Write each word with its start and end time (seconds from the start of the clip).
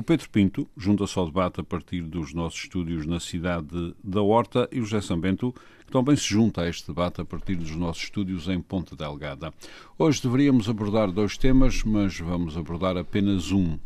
O 0.00 0.02
Pedro 0.02 0.30
Pinto 0.30 0.66
junta-se 0.74 1.18
ao 1.18 1.26
debate 1.26 1.60
a 1.60 1.62
partir 1.62 2.00
dos 2.00 2.32
nossos 2.32 2.62
estúdios 2.62 3.04
na 3.04 3.20
cidade 3.20 3.94
da 4.02 4.22
Horta 4.22 4.66
e 4.72 4.80
o 4.80 4.86
José 4.86 5.02
Sambento, 5.02 5.54
que 5.84 5.92
também 5.92 6.16
se 6.16 6.24
junta 6.24 6.62
a 6.62 6.68
este 6.70 6.86
debate 6.86 7.20
a 7.20 7.24
partir 7.26 7.54
dos 7.54 7.76
nossos 7.76 8.04
estúdios 8.04 8.48
em 8.48 8.62
Ponte 8.62 8.96
Delgada. 8.96 9.52
Hoje 9.98 10.22
deveríamos 10.22 10.70
abordar 10.70 11.12
dois 11.12 11.36
temas, 11.36 11.82
mas 11.84 12.18
vamos 12.18 12.56
abordar 12.56 12.96
apenas 12.96 13.52
um. 13.52 13.78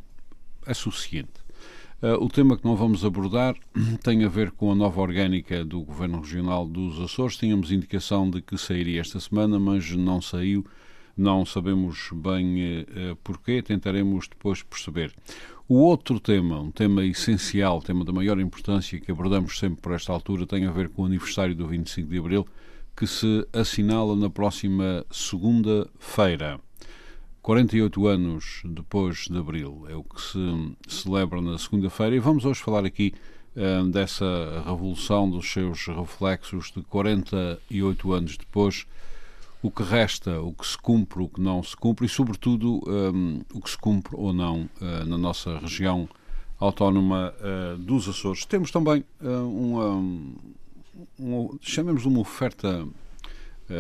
É 0.65 0.73
suficiente. 0.73 1.43
Uh, 2.01 2.25
o 2.25 2.29
tema 2.29 2.57
que 2.57 2.65
não 2.65 2.77
vamos 2.77 3.05
abordar 3.05 3.57
tem 4.05 4.25
a 4.25 4.29
ver 4.29 4.53
com 4.53 4.71
a 4.71 4.75
nova 4.77 5.01
orgânica 5.01 5.65
do 5.65 5.81
Governo 5.81 6.21
Regional 6.21 6.65
dos 6.65 7.01
Açores. 7.01 7.37
Tínhamos 7.37 7.73
indicação 7.73 8.31
de 8.31 8.41
que 8.41 8.57
sairia 8.57 9.01
esta 9.01 9.19
semana, 9.19 9.59
mas 9.59 9.91
não 9.91 10.23
saiu. 10.23 10.65
Não 11.17 11.45
sabemos 11.47 12.11
bem 12.13 12.83
uh, 12.83 13.17
porquê, 13.23 13.63
tentaremos 13.63 14.29
depois 14.29 14.63
perceber. 14.63 15.13
O 15.67 15.77
outro 15.77 16.21
tema, 16.21 16.61
um 16.61 16.71
tema 16.71 17.03
essencial, 17.07 17.81
tema 17.81 18.05
da 18.05 18.13
maior 18.13 18.39
importância 18.39 19.01
que 19.01 19.11
abordamos 19.11 19.59
sempre 19.59 19.81
por 19.81 19.93
esta 19.95 20.13
altura, 20.13 20.47
tem 20.47 20.67
a 20.67 20.71
ver 20.71 20.91
com 20.91 21.01
o 21.01 21.07
aniversário 21.07 21.55
do 21.55 21.67
25 21.67 22.07
de 22.07 22.19
Abril, 22.19 22.47
que 22.95 23.07
se 23.07 23.49
assinala 23.51 24.15
na 24.15 24.29
próxima 24.29 25.07
segunda-feira. 25.11 26.61
48 27.41 28.07
anos 28.07 28.61
depois 28.63 29.27
de 29.27 29.39
Abril 29.39 29.87
é 29.89 29.97
o 29.97 30.05
que 30.05 30.21
se 30.21 30.77
celebra 30.87 31.41
na 31.41 31.57
segunda-feira 31.57 32.15
e 32.15 32.19
vamos 32.19 32.45
hoje 32.45 32.61
falar 32.61 32.85
aqui 32.85 33.15
uh, 33.57 33.89
dessa 33.89 34.63
revolução, 34.67 35.31
dos 35.31 35.51
seus 35.51 35.87
reflexos 35.87 36.73
de 36.77 36.83
48 36.83 38.13
anos 38.13 38.37
depois, 38.37 38.87
o 39.65 39.71
que 39.71 39.83
resta, 39.83 40.41
o 40.41 40.53
que 40.53 40.67
se 40.67 40.77
cumpre, 40.77 41.23
o 41.23 41.29
que 41.29 41.41
não 41.41 41.63
se 41.63 41.77
cumpre 41.77 42.07
e, 42.07 42.09
sobretudo, 42.09 42.83
um, 42.87 43.41
o 43.55 43.61
que 43.61 43.71
se 43.71 43.79
cumpre 43.79 44.15
ou 44.15 44.33
não 44.33 44.69
uh, 44.81 45.05
na 45.07 45.17
nossa 45.17 45.59
região 45.59 46.09
autónoma 46.61 47.35
uh, 47.41 47.79
dos 47.79 48.09
Açores. 48.09 48.45
Temos 48.45 48.71
também 48.71 49.05
uma, 49.21 50.35
uma, 51.19 51.59
chamemos 51.61 52.05
uma 52.05 52.21
oferta 52.21 52.87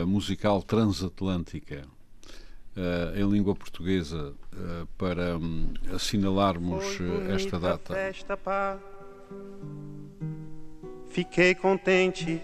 musical 0.06 0.62
transatlântica 0.62 1.86
uh, 2.76 3.18
em 3.18 3.28
língua 3.28 3.54
portuguesa 3.54 4.34
uh, 4.52 4.86
para 4.98 5.36
um, 5.36 5.72
assinalarmos 5.92 6.84
eh, 7.00 7.34
esta 7.34 7.58
data. 7.58 7.94
Festa. 7.94 8.38
Fiquei 11.08 11.54
contente 11.54 12.40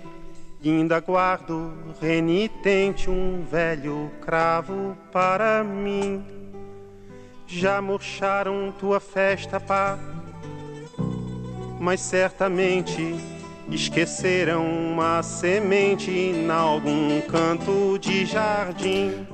e 0.63 0.69
ainda 0.69 1.01
guardo 1.01 1.73
renitente 2.01 3.09
um 3.09 3.45
velho 3.51 4.11
cravo 4.21 4.97
para 5.11 5.65
mim. 5.65 6.23
Já 7.47 7.81
murcharam 7.81 8.73
tua 8.79 9.01
festa, 9.01 9.59
pá, 9.59 9.99
mas 11.81 12.01
certamente 12.01 13.17
esqueceram 13.71 14.67
uma 14.67 15.23
semente 15.23 16.11
em 16.11 16.51
algum 16.51 17.21
canto 17.23 17.99
de 17.99 18.27
jardim. 18.27 19.27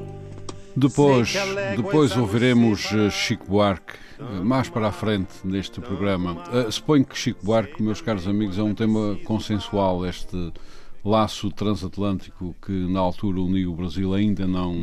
Depois, 0.74 1.34
depois 1.74 2.16
ouviremos 2.16 2.92
eh, 2.92 3.10
Chico 3.10 3.46
Buarque, 3.46 3.94
eh, 4.18 4.22
mais 4.42 4.68
para 4.68 4.88
a 4.88 4.92
frente 4.92 5.32
neste 5.42 5.80
programa. 5.80 6.44
Uh, 6.52 6.70
suponho 6.70 7.02
que 7.02 7.16
Chico 7.16 7.40
Buarque, 7.42 7.82
meus 7.82 8.02
caros 8.02 8.28
amigos, 8.28 8.58
é 8.58 8.62
um 8.62 8.74
tema 8.74 9.18
consensual, 9.24 10.04
este 10.04 10.52
laço 11.08 11.50
transatlântico 11.50 12.54
que 12.64 12.72
na 12.72 13.00
altura 13.00 13.40
uniu 13.40 13.72
o 13.72 13.76
Brasil 13.76 14.12
ainda 14.12 14.46
não 14.46 14.74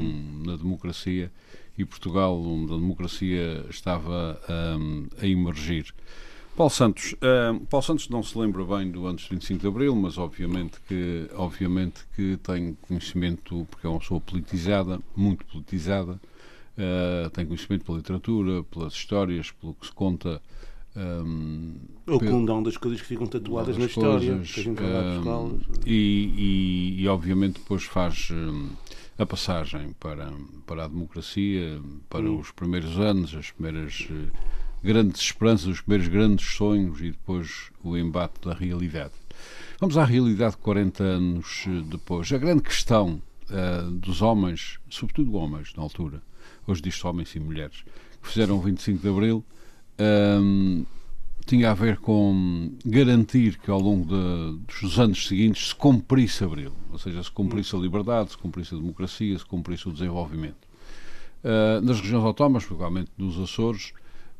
na 0.45 0.55
democracia 0.55 1.31
e 1.77 1.83
Portugal, 1.83 2.39
onde 2.41 2.73
a 2.73 2.77
democracia 2.77 3.65
estava 3.69 4.39
um, 4.79 5.07
a 5.19 5.25
emergir. 5.25 5.93
Paulo 6.55 6.69
Santos, 6.69 7.13
uh, 7.13 7.59
Paulo 7.65 7.83
Santos 7.83 8.09
não 8.09 8.21
se 8.21 8.37
lembra 8.37 8.63
bem 8.63 8.91
do 8.91 9.07
antes 9.07 9.25
de 9.25 9.31
25 9.31 9.61
de 9.61 9.67
Abril, 9.67 9.95
mas 9.95 10.19
obviamente 10.19 10.79
que, 10.87 11.27
obviamente 11.35 12.01
que 12.15 12.37
tem 12.37 12.77
conhecimento, 12.83 13.67
porque 13.71 13.87
é 13.87 13.89
uma 13.89 13.99
pessoa 13.99 14.21
politizada, 14.21 14.99
muito 15.15 15.43
politizada, 15.45 16.11
uh, 16.77 17.29
tem 17.31 17.45
conhecimento 17.45 17.85
pela 17.85 17.97
literatura, 17.97 18.63
pelas 18.65 18.93
histórias, 18.93 19.49
pelo 19.51 19.73
que 19.73 19.87
se 19.87 19.91
conta. 19.91 20.41
Um, 20.95 21.73
o 22.05 22.19
condão 22.19 22.61
das 22.61 22.77
coisas 22.77 23.01
que 23.01 23.07
ficam 23.07 23.25
tatuadas 23.25 23.77
na 23.77 23.85
história, 23.85 24.35
coisas, 24.35 24.67
um, 24.67 25.59
e, 25.87 26.93
e, 26.97 27.01
e, 27.01 27.07
obviamente 27.07 27.59
depois 27.59 27.83
faz 27.83 28.29
a 29.17 29.25
passagem 29.25 29.95
para, 29.99 30.31
para 30.67 30.85
a 30.85 30.87
democracia, 30.87 31.81
para 32.09 32.29
hum. 32.29 32.39
os 32.39 32.51
primeiros 32.51 32.99
anos, 32.99 33.33
as 33.33 33.49
primeiras 33.49 34.07
uh, 34.11 34.31
grandes 34.83 35.21
esperanças, 35.21 35.67
os 35.67 35.81
primeiros 35.81 36.07
grandes 36.07 36.45
sonhos 36.55 36.99
e 36.99 37.11
depois 37.11 37.71
o 37.83 37.97
embate 37.97 38.39
da 38.41 38.53
realidade. 38.53 39.13
Vamos 39.79 39.97
à 39.97 40.05
realidade 40.05 40.57
40 40.57 41.03
anos 41.03 41.65
depois. 41.89 42.31
A 42.31 42.37
grande 42.37 42.61
questão 42.61 43.21
uh, 43.49 43.89
dos 43.91 44.21
homens, 44.21 44.79
sobretudo 44.89 45.33
homens 45.35 45.73
na 45.75 45.81
altura, 45.83 46.21
hoje 46.67 46.81
diz 46.81 47.03
homens 47.03 47.33
e 47.35 47.39
mulheres, 47.39 47.83
que 48.21 48.29
fizeram 48.29 48.57
o 48.57 48.61
25 48.61 49.01
de 49.01 49.09
Abril, 49.09 49.43
um, 49.99 50.85
tinha 51.45 51.71
a 51.71 51.73
ver 51.73 51.97
com 51.97 52.71
garantir 52.85 53.57
que 53.57 53.69
ao 53.69 53.79
longo 53.79 54.05
de, 54.05 54.57
dos 54.81 54.99
anos 54.99 55.27
seguintes 55.27 55.69
se 55.69 55.75
cumprisse 55.75 56.43
Abril, 56.43 56.71
ou 56.91 56.97
seja, 56.97 57.21
se 57.21 57.31
cumprisse 57.31 57.75
a 57.75 57.79
liberdade, 57.79 58.31
se 58.31 58.37
cumprisse 58.37 58.73
a 58.73 58.77
democracia, 58.77 59.37
se 59.37 59.45
cumprisse 59.45 59.87
o 59.89 59.91
desenvolvimento. 59.91 60.67
Uh, 61.43 61.81
nas 61.81 61.99
regiões 61.99 62.23
autónomas, 62.23 62.65
provavelmente 62.65 63.11
nos 63.17 63.37
Açores, 63.37 63.93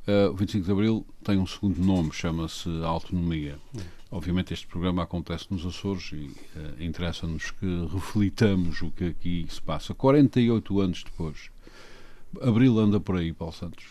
Uh, 0.06 0.32
o 0.32 0.36
25 0.36 0.66
de 0.66 0.72
Abril 0.72 1.06
tem 1.24 1.38
um 1.38 1.48
segundo 1.48 1.80
nome, 1.80 2.12
chama-se 2.12 2.68
Autonomia. 2.84 3.58
Obviamente 4.12 4.54
este 4.54 4.68
programa 4.68 5.04
acontece 5.04 5.48
nos 5.50 5.66
Açores 5.66 6.12
e 6.12 6.26
uh, 6.60 6.84
interessa-nos 6.84 7.52
que 7.52 7.88
reflitamos 7.90 8.82
o 8.82 8.92
que 8.92 9.06
aqui 9.06 9.48
se 9.50 9.62
passa. 9.62 9.94
48 9.94 10.82
anos 10.82 11.04
depois. 11.06 11.50
Abril 12.42 12.78
anda 12.80 13.00
por 13.00 13.16
aí, 13.16 13.32
Paulo 13.32 13.54
Santos. 13.54 13.86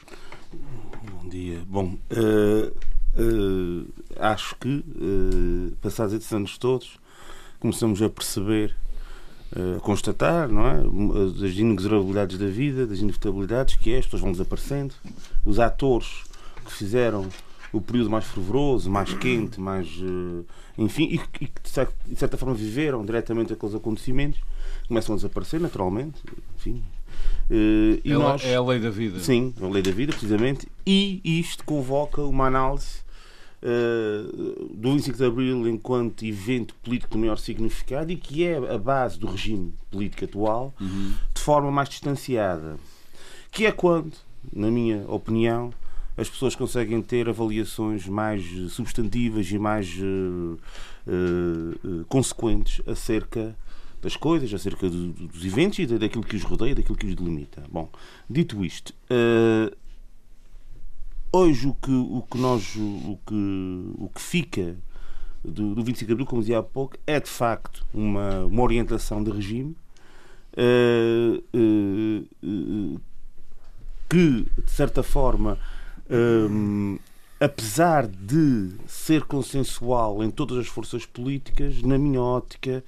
Bom 0.53 1.29
dia. 1.29 1.63
Bom, 1.67 1.97
uh, 2.11 3.93
acho 4.19 4.57
que, 4.57 4.85
passados 5.81 6.15
esses 6.15 6.33
anos 6.33 6.59
todos, 6.59 6.99
começamos 7.59 8.03
a 8.03 8.11
perceber 8.11 8.75
a 9.77 9.81
constatar, 9.81 10.49
não 10.49 10.67
é? 10.67 10.79
Das 11.41 11.53
inexorabilidades 11.53 12.39
da 12.39 12.47
vida, 12.47 12.87
das 12.87 12.99
inevitabilidades 12.99 13.77
que 13.77 13.93
é, 13.93 13.99
as 13.99 14.05
pessoas 14.05 14.23
vão 14.23 14.33
desaparecendo. 14.33 14.95
Os 15.45 15.59
atores 15.59 16.25
que 16.65 16.73
fizeram 16.73 17.29
o 17.73 17.81
período 17.81 18.11
mais 18.11 18.25
fervoroso, 18.27 18.91
mais 18.91 19.13
quente, 19.15 19.61
mais. 19.61 19.89
Enfim, 20.77 21.05
e 21.05 21.19
que 21.19 21.51
de 21.63 22.19
certa 22.19 22.37
forma 22.37 22.55
viveram 22.55 23.05
diretamente 23.05 23.53
aqueles 23.53 23.75
acontecimentos, 23.75 24.41
começam 24.89 25.15
a 25.15 25.17
desaparecer 25.17 25.61
naturalmente. 25.61 26.23
Enfim. 26.57 26.83
Eh, 27.51 28.01
e 28.05 28.13
é, 28.13 28.15
nós, 28.15 28.45
é 28.45 28.55
a 28.55 28.63
lei 28.63 28.79
da 28.79 28.91
vida. 28.91 29.19
Sim, 29.21 29.55
a 29.61 29.67
lei 29.67 29.83
da 29.83 29.91
vida, 29.91 30.13
precisamente. 30.13 30.67
E 30.87 31.21
isto 31.25 31.65
convoca 31.65 32.23
uma 32.23 32.47
análise 32.47 33.03
uh, 33.63 34.75
do 34.75 34.93
25 34.93 35.17
de 35.17 35.25
Abril 35.25 35.69
enquanto 35.69 36.25
evento 36.25 36.75
político 36.77 37.13
de 37.13 37.19
maior 37.19 37.39
significado 37.39 38.11
e 38.11 38.17
que 38.17 38.45
é 38.45 38.57
a 38.57 38.79
base 38.79 39.19
do 39.19 39.27
regime 39.27 39.73
político 39.91 40.25
atual 40.25 40.75
uhum. 40.81 41.13
de 41.35 41.41
forma 41.41 41.71
mais 41.71 41.89
distanciada. 41.89 42.77
Que 43.51 43.67
é 43.67 43.73
quando, 43.73 44.13
na 44.53 44.71
minha 44.71 45.05
opinião, 45.09 45.73
as 46.17 46.29
pessoas 46.29 46.55
conseguem 46.55 47.01
ter 47.03 47.29
avaliações 47.29 48.07
mais 48.07 48.45
substantivas 48.71 49.51
e 49.51 49.59
mais 49.59 49.89
uh, 49.99 50.59
uh, 51.07 52.05
consequentes 52.07 52.81
acerca 52.87 53.57
das 54.03 54.17
coisas, 54.17 54.53
acerca 54.53 54.91
do, 54.91 55.13
dos 55.13 55.45
eventos 55.45 55.79
e 55.79 55.87
daquilo 55.87 56.25
que 56.25 56.37
os 56.37 56.43
rodeia, 56.43 56.75
daquilo 56.75 56.99
que 56.99 57.07
os 57.07 57.15
delimita. 57.15 57.63
Bom, 57.71 57.89
dito 58.29 58.65
isto, 58.65 58.93
uh, 59.11 59.75
Hoje 61.35 61.67
o 61.67 61.73
que, 61.73 61.91
o 61.91 62.23
que 62.31 62.37
nós 62.37 62.77
o 62.77 63.19
que, 63.27 63.95
o 63.97 64.11
que 64.15 64.21
fica 64.21 64.77
do, 65.43 65.75
do 65.75 65.83
25 65.83 66.07
de 66.07 66.13
Abril, 66.13 66.27
como 66.27 66.43
dizia 66.43 66.59
há 66.59 66.63
pouco, 66.63 66.99
é 67.07 67.19
de 67.19 67.31
facto 67.31 67.87
uma, 67.95 68.45
uma 68.45 68.63
orientação 68.63 69.25
de 69.25 69.31
regime 69.31 69.75
uh, 70.59 71.43
uh, 71.57 73.01
que, 74.11 74.47
de 74.63 74.71
certa 74.71 75.03
forma, 75.03 75.59
apesar 77.41 78.07
de 78.07 78.73
ser 78.87 79.25
consensual 79.25 80.23
em 80.23 80.31
todas 80.31 80.59
as 80.59 80.67
forças 80.67 81.07
políticas, 81.07 81.81
na 81.81 81.97
minha 81.97 82.21
ótica, 82.21 82.85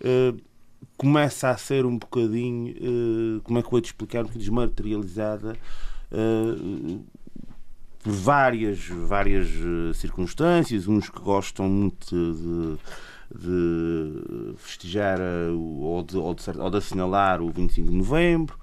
uh, 0.00 0.40
começa 0.96 1.50
a 1.50 1.56
ser 1.56 1.84
um 1.86 1.98
bocadinho, 1.98 2.74
uh, 2.74 3.40
como 3.42 3.58
é 3.58 3.62
que 3.62 3.66
eu 3.66 3.70
vou 3.70 3.80
te 3.80 3.86
explicar, 3.86 4.24
um 4.24 4.28
desmaterializada 4.28 5.56
uh, 6.12 7.04
por 8.02 8.12
várias, 8.12 8.86
várias 8.86 9.48
circunstâncias, 9.96 10.86
uns 10.86 11.08
que 11.08 11.20
gostam 11.20 11.68
muito 11.68 12.14
de, 12.14 13.40
de 13.40 14.54
festejar 14.58 15.18
ou 15.50 16.02
de, 16.02 16.16
ou, 16.16 16.34
de, 16.34 16.58
ou 16.58 16.70
de 16.70 16.76
assinalar 16.76 17.40
o 17.40 17.50
25 17.50 17.88
de 17.88 17.96
novembro, 17.96 18.58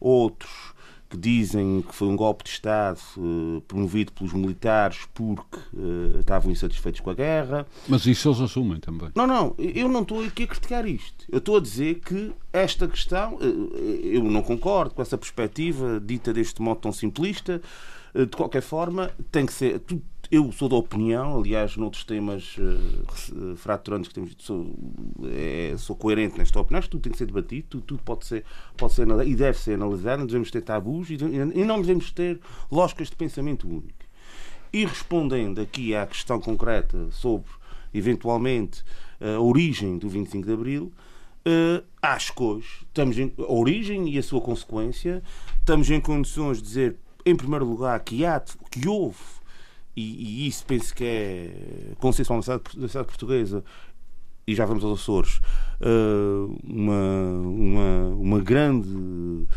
outros 0.00 0.74
que 1.08 1.16
dizem 1.16 1.82
que 1.82 1.94
foi 1.94 2.08
um 2.08 2.16
golpe 2.16 2.44
de 2.44 2.50
Estado 2.50 2.98
uh, 3.16 3.60
promovido 3.62 4.12
pelos 4.12 4.32
militares 4.32 5.06
porque 5.14 5.58
uh, 5.74 6.18
estavam 6.20 6.50
insatisfeitos 6.50 7.00
com 7.00 7.10
a 7.10 7.14
guerra. 7.14 7.66
Mas 7.88 8.06
isso 8.06 8.28
eles 8.28 8.40
assumem 8.40 8.80
também. 8.80 9.10
Não, 9.14 9.26
não, 9.26 9.54
eu 9.58 9.88
não 9.88 10.02
estou 10.02 10.24
aqui 10.24 10.44
a 10.44 10.46
criticar 10.46 10.86
isto. 10.86 11.24
Eu 11.30 11.38
estou 11.38 11.56
a 11.56 11.60
dizer 11.60 12.00
que 12.00 12.32
esta 12.52 12.88
questão, 12.88 13.34
uh, 13.34 13.76
eu 14.02 14.24
não 14.24 14.42
concordo 14.42 14.94
com 14.94 15.02
essa 15.02 15.16
perspectiva 15.16 16.00
dita 16.00 16.32
deste 16.32 16.60
modo 16.60 16.80
tão 16.80 16.92
simplista. 16.92 17.60
De 18.14 18.34
qualquer 18.34 18.62
forma, 18.62 19.10
tem 19.30 19.44
que 19.44 19.52
ser. 19.52 19.78
Tudo, 19.80 20.02
eu 20.30 20.50
sou 20.50 20.68
da 20.68 20.76
opinião, 20.76 21.38
aliás, 21.38 21.76
noutros 21.76 22.04
temas 22.04 22.56
uh, 22.58 23.56
fraturantes 23.56 24.08
que 24.08 24.14
temos, 24.14 24.34
sou, 24.38 24.74
é, 25.24 25.74
sou 25.78 25.94
coerente 25.94 26.36
nesta 26.38 26.60
opinião, 26.60 26.78
acho 26.78 26.88
que 26.88 26.92
tudo 26.92 27.02
tem 27.02 27.12
que 27.12 27.18
ser 27.18 27.26
debatido, 27.26 27.66
tudo, 27.68 27.82
tudo 27.84 28.02
pode, 28.02 28.26
ser, 28.26 28.44
pode 28.76 28.92
ser 28.94 29.06
e 29.26 29.34
deve 29.36 29.58
ser 29.58 29.74
analisado, 29.74 30.20
não 30.20 30.26
devemos 30.26 30.50
ter 30.50 30.62
tabus 30.62 31.10
e, 31.10 31.16
não 31.64 31.80
devemos 31.80 32.10
ter 32.10 32.40
lógicas 32.70 33.08
de 33.08 33.16
pensamento 33.16 33.68
único. 33.68 34.06
E 34.72 34.84
respondendo 34.84 35.60
aqui 35.60 35.94
à 35.94 36.06
questão 36.06 36.40
concreta 36.40 37.08
sobre, 37.10 37.50
eventualmente, 37.94 38.84
a 39.20 39.40
origem 39.40 39.96
do 39.96 40.08
25 40.08 40.46
de 40.46 40.52
Abril, 40.52 40.92
acho 42.02 42.34
que 42.34 42.42
hoje 42.42 42.68
estamos 42.88 43.16
em, 43.18 43.32
a 43.38 43.52
origem 43.52 44.08
e 44.08 44.18
a 44.18 44.22
sua 44.22 44.40
consequência, 44.40 45.22
estamos 45.60 45.88
em 45.88 46.00
condições 46.00 46.58
de 46.58 46.64
dizer, 46.64 46.96
em 47.24 47.36
primeiro 47.36 47.64
lugar, 47.64 47.98
que, 48.00 48.24
há, 48.24 48.40
que 48.70 48.88
houve 48.88 49.16
e, 49.96 50.44
e, 50.44 50.46
isso 50.46 50.64
penso 50.66 50.94
que 50.94 51.04
é 51.04 51.50
consensual 51.98 52.38
na 52.38 52.42
sociedade 52.42 53.08
portuguesa, 53.08 53.64
e 54.46 54.54
já 54.54 54.64
vamos 54.64 54.84
aos 54.84 55.00
Açores, 55.00 55.40
uh, 55.80 56.56
uma, 56.62 57.32
uma, 57.42 58.08
uma 58.16 58.40
grande 58.40 58.88
uh, 58.88 59.48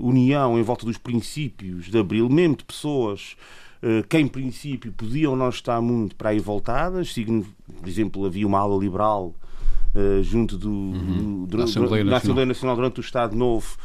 união 0.00 0.58
em 0.58 0.62
volta 0.62 0.84
dos 0.84 0.98
princípios 0.98 1.86
de 1.86 1.98
Abril, 1.98 2.28
mesmo 2.28 2.56
de 2.56 2.64
pessoas 2.64 3.36
uh, 3.82 4.06
que 4.08 4.18
em 4.18 4.26
princípio 4.26 4.92
podiam 4.92 5.36
não 5.36 5.48
estar 5.48 5.80
muito 5.80 6.16
para 6.16 6.30
aí 6.30 6.40
voltadas, 6.40 7.14
por 7.14 7.88
exemplo, 7.88 8.26
havia 8.26 8.46
uma 8.46 8.58
ala 8.58 8.76
liberal 8.78 9.34
junto 10.24 10.58
do, 10.58 10.70
uhum. 10.70 11.44
do, 11.44 11.56
do, 11.56 11.62
Assembleia 11.62 12.04
da 12.04 12.16
Assembleia 12.16 12.46
Nacional 12.46 12.74
durante 12.74 12.98
o 12.98 13.00
Estado 13.00 13.36
Novo 13.36 13.76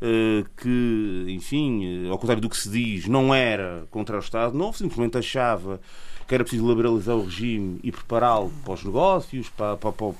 eh, 0.00 0.44
que, 0.56 1.24
enfim, 1.28 2.06
eh, 2.06 2.10
ao 2.10 2.18
contrário 2.18 2.42
do 2.42 2.50
que 2.50 2.56
se 2.56 2.68
diz, 2.68 3.06
não 3.06 3.34
era 3.34 3.86
contra 3.90 4.16
o 4.16 4.20
Estado 4.20 4.56
Novo, 4.56 4.76
simplesmente 4.76 5.16
achava 5.16 5.80
que 6.26 6.34
era 6.34 6.42
preciso 6.42 6.68
liberalizar 6.68 7.16
o 7.16 7.24
regime 7.24 7.78
e 7.82 7.92
prepará-lo 7.92 8.50
para 8.64 8.74
os 8.74 8.84
negócios, 8.84 9.48
para, 9.50 9.76
para, 9.76 9.92
para, 9.92 10.12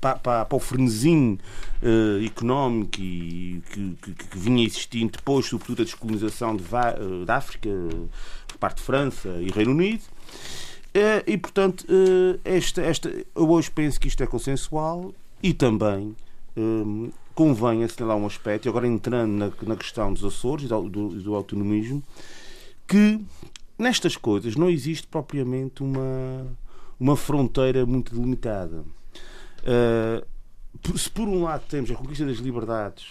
para, 0.00 0.14
para, 0.16 0.44
para 0.44 0.56
o 0.56 0.58
frenesim 0.58 1.38
uh, 1.82 2.22
eh, 2.22 2.24
económico 2.24 2.98
e, 2.98 3.62
que, 3.70 3.96
que, 4.02 4.14
que, 4.14 4.38
vinha 4.38 4.64
existindo 4.64 5.12
depois, 5.12 5.46
sobretudo, 5.46 5.78
da 5.78 5.84
descolonização 5.84 6.56
de, 6.56 6.64
da 7.26 7.36
África, 7.36 7.68
por 8.48 8.58
parte 8.58 8.78
de 8.78 8.82
França 8.82 9.28
e 9.40 9.50
Reino 9.50 9.72
Unido. 9.72 10.02
Uh, 10.96 11.22
e, 11.26 11.36
portanto, 11.36 11.86
esta, 12.44 12.82
esta, 12.82 13.08
eu 13.08 13.50
hoje 13.50 13.70
penso 13.70 14.00
que 14.00 14.08
isto 14.08 14.22
é 14.22 14.26
consensual 14.26 15.14
e 15.42 15.52
também 15.52 16.16
um, 16.56 17.10
convém 17.34 17.84
assinalar 17.84 18.16
um 18.16 18.26
aspecto, 18.26 18.68
agora 18.68 18.86
entrando 18.86 19.32
na, 19.32 19.52
na 19.62 19.76
questão 19.76 20.12
dos 20.12 20.24
Açores 20.24 20.64
e 20.64 20.68
do, 20.68 20.88
do, 20.88 21.08
do, 21.22 21.34
autonomismo, 21.34 22.02
que 22.86 23.20
nestas 23.78 24.16
coisas 24.16 24.56
não 24.56 24.68
existe 24.68 25.06
propriamente 25.06 25.82
uma, 25.82 26.46
uma 26.98 27.16
fronteira 27.16 27.86
muito 27.86 28.14
delimitada. 28.14 28.84
Uh, 29.60 30.98
se 30.98 31.10
por 31.10 31.28
um 31.28 31.42
lado 31.44 31.64
temos 31.68 31.90
a 31.90 31.94
conquista 31.94 32.24
das 32.24 32.38
liberdades, 32.38 33.06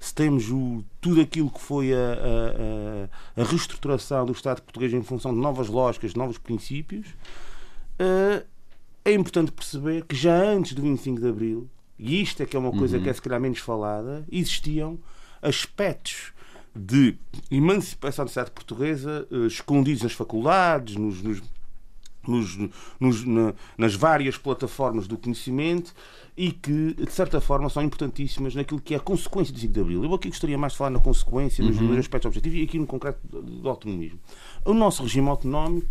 se 0.00 0.14
temos 0.14 0.50
o, 0.50 0.84
tudo 1.00 1.20
aquilo 1.20 1.50
que 1.50 1.60
foi 1.60 1.92
a, 1.92 1.96
a, 3.36 3.42
a, 3.42 3.44
reestruturação 3.44 4.26
do 4.26 4.32
Estado 4.32 4.62
português 4.62 4.92
em 4.92 5.02
função 5.02 5.34
de 5.34 5.40
novas 5.40 5.68
lógicas, 5.68 6.12
de 6.12 6.18
novos 6.18 6.38
princípios, 6.38 7.08
uh, 8.00 8.44
é 9.04 9.12
importante 9.12 9.52
perceber 9.52 10.04
que 10.04 10.16
já 10.16 10.36
antes 10.36 10.74
do 10.74 10.82
25 10.82 11.20
de 11.20 11.28
Abril 11.28 11.70
e 11.98 12.20
isto 12.20 12.42
é 12.42 12.46
que 12.46 12.56
é 12.56 12.58
uma 12.58 12.72
coisa 12.72 12.96
uhum. 12.96 13.02
que 13.02 13.08
é 13.08 13.12
se 13.12 13.22
calhar 13.22 13.40
menos 13.40 13.58
falada, 13.58 14.24
existiam 14.30 14.98
aspectos 15.40 16.32
de 16.74 17.16
emancipação 17.50 18.24
da 18.24 18.28
sociedade 18.28 18.50
portuguesa 18.50 19.26
uh, 19.30 19.46
escondidos 19.46 20.02
nas 20.02 20.12
faculdades, 20.12 20.96
nos, 20.96 21.22
nos, 21.22 21.42
nos, 22.26 22.58
nos 23.00 23.24
na, 23.24 23.54
nas 23.78 23.94
várias 23.94 24.36
plataformas 24.36 25.06
do 25.06 25.16
conhecimento 25.16 25.94
e 26.36 26.52
que, 26.52 26.94
de 26.94 27.10
certa 27.10 27.40
forma, 27.40 27.70
são 27.70 27.82
importantíssimas 27.82 28.54
naquilo 28.54 28.80
que 28.80 28.92
é 28.92 28.98
a 28.98 29.00
consequência 29.00 29.54
do 29.54 29.58
5 29.58 29.72
de 29.72 29.80
Abril. 29.80 30.04
Eu 30.04 30.12
aqui 30.12 30.28
gostaria 30.28 30.58
mais 30.58 30.74
de 30.74 30.78
falar 30.78 30.90
na 30.90 30.98
consequência, 30.98 31.64
nos, 31.64 31.78
uhum. 31.78 31.88
nos 31.88 31.98
aspectos 31.98 32.26
objetivos 32.26 32.58
e 32.58 32.62
aqui 32.62 32.78
no 32.78 32.86
concreto 32.86 33.18
do 33.26 33.68
autonomismo. 33.68 34.20
O 34.66 34.74
nosso 34.74 35.02
regime 35.02 35.28
autonómico, 35.28 35.88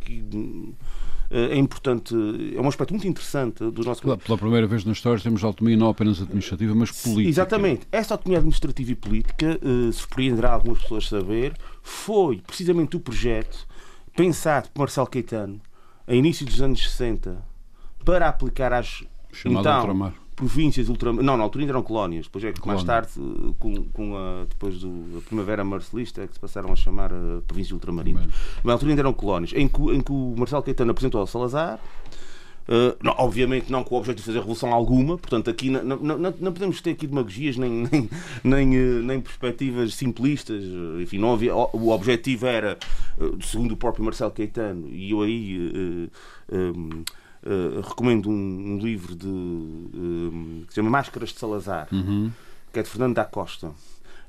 eh, 1.31 1.53
é 1.53 1.57
importante, 1.57 2.13
é 2.55 2.61
um 2.61 2.67
aspecto 2.67 2.91
muito 2.91 3.07
interessante 3.07 3.69
do 3.71 3.83
nosso 3.83 4.01
Pela, 4.01 4.17
pela 4.17 4.37
primeira 4.37 4.67
vez 4.67 4.85
na 4.85 4.91
história 4.91 5.21
temos 5.21 5.43
autonomia 5.43 5.77
não 5.77 5.89
apenas 5.89 6.21
administrativa, 6.21 6.75
mas 6.75 6.91
política. 6.91 7.29
Exatamente. 7.29 7.87
Essa 7.91 8.13
autonomia 8.13 8.39
administrativa 8.39 8.91
e 8.91 8.95
política, 8.95 9.59
eh, 9.61 9.91
surpreenderá 9.91 10.53
algumas 10.53 10.81
pessoas 10.81 11.07
saber, 11.07 11.53
foi 11.81 12.41
precisamente 12.45 12.95
o 12.95 12.99
projeto 12.99 13.67
pensado 14.15 14.69
por 14.69 14.81
Marcelo 14.81 15.07
Caetano, 15.07 15.59
a 16.07 16.13
início 16.13 16.45
dos 16.45 16.61
anos 16.61 16.83
60, 16.83 17.43
para 18.03 18.27
aplicar 18.27 18.71
às 18.71 19.03
Chamado 19.31 19.59
então, 19.61 19.77
ultramar 19.79 20.24
províncias 20.35 20.89
ultramar... 20.89 21.23
Não, 21.23 21.37
na 21.37 21.43
altura 21.43 21.63
ainda 21.63 21.71
eram 21.71 21.81
colónias. 21.81 22.25
Depois 22.25 22.43
é 22.43 22.51
que 22.51 22.67
mais 22.67 22.83
tarde, 22.83 23.09
com, 23.57 23.83
com 23.85 24.17
a, 24.17 24.45
depois 24.49 24.81
da 24.81 25.21
Primavera 25.25 25.63
Marcelista, 25.63 26.23
é 26.23 26.27
que 26.27 26.33
se 26.33 26.39
passaram 26.39 26.71
a 26.71 26.75
chamar 26.75 27.13
a 27.13 27.15
eh, 27.15 27.41
províncias 27.47 27.71
ultramarinas. 27.71 28.27
Na 28.63 28.73
altura 28.73 28.91
ainda 28.91 29.01
eram 29.01 29.13
colónias. 29.13 29.53
Em 29.53 29.67
que, 29.67 29.81
em 29.81 30.01
que 30.01 30.11
o 30.11 30.35
Marcelo 30.37 30.61
Caetano 30.61 30.91
apresentou 30.91 31.21
ao 31.21 31.27
Salazar. 31.27 31.79
Uh, 32.67 32.97
não, 32.99 33.13
obviamente 33.19 33.71
não 33.71 33.83
com 33.83 33.93
o 33.93 33.99
objetivo 33.99 34.21
de 34.21 34.25
fazer 34.25 34.39
revolução 34.39 34.73
alguma, 34.73 35.19
portanto 35.19 35.51
aqui 35.51 35.69
não, 35.69 35.83
não, 35.83 36.17
não, 36.17 36.51
podemos 36.51 36.81
ter 36.81 36.89
aqui 36.93 37.05
demagogias 37.05 37.57
nem, 37.57 37.87
nem, 37.91 38.09
nem, 38.43 38.67
nem 39.03 39.21
perspectivas 39.21 39.93
simplistas, 39.93 40.63
enfim, 40.99 41.19
não 41.19 41.33
havia, 41.33 41.53
o 41.53 41.89
objetivo 41.89 42.47
era, 42.47 42.75
segundo 43.43 43.73
o 43.73 43.77
próprio 43.77 44.03
Marcelo 44.03 44.31
Caetano, 44.31 44.89
e 44.89 45.11
eu 45.11 45.21
aí 45.21 46.09
uh, 46.51 46.55
um, 46.57 47.03
Uh, 47.45 47.81
recomendo 47.81 48.27
um, 48.27 48.33
um, 48.33 48.77
livro 48.79 49.15
de, 49.15 49.27
uh, 49.27 50.65
que 50.65 50.73
se 50.73 50.75
chama 50.75 50.89
Máscaras 50.89 51.29
de 51.29 51.39
Salazar, 51.39 51.87
uhum. 51.91 52.31
que 52.73 52.79
é 52.79 52.81
de 52.81 52.89
Fernando 52.89 53.13
da 53.13 53.23
Costa, 53.23 53.71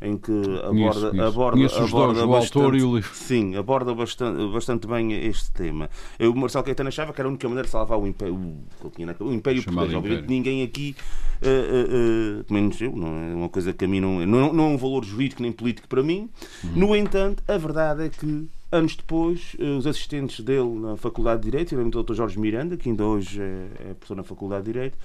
em 0.00 0.18
que 0.18 0.32
aborda, 0.32 0.68
conheço, 0.68 1.00
conheço. 1.00 1.22
aborda, 1.22 1.56
conheço 1.56 1.82
aborda 1.82 2.14
dois, 2.14 2.28
bastante, 2.28 2.58
o 2.58 2.60
autor 2.60 2.76
e 2.76 2.82
o 2.82 2.96
livro. 2.96 3.14
Sim, 3.14 3.56
aborda 3.56 3.94
bastante, 3.94 4.52
bastante 4.52 4.86
bem 4.86 5.12
este 5.12 5.50
tema. 5.52 5.88
Eu, 6.18 6.32
o 6.32 6.36
Marcelo 6.36 6.64
Caetano 6.64 6.88
achava 6.88 7.12
que 7.12 7.20
era 7.20 7.28
a 7.28 7.30
única 7.30 7.48
maneira 7.48 7.66
de 7.66 7.72
salvar 7.72 7.98
o 7.98 8.06
Império, 8.06 8.34
o, 8.34 9.24
o 9.24 9.32
império 9.32 9.62
Português. 9.64 9.94
Obviamente 9.94 10.28
ninguém 10.28 10.62
aqui, 10.62 10.94
uh, 11.42 12.42
uh, 12.42 12.52
menos 12.52 12.80
eu, 12.80 12.94
não 12.94 13.08
é 13.08 13.34
uma 13.34 13.48
coisa 13.48 13.72
que 13.72 13.84
a 13.84 13.88
mim 13.88 14.00
não, 14.00 14.26
não, 14.26 14.52
não 14.52 14.64
é 14.64 14.68
um 14.68 14.76
valor 14.76 15.04
jurídico 15.04 15.42
nem 15.42 15.52
político 15.52 15.88
para 15.88 16.02
mim. 16.02 16.28
Uhum. 16.62 16.70
No 16.74 16.96
entanto, 16.96 17.42
a 17.48 17.56
verdade 17.56 18.04
é 18.04 18.08
que 18.10 18.46
Anos 18.70 18.96
depois, 18.96 19.56
eh, 19.60 19.64
os 19.64 19.86
assistentes 19.86 20.40
dele 20.40 20.68
na 20.80 20.96
Faculdade 20.96 21.42
de 21.42 21.50
Direito, 21.50 21.76
o 21.76 22.02
Dr. 22.02 22.14
Jorge 22.14 22.38
Miranda, 22.38 22.76
que 22.76 22.88
ainda 22.88 23.04
hoje 23.04 23.40
é, 23.40 23.90
é 23.90 23.94
professor 23.94 24.16
na 24.16 24.24
Faculdade 24.24 24.64
de 24.64 24.72
Direito, 24.72 24.98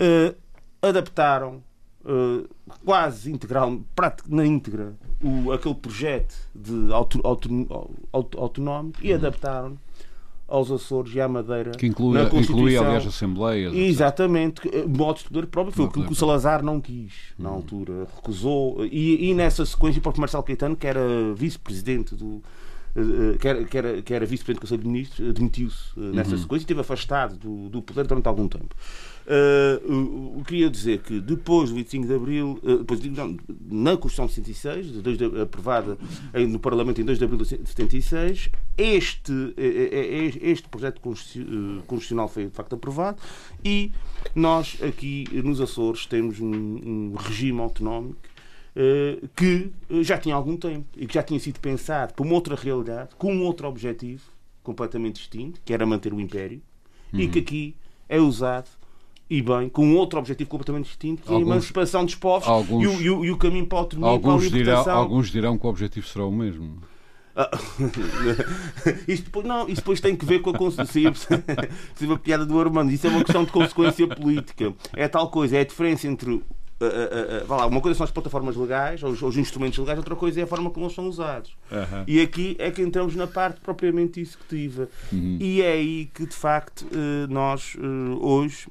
uh, 0.00 0.34
adaptaram 0.80 1.60
uh, 2.04 2.48
quase 2.84 3.32
integral, 3.32 3.80
na 4.28 4.46
íntegra, 4.46 4.94
o, 5.20 5.50
aquele 5.50 5.74
projeto 5.74 6.36
de 6.54 6.92
auto, 6.92 7.20
auto, 7.24 7.98
auto, 8.12 8.40
autonómico 8.40 8.98
e 9.02 9.10
uhum. 9.10 9.16
adaptaram 9.16 9.78
aos 10.46 10.70
Açores 10.70 11.12
e 11.14 11.20
à 11.20 11.26
Madeira. 11.26 11.72
Que 11.72 11.86
inclui, 11.86 12.16
na 12.16 12.28
inclui 12.28 12.76
aliás, 12.76 13.06
Assembleias. 13.06 13.74
Exatamente, 13.74 14.60
modos 14.86 15.22
de 15.22 15.28
poder 15.30 15.46
próprio. 15.46 15.74
Foi 15.74 15.86
aquilo 15.86 16.06
que 16.06 16.12
o 16.12 16.14
Salazar 16.14 16.62
não 16.62 16.80
quis 16.80 17.12
na 17.36 17.48
uhum. 17.48 17.56
altura, 17.56 18.06
recusou. 18.14 18.84
E, 18.86 19.30
e 19.30 19.34
nessa 19.34 19.66
sequência, 19.66 19.98
o 19.98 20.02
próprio 20.02 20.20
Marcelo 20.20 20.44
Caetano, 20.44 20.76
que 20.76 20.86
era 20.86 21.00
vice-presidente 21.34 22.14
do 22.14 22.36
eh, 22.36 22.64
que 23.40 23.48
era, 23.48 23.64
que 23.64 23.78
era, 23.78 24.02
que 24.02 24.14
era 24.14 24.26
vice-presidente 24.26 24.58
do 24.58 24.60
Conselho 24.60 24.82
de 24.82 24.88
Ministros, 24.88 25.34
demitiu-se 25.34 25.82
eh, 25.96 26.00
nessa 26.14 26.32
uhum. 26.32 26.38
sequência 26.38 26.62
e 26.62 26.64
esteve 26.64 26.80
afastado 26.80 27.36
do, 27.36 27.68
do 27.68 27.82
poder 27.82 28.06
durante 28.06 28.28
algum 28.28 28.46
tempo. 28.46 28.74
Uh, 29.26 30.44
queria 30.44 30.68
dizer 30.68 31.00
que 31.00 31.18
depois 31.18 31.70
do 31.70 31.76
25 31.76 32.06
de 32.06 32.14
Abril, 32.14 32.60
uh, 32.62 32.78
depois, 32.78 33.02
não, 33.04 33.36
na 33.70 33.96
Constituição 33.96 34.26
de 34.26 34.32
66, 34.34 35.02
de, 35.02 35.16
de, 35.16 35.40
aprovada 35.40 35.96
no 36.48 36.58
Parlamento 36.58 37.00
em 37.00 37.04
2 37.04 37.18
de 37.18 37.24
Abril 37.24 37.40
de 37.40 37.46
76, 37.46 38.50
este, 38.76 39.32
este 40.42 40.68
projeto 40.68 41.00
constitucional 41.00 42.28
foi 42.28 42.46
de 42.46 42.50
facto 42.50 42.74
aprovado 42.74 43.16
e 43.64 43.90
nós 44.34 44.76
aqui 44.82 45.24
nos 45.42 45.60
Açores 45.60 46.04
temos 46.04 46.38
um, 46.38 46.52
um 46.52 47.14
regime 47.16 47.60
autonómico 47.60 48.33
que 49.36 49.70
já 50.02 50.18
tinha 50.18 50.34
algum 50.34 50.56
tempo 50.56 50.86
e 50.96 51.06
que 51.06 51.14
já 51.14 51.22
tinha 51.22 51.38
sido 51.38 51.60
pensado 51.60 52.14
para 52.14 52.24
uma 52.24 52.34
outra 52.34 52.56
realidade, 52.56 53.10
com 53.16 53.32
um 53.32 53.42
outro 53.42 53.68
objetivo 53.68 54.24
completamente 54.62 55.16
distinto, 55.16 55.60
que 55.64 55.72
era 55.72 55.86
manter 55.86 56.12
o 56.12 56.20
Império, 56.20 56.60
uhum. 57.12 57.20
e 57.20 57.28
que 57.28 57.38
aqui 57.38 57.76
é 58.08 58.18
usado 58.18 58.68
e 59.28 59.40
bem, 59.40 59.68
com 59.68 59.86
um 59.86 59.96
outro 59.96 60.18
objetivo 60.18 60.50
completamente 60.50 60.86
distinto, 60.86 61.22
que 61.22 61.28
alguns, 61.28 61.46
é 61.46 61.50
a 61.50 61.54
emancipação 61.54 62.04
dos 62.04 62.14
povos 62.14 62.46
alguns, 62.46 62.82
e, 62.82 62.86
o, 62.86 63.00
e, 63.00 63.10
o, 63.10 63.24
e, 63.24 63.30
o, 63.30 63.36
caminho 63.36 63.66
para 63.66 63.78
a 63.78 63.80
autonomia 63.80 64.10
alguns 64.10 64.48
para 64.48 64.78
a 64.78 64.92
alguns 64.92 65.30
dirão 65.30 65.56
que 65.56 65.66
o 65.66 65.70
objetivo 65.70 66.06
será 66.06 66.26
o 66.26 66.32
mesmo. 66.32 66.78
Ah, 67.36 67.50
isto, 69.08 69.24
depois, 69.24 69.44
não, 69.44 69.62
isto 69.62 69.76
depois 69.76 70.00
tem 70.00 70.14
que 70.14 70.24
ver 70.24 70.40
com 70.40 70.50
a 70.50 70.58
consequência. 70.58 71.28
a 72.14 72.18
piada 72.18 72.46
do 72.46 72.60
Armando. 72.60 72.92
Isso 72.92 73.06
é 73.06 73.10
uma 73.10 73.24
questão 73.24 73.44
de 73.44 73.50
consequência 73.50 74.06
política. 74.06 74.72
É 74.92 75.08
tal 75.08 75.28
coisa, 75.30 75.56
é 75.56 75.60
a 75.60 75.64
diferença 75.64 76.06
entre. 76.06 76.42
Uh, 76.80 77.44
uh, 77.44 77.56
lá, 77.56 77.66
uma 77.66 77.80
coisa 77.80 77.96
são 77.96 78.04
as 78.04 78.10
plataformas 78.10 78.56
legais, 78.56 79.02
ou 79.02 79.10
os, 79.10 79.22
os, 79.22 79.36
instrumentos 79.36 79.78
legais, 79.78 79.96
outra 79.96 80.16
coisa 80.16 80.40
é 80.40 80.42
a 80.42 80.46
forma 80.46 80.70
como 80.70 80.86
eles 80.86 80.94
são 80.94 81.08
usados. 81.08 81.56
-huh. 81.70 82.04
E 82.06 82.20
aqui 82.20 82.56
é 82.58 82.70
que 82.70 82.82
entramos 82.82 83.14
na 83.14 83.26
parte 83.26 83.60
propriamente 83.60 84.20
executiva. 84.20 84.88
-huh. 85.12 85.40
E 85.40 85.62
é 85.62 85.72
aí 85.72 86.10
que, 86.12 86.26
de 86.26 86.34
facto, 86.34 86.84
nós 87.28 87.76
hoje 88.20 88.66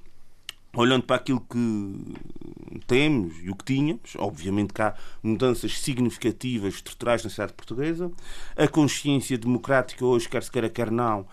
olhando 0.76 1.04
para 1.04 1.18
aquilo 1.18 1.40
que 1.40 2.16
temos 2.88 3.36
e 3.44 3.50
o 3.50 3.56
que 3.56 3.64
tínhamos, 3.64 4.16
obviamente 4.18 4.74
que 4.74 4.82
há 4.82 4.96
mudanças 5.22 5.80
significativas, 5.80 6.76
estruturais 6.76 7.24
na 7.24 7.30
sociedade 7.30 7.54
portuguesa, 7.54 8.12
a 8.58 8.68
consciência 8.68 9.38
democrática 9.38 10.04
hoje, 10.04 10.28
quer 10.28 10.42
se 10.42 10.52
queira, 10.52 10.70
quer 10.70 10.90
não, 10.90 11.28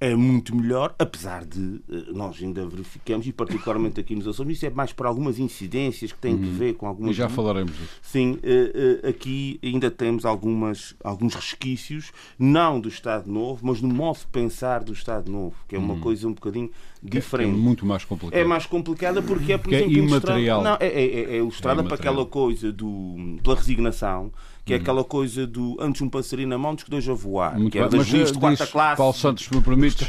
é 0.00 0.14
muito 0.14 0.54
melhor, 0.54 0.94
apesar 0.98 1.44
de 1.44 1.80
eh, 1.90 2.12
nós 2.12 2.42
ainda 2.42 2.66
verificamos, 2.66 3.26
e 3.26 3.32
particularmente 3.32 4.00
aqui 4.00 4.14
nos 4.14 4.26
Açores, 4.26 4.56
isso 4.56 4.66
é 4.66 4.70
mais 4.70 4.92
para 4.92 5.08
algumas 5.08 5.38
incidências 5.38 6.12
que 6.12 6.18
têm 6.18 6.34
uhum. 6.34 6.40
que 6.40 6.46
ver 6.48 6.74
com 6.74 6.86
algumas. 6.86 7.12
E 7.12 7.14
já 7.14 7.28
falaremos 7.28 7.72
disso. 7.72 8.00
Sim, 8.02 8.38
eh, 8.42 9.00
eh, 9.02 9.08
aqui 9.08 9.58
ainda 9.62 9.90
temos 9.90 10.24
algumas, 10.24 10.94
alguns 11.02 11.34
resquícios, 11.34 12.12
não 12.38 12.80
do 12.80 12.88
Estado 12.88 13.30
Novo, 13.30 13.60
mas 13.62 13.80
no 13.80 13.88
modo 13.88 14.18
de 14.18 14.26
pensar 14.26 14.82
do 14.82 14.92
Estado 14.92 15.30
Novo, 15.30 15.54
que 15.68 15.76
é 15.76 15.78
uma 15.78 15.94
uhum. 15.94 16.00
coisa 16.00 16.28
um 16.28 16.34
bocadinho 16.34 16.70
diferente. 17.02 17.50
É, 17.50 17.56
muito 17.56 17.86
mais 17.86 18.04
complicada. 18.04 18.42
É 18.42 18.44
mais 18.44 18.66
complicada 18.66 19.22
porque 19.22 19.52
é, 19.52 19.58
por 19.58 19.64
porque 19.64 19.76
é 19.76 19.80
exemplo, 19.80 19.96
é 19.96 20.06
imaterial. 20.06 20.62
Não, 20.62 20.76
é, 20.80 20.86
é, 20.86 21.34
é 21.34 21.36
ilustrada 21.36 21.82
é 21.82 21.84
para 21.84 21.94
aquela 21.94 22.26
coisa 22.26 22.72
do, 22.72 23.38
pela 23.42 23.56
resignação 23.56 24.32
que 24.64 24.72
é 24.72 24.76
uhum. 24.76 24.82
aquela 24.82 25.04
coisa 25.04 25.46
do 25.46 25.76
antes 25.78 26.00
um 26.00 26.08
passarinho 26.08 26.48
na 26.48 26.56
mão 26.56 26.74
dos 26.74 26.84
que 26.84 26.90
dois 26.90 27.06
a 27.06 27.12
voar, 27.12 27.58
muito 27.58 27.72
que 27.72 27.78
é 27.78 27.86
das 27.86 28.08
linhas 28.08 28.32
de 28.32 28.38
quarta 28.38 28.66
classe. 28.66 28.96
Paulo 28.96 29.12
Santos, 29.12 29.48
me 29.50 29.60
permites. 29.60 30.06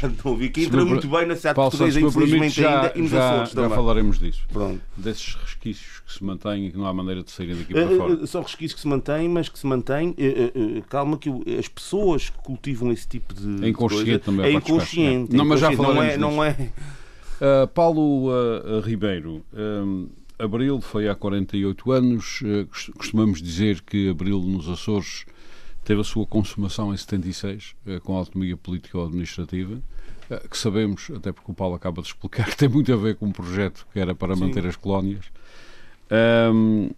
que 0.52 0.64
entra 0.64 0.84
muito 0.84 1.06
bem 1.08 1.26
na 1.26 1.36
Paulo 1.54 1.70
portuguesa, 1.70 2.00
Santos, 2.00 2.16
infelizmente 2.16 2.60
já, 2.60 2.80
ainda, 2.80 2.92
e 2.96 3.02
nos 3.02 3.10
já, 3.10 3.42
Açores 3.42 3.52
já 3.52 3.70
falaremos 3.70 4.18
disso. 4.18 4.42
Pronto. 4.50 4.80
Desses 4.96 5.34
resquícios 5.34 6.00
que 6.06 6.12
se 6.12 6.24
mantêm 6.24 6.66
e 6.66 6.70
que 6.70 6.78
não 6.78 6.86
há 6.86 6.94
maneira 6.94 7.22
de 7.22 7.30
saírem 7.30 7.56
daqui 7.56 7.74
para 7.74 7.86
uh, 7.86 7.96
fora. 7.96 8.26
São 8.26 8.42
resquícios 8.42 8.74
que 8.74 8.80
se 8.80 8.88
mantêm, 8.88 9.28
mas 9.28 9.48
que 9.48 9.58
se 9.58 9.66
mantêm. 9.66 10.14
Calma, 10.88 11.18
que 11.18 11.30
as 11.58 11.68
pessoas 11.68 12.30
que 12.30 12.38
cultivam 12.38 12.90
esse 12.90 13.06
tipo 13.06 13.34
de. 13.34 13.62
É 13.62 13.68
inconsciente 13.68 14.04
coisa, 14.04 14.18
também. 14.20 14.46
É 14.46 14.52
inconsciente. 14.52 15.36
Não, 15.36 15.44
mas 15.44 15.60
já 15.60 15.70
falaremos 15.72 16.16
não 16.16 16.42
é, 16.42 16.56
é... 17.40 17.66
Paulo 17.66 18.30
Ribeiro, 18.82 19.44
Abril 20.38 20.80
foi 20.80 21.08
há 21.08 21.14
48 21.14 21.92
anos. 21.92 22.40
Uh, 22.42 22.68
costumamos 22.96 23.40
dizer 23.40 23.80
que 23.82 24.08
Abril 24.08 24.40
nos 24.40 24.68
Açores 24.68 25.24
teve 25.84 26.00
a 26.00 26.04
sua 26.04 26.26
consumação 26.26 26.92
em 26.92 26.96
76, 26.96 27.76
com 28.02 28.16
a 28.16 28.18
autonomia 28.18 28.56
política 28.56 28.98
ou 28.98 29.06
administrativa, 29.06 29.80
que 30.50 30.58
sabemos, 30.58 31.08
até 31.14 31.30
porque 31.30 31.48
o 31.48 31.54
Paulo 31.54 31.76
acaba 31.76 32.02
de 32.02 32.08
explicar, 32.08 32.44
que 32.46 32.56
tem 32.58 32.68
muito 32.68 32.92
a 32.92 32.96
ver 32.96 33.14
com 33.14 33.26
um 33.26 33.30
projeto 33.30 33.86
que 33.92 34.00
era 34.00 34.12
para 34.12 34.34
Sim. 34.34 34.40
manter 34.40 34.66
as 34.66 34.74
colónias. 34.74 35.26
Um, 36.52 36.90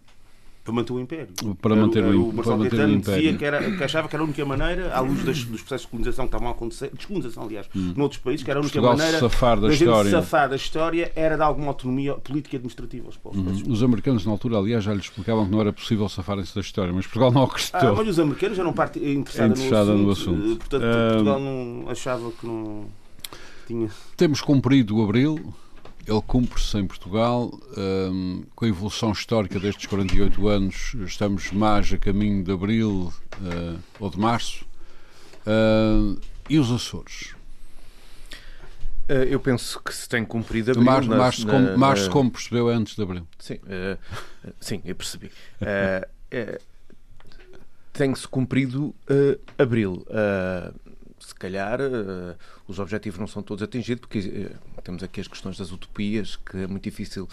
para 0.69 0.75
manter 0.75 0.93
o 0.93 0.99
Império. 0.99 1.27
Para 1.61 1.75
manter 1.75 2.03
o, 2.03 2.21
o, 2.21 2.29
o 2.29 2.33
Marcelo 2.33 2.61
Caetano 2.61 2.99
dizia 2.99 3.37
que, 3.37 3.45
era, 3.45 3.71
que 3.71 3.83
achava 3.83 4.07
que 4.07 4.15
era 4.15 4.23
a 4.23 4.25
única 4.25 4.45
maneira, 4.45 4.93
à 4.93 4.99
luz 4.99 5.23
das, 5.23 5.43
dos 5.43 5.61
processos 5.61 5.85
de 5.85 5.91
colonização 5.91 6.25
que 6.25 6.29
estavam 6.29 6.47
a 6.47 6.51
acontecer, 6.51 6.91
descolonização, 6.93 7.43
aliás, 7.43 7.67
hum. 7.75 7.93
noutros 7.95 8.21
países, 8.21 8.43
que 8.43 8.51
era 8.51 8.59
a 8.59 8.61
única 8.61 8.73
Portugal 8.73 8.97
maneira 8.97 9.19
safar 9.19 9.59
da 9.59 9.73
história. 9.73 10.11
gente 10.11 10.21
safar 10.21 10.49
da 10.49 10.55
história 10.55 11.11
era 11.15 11.37
dar 11.37 11.45
alguma 11.45 11.67
autonomia 11.67 12.13
política 12.15 12.55
e 12.55 12.57
administrativa 12.57 13.07
aos 13.07 13.17
povos. 13.17 13.39
Hum. 13.39 13.71
Os 13.71 13.83
americanos, 13.83 14.25
na 14.25 14.31
altura, 14.31 14.57
aliás, 14.57 14.83
já 14.83 14.93
lhes 14.93 15.05
explicavam 15.05 15.45
que 15.45 15.51
não 15.51 15.61
era 15.61 15.73
possível 15.73 16.07
safarem-se 16.07 16.53
da 16.53 16.61
história, 16.61 16.93
mas 16.93 17.05
Portugal 17.05 17.31
não 17.31 17.43
acreditou. 17.43 17.79
Ah, 17.79 17.93
mas 17.95 18.07
os 18.07 18.19
americanos 18.19 18.59
eram 18.59 18.73
parte 18.73 18.99
interessada, 18.99 19.53
interessada 19.53 19.93
no, 19.93 20.11
assunto, 20.11 20.37
no, 20.37 20.43
assunto, 20.43 20.59
Portanto, 20.59 20.83
um, 20.83 21.09
Portugal 21.09 21.39
não 21.39 21.89
achava 21.89 22.31
que 22.31 22.45
não 22.45 22.85
tinha. 23.65 23.89
Temos 24.15 24.41
cumprido 24.41 24.97
o 24.97 25.03
abril 25.03 25.53
ele 26.09 26.21
cumpre-se 26.25 26.75
em 26.77 26.87
Portugal 26.87 27.51
um, 27.77 28.43
com 28.55 28.65
a 28.65 28.67
evolução 28.67 29.11
histórica 29.11 29.59
destes 29.59 29.85
48 29.85 30.47
anos. 30.47 30.95
Estamos 31.05 31.51
mais 31.51 31.93
a 31.93 31.97
caminho 31.97 32.43
de 32.43 32.51
abril 32.51 33.13
uh, 33.39 33.79
ou 33.99 34.09
de 34.09 34.19
março. 34.19 34.65
Uh, 35.45 36.19
e 36.49 36.57
os 36.57 36.71
Açores? 36.71 37.35
Uh, 39.07 39.23
eu 39.29 39.39
penso 39.39 39.79
que 39.83 39.93
se 39.93 40.09
tem 40.09 40.25
cumprido 40.25 40.71
abril. 40.71 40.85
Março, 40.85 41.09
março, 41.09 41.47
na, 41.47 41.53
como, 41.53 41.77
março 41.77 42.09
como 42.09 42.31
percebeu, 42.31 42.71
é 42.71 42.73
antes 42.73 42.95
de 42.95 43.03
abril. 43.03 43.27
Sim, 43.37 43.59
sim 44.59 44.81
eu 44.83 44.95
percebi. 44.95 45.31
tem-se 47.93 48.27
cumprido 48.27 48.95
abril 49.59 50.03
calhar 51.39 51.79
uh, 51.81 52.35
os 52.67 52.77
objetivos 52.77 53.19
não 53.19 53.27
são 53.27 53.41
todos 53.41 53.63
atingidos, 53.63 54.01
porque 54.01 54.19
uh, 54.19 54.81
temos 54.83 55.01
aqui 55.01 55.21
as 55.21 55.27
questões 55.27 55.57
das 55.57 55.71
utopias, 55.71 56.35
que 56.35 56.57
é 56.57 56.67
muito 56.67 56.83
difícil 56.83 57.27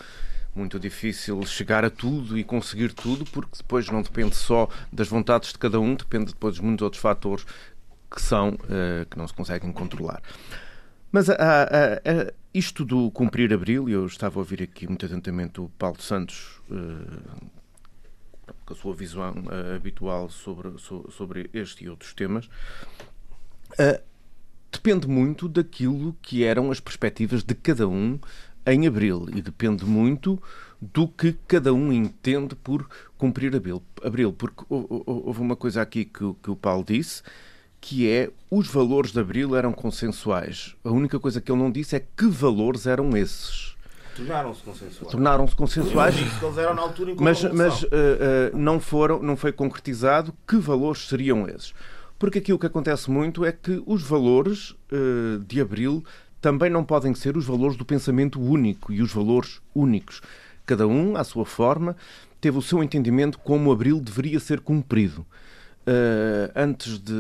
muito 0.55 0.81
difícil 0.81 1.45
chegar 1.45 1.85
a 1.85 1.91
tudo 1.91 2.39
e 2.39 2.43
conseguir 2.43 2.95
tudo, 2.95 3.27
porque 3.27 3.59
depois 3.59 3.91
não 3.91 4.01
depende 4.01 4.35
só 4.35 4.71
das 4.91 5.07
vontades 5.07 5.53
de 5.53 5.59
cada 5.59 5.79
um, 5.79 5.95
depende 5.95 6.33
depois 6.33 6.55
de 6.55 6.63
muitos 6.63 6.83
outros 6.83 7.03
fatores 7.03 7.45
que 8.11 8.23
são 8.23 8.55
uh, 8.55 9.05
que 9.11 9.19
não 9.19 9.29
se 9.29 9.35
conseguem 9.35 9.71
controlar. 9.71 10.23
Mas 11.13 11.27
isto 12.53 12.85
do 12.85 13.11
cumprir 13.11 13.53
abril, 13.53 13.89
eu 13.89 14.07
estava 14.07 14.39
a 14.39 14.41
ouvir 14.41 14.63
aqui 14.63 14.87
muito 14.87 15.05
atentamente 15.07 15.61
o 15.61 15.69
Paulo 15.79 16.01
Santos 16.01 16.61
com 18.67 18.75
a 18.75 18.77
sua 18.77 18.95
visão 18.95 19.35
habitual 19.75 20.29
sobre, 20.29 20.73
sobre 20.79 21.49
este 21.55 21.85
e 21.85 21.89
outros 21.89 22.13
temas, 22.13 22.51
Uh, 23.73 24.01
depende 24.71 25.09
muito 25.09 25.49
daquilo 25.49 26.17
que 26.23 26.45
eram 26.45 26.71
as 26.71 26.81
perspectivas 26.81 27.43
de 27.43 27.55
cada 27.55 27.89
um 27.89 28.19
em 28.67 28.87
abril 28.87 29.27
e 29.35 29.41
depende 29.41 29.85
muito 29.85 30.43
do 30.81 31.09
que 31.09 31.35
cada 31.47 31.73
um 31.73 31.93
entende 31.93 32.55
por 32.55 32.89
cumprir 33.17 33.55
abril. 33.55 33.83
abril 34.05 34.33
porque 34.33 34.65
houve 34.69 35.41
uma 35.41 35.57
coisa 35.57 35.83
aqui 35.83 36.05
que, 36.05 36.35
que 36.43 36.51
o 36.51 36.57
Paulo 36.57 36.85
disse, 36.87 37.23
que 37.81 38.11
é 38.11 38.31
os 38.51 38.67
valores 38.67 39.13
de 39.13 39.21
abril 39.21 39.57
eram 39.57 39.73
consensuais. 39.73 40.75
A 40.85 40.91
única 40.91 41.19
coisa 41.19 41.41
que 41.41 41.51
ele 41.51 41.61
não 41.61 41.71
disse 41.71 41.97
é 41.97 42.01
que 42.01 42.27
valores 42.27 42.87
eram 42.87 43.17
esses. 43.17 43.77
Tornaram-se 44.17 44.63
consensuais. 44.63 45.13
Tornaram-se 45.13 45.55
consensuais. 45.55 46.15
mas 47.21 47.43
mas 47.45 47.83
uh, 47.83 47.87
uh, 47.87 48.57
não, 48.57 48.81
foram, 48.81 49.23
não 49.23 49.37
foi 49.37 49.53
concretizado 49.53 50.35
que 50.47 50.57
valores 50.57 51.07
seriam 51.07 51.47
esses. 51.47 51.75
Porque 52.19 52.39
aqui 52.39 52.53
o 52.53 52.59
que 52.59 52.67
acontece 52.67 53.11
muito 53.11 53.45
é 53.45 53.53
que 53.53 53.83
os 53.87 54.03
valores 54.03 54.71
uh, 54.71 55.39
de 55.47 55.61
Abril 55.61 56.05
também 56.41 56.71
não 56.71 56.85
podem 56.85 57.15
ser 57.15 57.37
os 57.37 57.45
valores 57.45 57.77
do 57.77 57.85
pensamento 57.85 58.41
único 58.41 58.93
e 58.93 59.03
os 59.03 59.13
valores 59.13 59.61
únicos. 59.75 60.21
Cada 60.65 60.87
um, 60.87 61.17
à 61.17 61.25
sua 61.25 61.45
forma, 61.45 61.97
teve 62.41 62.59
o 62.59 62.63
seu 62.63 62.83
entendimento 62.83 63.39
como 63.39 63.73
Abril 63.73 64.01
deveria 64.01 64.41
ser 64.41 64.61
cumprido. 64.61 65.27
Uh, 65.89 66.51
antes 66.57 66.99
de, 66.99 67.15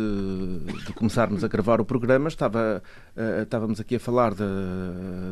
de, 0.87 0.93
começarmos 0.93 1.45
a 1.45 1.49
gravar 1.49 1.81
o 1.81 1.85
programa, 1.85 2.27
estava, 2.27 2.83
uh, 3.17 3.43
estávamos 3.43 3.79
aqui 3.79 3.95
a 3.95 4.01
falar 4.01 4.35
da, 4.35 4.45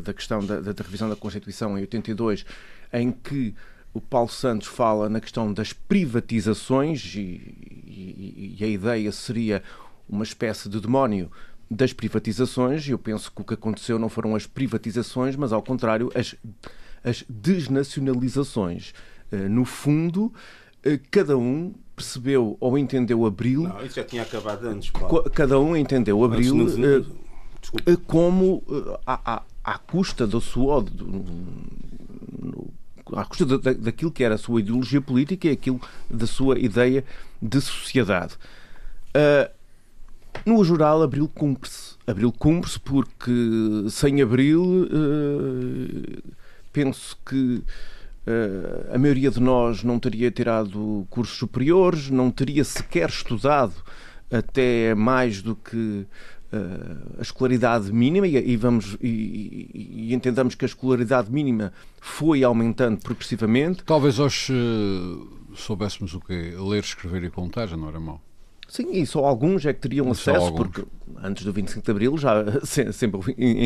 da 0.05 0.13
questão 0.13 0.45
da, 0.45 0.61
da, 0.61 0.83
revisão 0.83 1.09
da 1.09 1.17
Constituição 1.17 1.77
em 1.77 1.81
82, 1.81 2.45
em 2.93 3.11
que 3.11 3.53
o 3.95 4.01
Paulo 4.01 4.29
Santos 4.29 4.67
fala 4.67 5.07
na 5.07 5.21
questão 5.21 5.53
das 5.53 5.71
privatizações 5.71 7.15
e, 7.15 7.19
e, 7.87 8.57
e, 8.59 8.63
a 8.63 8.67
ideia 8.67 9.09
seria 9.09 9.63
uma 10.07 10.25
espécie 10.25 10.67
de 10.67 10.81
demónio 10.81 11.31
das 11.71 11.93
privatizações. 11.93 12.85
Eu 12.89 12.99
penso 12.99 13.31
que 13.31 13.41
o 13.41 13.45
que 13.45 13.53
aconteceu 13.53 13.97
não 13.97 14.09
foram 14.09 14.35
as 14.35 14.45
privatizações, 14.45 15.37
mas 15.37 15.53
ao 15.53 15.63
contrário, 15.63 16.11
as, 16.13 16.35
as 17.05 17.23
desnacionalizações. 17.29 18.93
Uh, 19.31 19.47
no 19.49 19.63
fundo, 19.63 20.25
uh, 20.25 20.99
cada 21.09 21.37
um 21.37 21.73
percebeu 21.95 22.57
ou 22.59 22.77
entendeu 22.77 23.25
Abril. 23.25 23.63
Não, 23.63 23.85
isso 23.85 23.95
já 23.95 24.03
tinha 24.03 24.23
acabado 24.23 24.67
antes. 24.67 24.89
Paulo. 24.89 25.23
Cada 25.33 25.57
um 25.57 25.73
entendeu 25.73 26.21
Abril 26.21 26.65
uh, 26.65 27.97
como. 28.05 28.61
Há, 29.07 29.37
há, 29.37 29.43
à 29.63 29.77
custa 29.79 30.27
do 30.27 30.41
suor, 30.41 30.83
do, 30.83 31.23
à 33.15 33.25
custa 33.25 33.45
da, 33.45 33.73
daquilo 33.73 34.11
que 34.11 34.23
era 34.23 34.35
a 34.35 34.37
sua 34.37 34.59
ideologia 34.59 35.01
política 35.01 35.47
e 35.47 35.51
aquilo 35.51 35.79
da 36.09 36.27
sua 36.27 36.59
ideia 36.59 37.03
de 37.41 37.61
sociedade. 37.61 38.35
Uh, 39.15 39.49
no 40.45 40.63
geral, 40.63 41.01
Abril 41.01 41.29
cumpre-se. 41.33 41.95
Abril 42.05 42.31
cumpre-se 42.31 42.79
porque 42.79 43.31
sem 43.89 44.21
Abril 44.21 44.61
uh, 44.63 46.33
penso 46.73 47.17
que 47.25 47.63
uh, 48.27 48.93
a 48.93 48.97
maioria 48.97 49.31
de 49.31 49.39
nós 49.39 49.83
não 49.83 49.97
teria 49.97 50.29
tirado 50.29 51.07
cursos 51.09 51.37
superiores, 51.37 52.09
não 52.09 52.29
teria 52.29 52.63
sequer 52.63 53.09
estudado 53.09 53.73
até 54.29 54.93
mais 54.93 55.41
do 55.41 55.55
que 55.55 56.05
a 57.17 57.21
escolaridade 57.21 57.91
mínima 57.91 58.27
e, 58.27 58.35
e 58.35 58.57
vamos 58.57 58.97
e, 59.01 59.69
e, 59.73 60.13
entendamos 60.13 60.55
que 60.55 60.65
a 60.65 60.67
escolaridade 60.67 61.31
mínima 61.31 61.73
foi 61.99 62.43
aumentando 62.43 62.99
progressivamente. 63.01 63.83
Talvez 63.83 64.19
hoje 64.19 64.53
uh, 64.53 65.55
soubéssemos 65.55 66.13
o 66.13 66.19
que 66.19 66.33
ler, 66.33 66.83
escrever 66.83 67.23
e 67.23 67.29
contar 67.29 67.67
já 67.67 67.77
não 67.77 67.89
era 67.89 67.99
mau. 67.99 68.21
Sim, 68.67 68.91
e 68.91 69.05
só 69.05 69.23
alguns 69.25 69.65
é 69.65 69.73
que 69.73 69.79
teriam 69.79 70.09
acesso, 70.11 70.51
porque 70.53 70.83
antes 71.23 71.45
do 71.45 71.53
25 71.53 71.85
de 71.85 71.91
Abril 71.91 72.17
já 72.17 72.43
sempre 72.91 73.19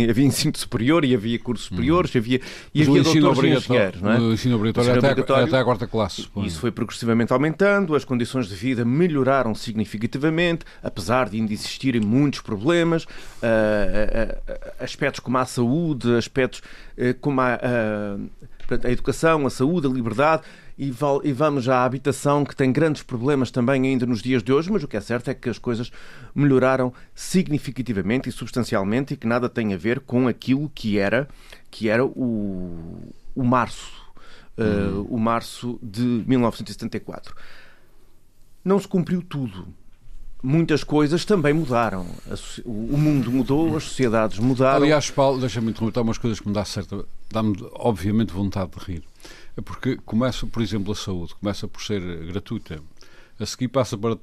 havia 0.10 0.25
ensino 0.25 0.56
superior 0.56 1.03
e 1.03 1.15
havia 1.15 1.39
cursos 1.39 1.68
hum. 1.68 1.75
superiores, 1.75 2.13
hum. 2.13 2.18
havia, 2.20 2.41
e 2.74 2.82
havia 2.84 3.03
doutores 3.03 3.44
e 3.44 3.48
engenheiros. 3.48 4.01
Não 4.01 4.12
é? 4.12 4.20
O 4.20 4.34
ensino 4.34 4.56
obrigatório, 4.56 4.91
até, 4.91 5.08
obrigatório 5.08 5.46
até 5.46 5.58
a 5.58 5.63
quarta 5.63 5.88
classe. 5.88 6.27
Isso 6.38 6.60
foi 6.60 6.72
progressivamente 6.72 7.34
aumentando, 7.34 7.96
as 7.96 8.03
condições 8.03 8.48
de 8.48 8.56
vida 8.56 8.86
melhoraram 8.86 9.56
significativamente, 9.56 10.65
apesar 10.84 11.29
de 11.29 11.38
ainda 11.38 11.53
existirem 11.53 12.01
muitos 12.01 12.41
problemas, 12.41 13.03
uh, 13.03 13.08
uh, 13.08 14.53
uh, 14.53 14.84
aspectos 14.84 15.20
como 15.20 15.38
a 15.38 15.46
saúde, 15.46 16.15
aspectos 16.15 16.62
eh, 16.98 17.13
como 17.13 17.39
a, 17.41 17.58
a 18.84 18.91
educação, 18.91 19.48
a 19.48 19.50
saúde, 19.50 19.88
a 19.88 19.89
liberdade 19.89 20.44
e, 20.81 21.33
vamos 21.33 21.67
à 21.67 21.83
habitação, 21.83 22.45
que 22.45 22.55
tem 22.55 22.71
grandes 22.71 23.03
problemas 23.03 23.51
também 23.51 23.86
ainda 23.86 24.05
nos 24.05 24.21
dias 24.21 24.41
de 24.41 24.53
hoje, 24.53 24.71
mas 24.71 24.81
o 24.81 24.88
que 24.88 24.95
é 24.95 25.01
certo 25.01 25.29
é 25.29 25.33
que 25.33 25.50
as 25.50 25.57
coisas 25.57 25.91
melhoraram 26.33 26.93
significativamente 27.13 28.29
e 28.29 28.31
substancialmente 28.31 29.13
e 29.13 29.17
que 29.17 29.27
nada 29.27 29.50
tem 29.50 29.74
a 29.74 29.77
ver 29.77 30.00
com 30.00 30.25
aquilo 30.29 30.71
que 30.74 30.98
era, 30.98 31.27
que 31.69 31.89
era 31.89 32.05
o, 32.05 33.12
o 33.36 33.43
março, 33.43 33.91
uh, 34.57 35.05
o 35.09 35.19
março 35.19 35.77
de 35.83 36.24
1974. 36.25 37.36
Não 38.63 38.79
se 38.79 38.88
cumpriu 38.88 39.21
tudo 39.21 39.67
muitas 40.41 40.83
coisas 40.83 41.25
também 41.25 41.53
mudaram. 41.53 42.05
O 42.65 42.98
mundo 42.98 43.31
mudou, 43.31 43.75
as 43.75 43.83
sociedades 43.83 44.39
mudaram. 44.39 44.77
Aliás, 44.77 45.12
Paulo, 45.12 45.39
deixa-me 45.39 45.71
interromper 45.71 46.00
umas 46.00 46.17
coisas 46.17 46.39
que 46.39 46.48
me 46.48 46.53
dá 46.53 46.63
certa. 46.63 47.05
dá-me, 47.29 47.55
obviamente, 47.74 48.31
vontade 48.31 48.71
de 48.71 48.86
rir. 48.86 49.03
É 49.59 49.61
porque 49.61 49.97
começa, 50.05 50.47
por 50.47 50.61
exemplo, 50.61 50.93
a 50.93 50.95
saúde, 50.95 51.35
começa 51.35 51.67
por 51.67 51.83
ser 51.83 51.99
gratuita. 52.27 52.81
A 53.37 53.45
seguir 53.45 53.67
passa 53.67 53.97
para 53.97 54.15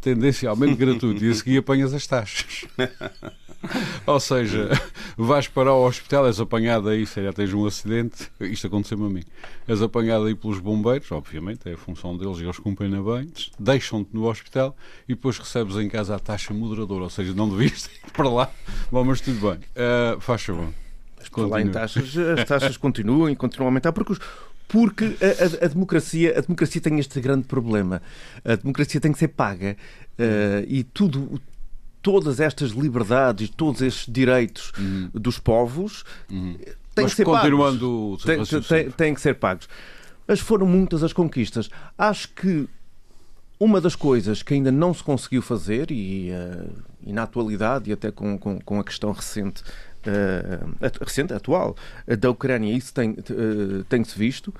tendencialmente 0.00 0.76
gratuito 0.76 1.24
e 1.24 1.28
a 1.28 1.34
seguir 1.34 1.58
apanhas 1.58 1.92
as 1.92 2.06
taxas. 2.06 2.66
Ou 4.06 4.20
seja, 4.20 4.70
vais 5.16 5.48
para 5.48 5.72
o 5.72 5.84
hospital, 5.84 6.28
és 6.28 6.38
apanhado 6.38 6.88
aí, 6.88 7.04
sei 7.04 7.26
lá, 7.26 7.32
tens 7.32 7.52
um 7.52 7.66
acidente, 7.66 8.30
isto 8.40 8.68
aconteceu-me 8.68 9.06
a 9.06 9.08
mim, 9.08 9.24
és 9.66 9.82
apanhado 9.82 10.26
aí 10.26 10.36
pelos 10.36 10.60
bombeiros, 10.60 11.10
obviamente, 11.10 11.68
é 11.68 11.72
a 11.72 11.76
função 11.76 12.16
deles 12.16 12.38
e 12.38 12.44
eles 12.44 12.58
cumprem 12.60 12.88
na 12.88 13.02
bem, 13.02 13.28
deixam-te 13.58 14.10
no 14.14 14.28
hospital 14.28 14.76
e 15.08 15.14
depois 15.14 15.36
recebes 15.36 15.74
em 15.78 15.88
casa 15.88 16.14
a 16.14 16.18
taxa 16.20 16.54
moderadora, 16.54 17.04
ou 17.04 17.10
seja, 17.10 17.34
não 17.34 17.48
devias 17.48 17.86
ir 18.06 18.12
para 18.12 18.28
lá, 18.28 18.52
Bom, 18.92 19.02
mas 19.02 19.20
tudo 19.20 19.40
bem, 19.40 19.58
uh, 19.58 20.20
faz 20.20 20.42
favor. 20.42 20.72
Falar 21.32 21.60
em 21.60 21.70
taxas, 21.70 22.16
as 22.16 22.44
taxas 22.44 22.76
continuam 22.76 23.28
e 23.28 23.34
continuam 23.34 23.66
a 23.66 23.70
aumentar 23.70 23.92
porque 23.92 24.12
os, 24.12 24.20
porque 24.68 25.04
a, 25.04 25.62
a, 25.62 25.66
a, 25.66 25.68
democracia, 25.68 26.36
a 26.36 26.40
democracia 26.40 26.80
tem 26.80 26.98
este 26.98 27.20
grande 27.20 27.46
problema. 27.46 28.02
A 28.44 28.56
democracia 28.56 29.00
tem 29.00 29.12
que 29.12 29.18
ser 29.18 29.28
paga 29.28 29.76
uh, 30.18 30.64
e 30.66 30.82
tudo, 30.84 31.40
todas 32.02 32.40
estas 32.40 32.70
liberdades, 32.70 33.48
todos 33.50 33.80
estes 33.82 34.12
direitos 34.12 34.72
uhum. 34.78 35.10
dos 35.14 35.38
povos 35.38 36.04
uhum. 36.30 36.56
têm 36.94 37.04
Mas 37.04 37.12
que 37.12 37.16
ser 37.16 37.24
continuando 37.24 38.18
pagos. 38.24 38.48
Têm, 38.48 38.60
têm, 38.62 38.90
têm 38.90 39.14
que 39.14 39.20
ser 39.20 39.34
pagos. 39.34 39.68
Mas 40.26 40.40
foram 40.40 40.66
muitas 40.66 41.04
as 41.04 41.12
conquistas. 41.12 41.70
Acho 41.96 42.28
que 42.30 42.68
uma 43.58 43.80
das 43.80 43.94
coisas 43.94 44.42
que 44.42 44.54
ainda 44.54 44.70
não 44.70 44.92
se 44.92 45.02
conseguiu 45.02 45.40
fazer, 45.40 45.90
e, 45.90 46.30
uh, 46.30 46.70
e 47.02 47.12
na 47.12 47.22
atualidade, 47.22 47.90
e 47.90 47.92
até 47.92 48.10
com, 48.10 48.36
com, 48.38 48.60
com 48.60 48.80
a 48.80 48.84
questão 48.84 49.12
recente 49.12 49.62
recente, 51.00 51.32
atual, 51.32 51.76
uh, 52.06 52.16
da 52.16 52.30
Ucrânia, 52.30 52.72
isso 52.72 52.92
tem, 52.92 53.10
uh, 53.10 53.84
tem-se 53.88 54.18
visto. 54.18 54.54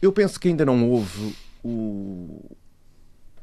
Eu 0.00 0.12
penso 0.12 0.40
que 0.40 0.48
ainda 0.48 0.64
não 0.64 0.88
houve 0.88 1.36
o, 1.62 2.56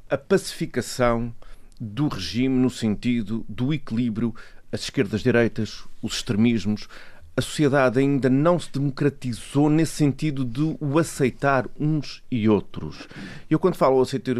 a 0.09 0.17
pacificação 0.17 1.33
do 1.79 2.07
regime 2.07 2.59
no 2.59 2.69
sentido 2.69 3.45
do 3.47 3.73
equilíbrio, 3.73 4.33
as 4.71 4.81
esquerdas-direitas, 4.81 5.83
os 6.01 6.15
extremismos. 6.15 6.87
A 7.35 7.41
sociedade 7.41 7.99
ainda 7.99 8.29
não 8.29 8.59
se 8.59 8.71
democratizou 8.71 9.69
nesse 9.69 9.91
sentido 9.93 10.43
de 10.43 10.75
o 10.79 10.97
aceitar 10.97 11.67
uns 11.79 12.23
e 12.31 12.49
outros. 12.49 13.07
Eu, 13.47 13.59
quando 13.59 13.75
falo 13.75 14.01
aceitar, 14.01 14.33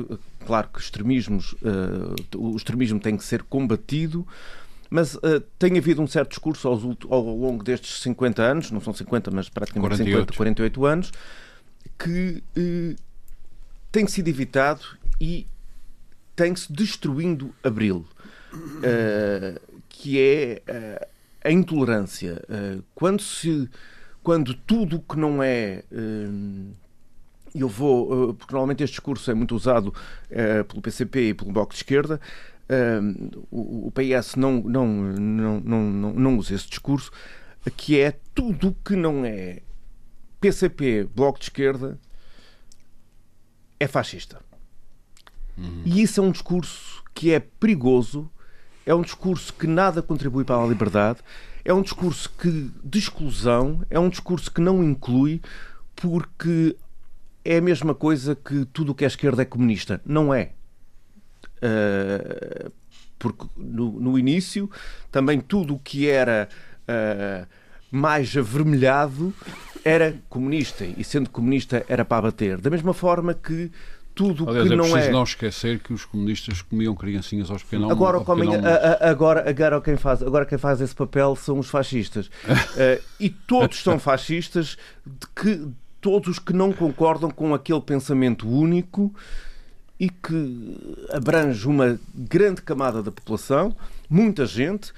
claro 0.43 0.69
que 0.73 0.79
extremismos, 0.79 1.53
uh, 1.53 2.15
o 2.35 2.57
extremismo 2.57 2.99
tem 2.99 3.15
que 3.15 3.23
ser 3.23 3.43
combatido, 3.43 4.25
mas 4.89 5.15
uh, 5.15 5.41
tem 5.59 5.77
havido 5.77 6.01
um 6.01 6.07
certo 6.07 6.29
discurso 6.29 6.67
aos, 6.67 6.83
ao 7.09 7.21
longo 7.21 7.63
destes 7.63 8.01
50 8.01 8.41
anos, 8.41 8.71
não 8.71 8.79
são 8.79 8.93
50, 8.93 9.31
mas 9.31 9.49
praticamente 9.49 9.97
48. 9.97 10.33
50, 10.33 10.37
48 10.37 10.85
anos, 10.85 11.11
que 11.97 12.43
uh, 12.57 12.95
tem 13.91 14.07
sido 14.07 14.27
evitado 14.27 14.81
e 15.19 15.47
tem-se 16.35 16.71
destruindo 16.71 17.53
Abril, 17.63 18.05
uh, 18.53 19.59
que 19.89 20.19
é 20.19 20.61
a 21.43 21.51
intolerância. 21.51 22.41
quando 22.93 23.21
se 23.21 23.69
quando 24.21 24.53
tudo 24.53 24.97
o 24.97 24.99
que 24.99 25.17
não 25.17 25.41
é 25.41 25.83
eu 27.55 27.69
vou, 27.69 28.33
porque 28.33 28.53
normalmente 28.53 28.83
este 28.83 28.95
discurso 28.95 29.31
é 29.31 29.33
muito 29.33 29.55
usado 29.55 29.93
pelo 30.67 30.81
PCP 30.81 31.29
e 31.29 31.33
pelo 31.33 31.51
Bloco 31.51 31.71
de 31.71 31.77
Esquerda, 31.77 32.19
o, 33.51 33.91
PS 33.91 34.35
não, 34.35 34.61
não, 34.61 34.87
não, 34.87 35.59
não, 35.61 36.13
não 36.13 36.37
usa 36.37 36.55
esse 36.55 36.67
discurso, 36.67 37.11
que 37.75 37.99
é 37.99 38.13
tudo 38.33 38.75
que 38.83 38.95
não 38.95 39.25
é 39.25 39.61
PCP, 40.39 41.09
Bloco 41.15 41.39
de 41.39 41.45
Esquerda, 41.45 41.99
é 43.79 43.87
fascista. 43.87 44.39
Uhum. 45.57 45.81
E 45.85 46.01
isso 46.01 46.19
é 46.19 46.23
um 46.23 46.31
discurso 46.31 47.03
que 47.13 47.31
é 47.31 47.39
perigoso, 47.39 48.29
é 48.85 48.93
um 48.93 49.01
discurso 49.01 49.53
que 49.53 49.67
nada 49.67 50.01
contribui 50.01 50.43
para 50.43 50.63
a 50.63 50.67
liberdade, 50.67 51.19
é 51.65 51.73
um 51.73 51.81
discurso 51.81 52.31
que, 52.37 52.71
de 52.83 52.99
exclusão, 52.99 53.83
é 53.89 53.99
um 53.99 54.09
discurso 54.09 54.51
que 54.51 54.61
não 54.61 54.83
inclui, 54.83 55.41
porque 55.95 56.75
é 57.43 57.57
a 57.57 57.61
mesma 57.61 57.95
coisa 57.95 58.35
que 58.35 58.65
tudo 58.65 58.91
o 58.91 58.95
que 58.95 59.03
é 59.03 59.07
esquerda 59.07 59.41
é 59.41 59.45
comunista. 59.45 60.01
Não 60.05 60.33
é. 60.33 60.51
Uh, 61.57 62.71
porque 63.19 63.45
no, 63.57 63.99
no, 63.99 64.19
início 64.19 64.69
também 65.11 65.39
tudo 65.39 65.75
o 65.75 65.79
que 65.79 66.07
era 66.07 66.47
uh, 66.83 67.47
mais 67.89 68.35
avermelhado 68.37 69.33
era 69.83 70.15
comunista 70.29 70.85
e 70.85 71.03
sendo 71.03 71.29
comunista 71.29 71.83
era 71.87 72.05
para 72.05 72.17
abater. 72.17 72.59
Da 72.59 72.69
mesma 72.69 72.93
forma 72.93 73.33
que 73.33 73.71
tudo 74.17 74.49
Aliás, 74.49 74.67
que 74.67 74.73
é 74.73 74.77
não 74.77 74.97
é. 74.97 75.09
não 75.11 75.23
esquecer 75.23 75.79
que 75.79 75.93
os 75.93 76.03
comunistas 76.03 76.61
comiam 76.63 76.95
criancinhas 76.95 77.51
aos 77.51 77.61
pequenos 77.61 77.91
agora, 77.91 78.19
comem, 78.21 78.49
agora, 78.99 79.47
agora, 79.47 79.79
quem 79.79 79.95
faz, 79.95 80.23
agora 80.23 80.43
quem 80.43 80.57
faz 80.57 80.81
esse 80.81 80.95
papel 80.95 81.35
são 81.35 81.59
os 81.59 81.69
fascistas. 81.69 82.25
uh, 82.25 83.01
e 83.19 83.29
todos 83.29 83.81
são 83.83 83.99
fascistas, 83.99 84.75
de 85.05 85.27
que, 85.35 85.67
todos 86.01 86.29
os 86.29 86.39
que 86.39 86.51
não 86.51 86.73
concordam 86.73 87.29
com 87.29 87.53
aquele 87.53 87.81
pensamento 87.81 88.49
único 88.49 89.13
e 89.99 90.09
que 90.09 90.77
abrange 91.11 91.67
uma 91.67 91.99
grande 92.13 92.61
camada 92.61 93.01
da 93.01 93.11
população, 93.11 93.75
muita 94.09 94.45
gente, 94.45 94.93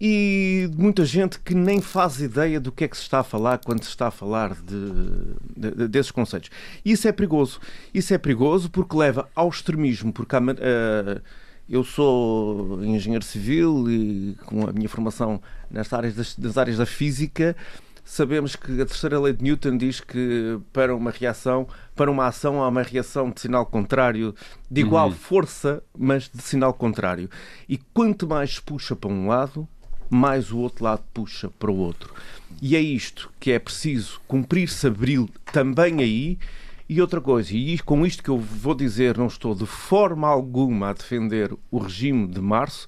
e 0.00 0.68
muita 0.76 1.04
gente 1.04 1.38
que 1.38 1.54
nem 1.54 1.80
faz 1.80 2.20
ideia 2.20 2.60
do 2.60 2.72
que 2.72 2.84
é 2.84 2.88
que 2.88 2.96
se 2.96 3.02
está 3.04 3.20
a 3.20 3.24
falar 3.24 3.58
quando 3.58 3.82
se 3.82 3.88
está 3.88 4.08
a 4.08 4.10
falar 4.10 4.54
de, 4.54 5.70
de, 5.70 5.88
desses 5.88 6.10
conceitos. 6.10 6.50
Isso 6.84 7.08
é 7.08 7.12
perigoso. 7.12 7.60
Isso 7.92 8.12
é 8.12 8.18
perigoso 8.18 8.70
porque 8.70 8.96
leva 8.96 9.28
ao 9.34 9.48
extremismo, 9.48 10.12
porque 10.12 10.36
uh, 10.36 11.22
eu 11.68 11.84
sou 11.84 12.84
engenheiro 12.84 13.24
civil 13.24 13.90
e 13.90 14.36
com 14.44 14.68
a 14.68 14.72
minha 14.72 14.88
formação 14.88 15.40
nas 15.70 15.90
áreas 15.92 16.14
das, 16.14 16.34
das 16.34 16.58
áreas 16.58 16.76
da 16.76 16.86
física, 16.86 17.56
sabemos 18.04 18.54
que 18.54 18.80
a 18.80 18.86
terceira 18.86 19.18
lei 19.18 19.32
de 19.32 19.42
Newton 19.42 19.78
diz 19.78 20.00
que 20.00 20.60
para 20.72 20.94
uma 20.94 21.10
reação, 21.10 21.66
para 21.96 22.10
uma 22.10 22.26
ação 22.26 22.62
há 22.62 22.68
uma 22.68 22.82
reação 22.82 23.30
de 23.30 23.40
sinal 23.40 23.64
contrário, 23.64 24.34
de 24.70 24.82
igual 24.82 25.08
uhum. 25.08 25.14
força, 25.14 25.82
mas 25.96 26.28
de 26.32 26.42
sinal 26.42 26.74
contrário. 26.74 27.30
E 27.68 27.78
quanto 27.78 28.28
mais 28.28 28.60
puxa 28.60 28.94
para 28.94 29.10
um 29.10 29.26
lado, 29.26 29.66
mais 30.10 30.52
o 30.52 30.58
outro 30.58 30.84
lado 30.84 31.02
puxa 31.14 31.50
para 31.58 31.70
o 31.70 31.76
outro. 31.76 32.14
E 32.60 32.76
é 32.76 32.80
isto 32.80 33.32
que 33.40 33.50
é 33.50 33.58
preciso 33.58 34.20
cumprir-se 34.28 34.86
abril 34.86 35.28
também 35.52 36.00
aí. 36.00 36.38
E 36.86 37.00
outra 37.00 37.18
coisa, 37.18 37.54
e 37.54 37.78
com 37.78 38.04
isto 38.04 38.22
que 38.22 38.28
eu 38.28 38.38
vou 38.38 38.74
dizer, 38.74 39.16
não 39.16 39.26
estou 39.26 39.54
de 39.54 39.64
forma 39.64 40.28
alguma 40.28 40.90
a 40.90 40.92
defender 40.92 41.50
o 41.70 41.78
regime 41.78 42.26
de 42.26 42.42
março, 42.42 42.86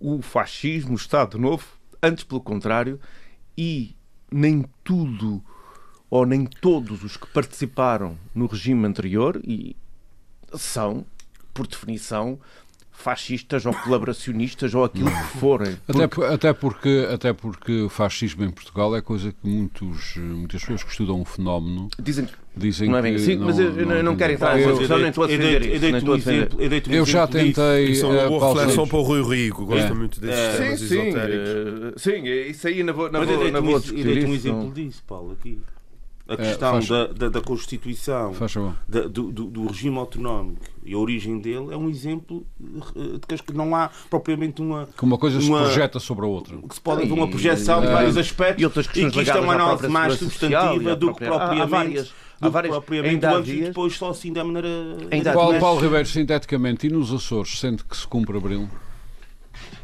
o 0.00 0.20
fascismo, 0.20 0.94
o 0.94 0.96
Estado 0.96 1.38
Novo, 1.38 1.64
antes 2.02 2.24
pelo 2.24 2.40
contrário, 2.40 2.98
e 3.56 3.94
nem 4.30 4.64
tudo 4.84 5.42
ou 6.08 6.26
nem 6.26 6.44
todos 6.44 7.04
os 7.04 7.16
que 7.16 7.26
participaram 7.28 8.18
no 8.34 8.46
regime 8.46 8.86
anterior 8.86 9.40
e 9.44 9.76
são, 10.54 11.06
por 11.54 11.66
definição, 11.66 12.38
fascistas 13.00 13.66
ou 13.66 13.72
colaboracionistas 13.72 14.74
ou 14.74 14.84
aquilo 14.84 15.10
que 15.10 15.38
forem. 15.38 15.76
Porque... 15.86 16.02
Até, 16.02 16.34
até, 16.34 16.52
porque, 16.52 17.08
até 17.12 17.32
porque 17.32 17.82
o 17.82 17.88
fascismo 17.88 18.44
em 18.44 18.50
Portugal 18.50 18.94
é 18.94 19.00
coisa 19.00 19.32
que 19.32 19.48
muitos, 19.48 20.16
muitas 20.16 20.60
pessoas 20.60 20.84
que 20.84 20.90
estudam 20.90 21.20
o 21.20 21.24
fenómeno 21.24 21.88
dizem, 21.98 22.28
dizem 22.56 22.88
não 22.88 22.98
é 22.98 23.02
bem 23.02 23.14
assim, 23.14 23.36
mas 23.36 23.58
eu 23.58 23.72
não, 23.72 23.96
não, 23.96 24.02
não 24.02 24.16
quero 24.16 24.34
entrar 24.34 24.56
nessa 24.56 24.70
discussão, 24.70 24.98
nem 24.98 25.08
estou 25.08 25.24
a 25.24 25.26
defender 25.26 25.62
isso. 25.62 26.92
Eu 26.92 27.06
já 27.06 27.26
tentei. 27.26 27.90
Isso 27.90 28.06
é 28.06 28.08
uma 28.08 28.28
boa 28.28 28.54
reflexão 28.54 28.86
para 28.86 28.98
o 28.98 29.02
Rui 29.02 29.22
Rico, 29.22 29.66
gosta 29.66 29.94
muito 29.94 30.20
desses 30.20 30.38
é. 30.38 30.56
temas 30.56 30.80
sim, 30.80 31.00
esotéricos. 31.00 32.02
Sim, 32.02 32.24
isso 32.24 32.68
aí 32.68 32.82
na 32.82 32.92
vou, 32.92 33.10
na 33.10 33.24
vou, 33.24 33.50
na 33.50 33.60
vou 33.60 33.80
discutir. 33.80 34.06
Eu 34.06 34.14
dei-te 34.14 34.30
um 34.30 34.34
exemplo 34.34 34.72
disso, 34.72 35.02
Paulo, 35.06 35.32
aqui 35.32 35.58
a 36.30 36.34
é, 36.34 36.36
questão 36.36 36.78
é, 36.78 36.80
da, 36.80 37.06
da, 37.08 37.28
da, 37.28 37.40
Constituição, 37.40 38.32
da, 38.88 39.00
do, 39.08 39.32
do, 39.32 39.44
do, 39.46 39.66
regime 39.66 39.98
autonómico 39.98 40.64
e 40.84 40.94
a 40.94 40.98
origem 40.98 41.40
dele 41.40 41.74
é 41.74 41.76
um 41.76 41.90
exemplo 41.90 42.46
de 42.60 43.42
que 43.42 43.52
não 43.52 43.74
há 43.74 43.90
propriamente 44.08 44.62
uma. 44.62 44.88
Que 44.96 45.02
uma 45.02 45.18
coisa 45.18 45.40
uma, 45.40 45.58
se 45.58 45.64
projeta 45.64 45.98
sobre 45.98 46.24
a 46.24 46.28
outra. 46.28 46.56
Que 46.56 46.74
se 46.74 46.80
pode 46.80 47.02
haver 47.02 47.12
uma 47.12 47.28
projeção 47.28 47.80
de 47.80 47.88
vários 47.88 48.16
aspectos 48.16 48.62
e, 48.62 48.64
outras 48.64 48.86
e 48.86 48.90
que 48.90 49.00
isto 49.00 49.18
é 49.18 49.40
uma 49.40 49.54
análise 49.54 49.88
mais 49.88 50.14
substantiva 50.14 50.94
do 50.94 51.12
que 51.12 51.24
propriamente. 51.24 51.62
Há 51.62 51.66
várias, 51.66 52.14
há 52.40 52.48
várias, 52.48 52.74
propriamente 52.74 53.14
ainda 53.14 53.32
antes 53.32 53.52
dias, 53.52 53.64
e 53.64 53.68
depois 53.68 53.96
só 53.96 54.10
assim 54.10 54.32
da 54.32 54.44
maneira. 54.44 54.68
Ainda 55.10 55.32
Paulo, 55.32 55.58
Paulo 55.58 55.80
Ribeiro, 55.80 56.06
sinteticamente, 56.06 56.86
e 56.86 56.90
nos 56.90 57.12
Açores, 57.12 57.58
sente 57.58 57.84
que 57.84 57.96
se 57.96 58.06
cumpre 58.06 58.36
abril? 58.36 58.68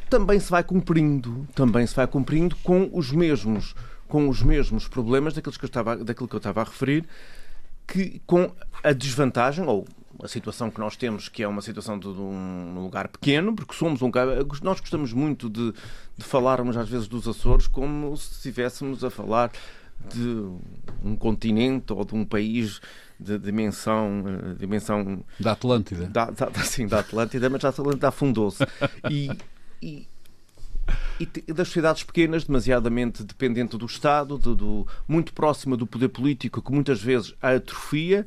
Também 0.09 0.39
se 0.39 0.49
vai 0.49 0.63
cumprindo, 0.63 1.45
também 1.57 1.85
se 1.85 1.97
vai 1.97 2.07
cumprindo 2.07 2.55
com 2.63 2.89
os 2.93 3.11
mesmos 3.11 3.75
com 4.09 4.29
os 4.29 4.43
mesmos 4.43 4.89
problemas 4.89 5.35
daqueles 5.35 5.57
que 5.57 5.65
eu 5.65 5.69
estava, 5.69 5.97
daquilo 5.97 6.29
que 6.29 6.35
eu 6.35 6.39
estava 6.39 6.61
a 6.61 6.65
referir, 6.65 7.05
que 7.87 8.21
com 8.27 8.53
a 8.83 8.93
desvantagem, 8.93 9.65
ou 9.67 9.87
a 10.23 10.29
situação 10.29 10.71
que 10.71 10.81
nós 10.81 10.97
temos, 10.97 11.29
que 11.29 11.43
é 11.43 11.49
uma 11.49 11.63
situação 11.63 11.99
de, 11.99 12.09
um 12.09 12.81
lugar 12.81 13.09
pequeno, 13.09 13.55
porque 13.55 13.75
somos 13.75 14.03
um 14.03 14.11
nós 14.63 14.81
gostamos 14.81 15.13
muito 15.13 15.49
de, 15.49 15.73
de 16.17 16.25
falarmos 16.25 16.77
às 16.77 16.89
vezes 16.89 17.07
dos 17.07 17.29
Açores 17.29 17.67
como 17.67 18.17
se 18.17 18.33
estivéssemos 18.33 19.05
a 19.05 19.11
falar 19.11 19.53
de 20.13 20.45
um 21.05 21.17
continente 21.17 21.93
ou 21.93 22.05
de 22.05 22.15
um 22.15 22.25
país 22.25 22.81
de 23.19 23.39
dimensão, 23.39 24.25
eh, 24.27 24.55
dimensão 24.59 25.25
da 25.41 25.53
Atlântida. 25.53 26.07
Da, 26.07 26.31
da, 26.31 26.51
sim, 26.65 26.87
da 26.87 27.01
Atlântida, 27.01 27.49
mas 27.49 27.65
a 27.65 27.71
Atlântida 27.71 28.09
afundou-se. 28.09 28.65
E, 29.11 29.31
e, 29.81 30.07
e 31.19 31.53
das 31.53 31.69
sociedades 31.69 32.03
pequenas, 32.05 32.45
demasiadamente 32.45 33.25
dependente 33.25 33.77
do 33.77 33.87
Estado, 33.87 34.37
do, 34.39 34.55
do, 34.55 34.87
muito 35.09 35.33
próxima 35.33 35.77
do 35.77 35.87
poder 35.87 36.09
político, 36.09 36.61
que 36.61 36.73
muitas 36.73 37.01
vezes 37.01 37.35
a 37.41 37.53
atrofia. 37.53 38.27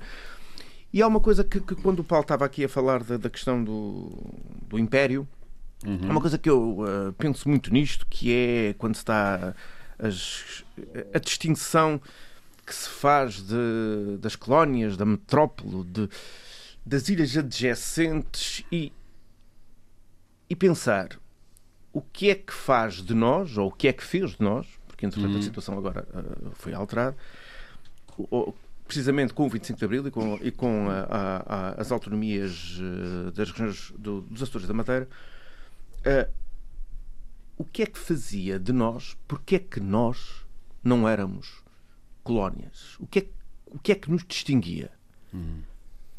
E 0.91 1.01
há 1.01 1.07
uma 1.07 1.19
coisa 1.19 1.43
que, 1.43 1.59
que 1.59 1.75
quando 1.75 1.99
o 1.99 2.03
Paulo 2.03 2.23
estava 2.23 2.45
aqui 2.45 2.65
a 2.65 2.69
falar 2.69 3.03
da, 3.03 3.17
da 3.17 3.29
questão 3.29 3.63
do, 3.63 4.09
do 4.67 4.79
Império, 4.79 5.27
uhum. 5.85 5.99
há 6.07 6.11
uma 6.11 6.21
coisa 6.21 6.37
que 6.37 6.49
eu 6.49 6.79
uh, 6.79 7.13
penso 7.13 7.47
muito 7.47 7.71
nisto, 7.71 8.07
que 8.09 8.33
é 8.33 8.75
quando 8.77 8.95
se 8.95 9.01
está 9.01 9.53
as, 9.99 10.63
a 11.13 11.19
distinção 11.19 12.01
que 12.65 12.73
se 12.73 12.89
faz 12.89 13.41
de, 13.41 14.17
das 14.19 14.35
colónias, 14.35 14.97
da 14.97 15.05
metrópole, 15.05 15.83
de, 15.83 16.09
das 16.85 17.07
ilhas 17.09 17.37
adjacentes 17.37 18.63
e, 18.71 18.91
e 20.49 20.55
pensar 20.55 21.19
o 21.91 22.01
que 22.01 22.29
é 22.29 22.35
que 22.35 22.53
faz 22.53 22.95
de 22.95 23.13
nós, 23.13 23.57
ou 23.57 23.67
o 23.67 23.71
que 23.71 23.87
é 23.87 23.93
que 23.93 24.03
fez 24.03 24.31
de 24.31 24.41
nós, 24.41 24.67
porque 24.87 25.05
entretanto 25.05 25.33
uhum. 25.33 25.39
a 25.39 25.43
situação 25.43 25.77
agora 25.77 26.07
uh, 26.13 26.51
foi 26.53 26.73
alterada, 26.73 27.15
ou, 28.17 28.55
precisamente 28.85 29.33
com 29.33 29.45
o 29.45 29.49
25 29.49 29.77
de 29.77 29.85
Abril 29.85 30.07
e 30.07 30.11
com, 30.11 30.39
e 30.41 30.51
com 30.51 30.89
a, 30.89 31.01
a, 31.01 31.37
a, 31.37 31.81
as 31.81 31.91
autonomias 31.91 32.79
uh, 32.79 33.31
das 33.31 33.51
regiões 33.51 33.93
do, 33.97 34.21
dos 34.21 34.43
Açores 34.43 34.67
da 34.67 34.73
Madeira, 34.73 35.07
uh, 35.99 36.31
o 37.57 37.63
que 37.63 37.83
é 37.83 37.85
que 37.85 37.99
fazia 37.99 38.59
de 38.59 38.71
nós, 38.71 39.17
porque 39.27 39.55
é 39.55 39.59
que 39.59 39.79
nós 39.79 40.45
não 40.83 41.07
éramos 41.07 41.61
colónias? 42.23 42.95
O 42.99 43.07
que 43.07 43.19
é, 43.19 43.27
o 43.67 43.79
que, 43.79 43.91
é 43.91 43.95
que 43.95 44.09
nos 44.09 44.23
distinguia? 44.25 44.91
Uhum. 45.33 45.61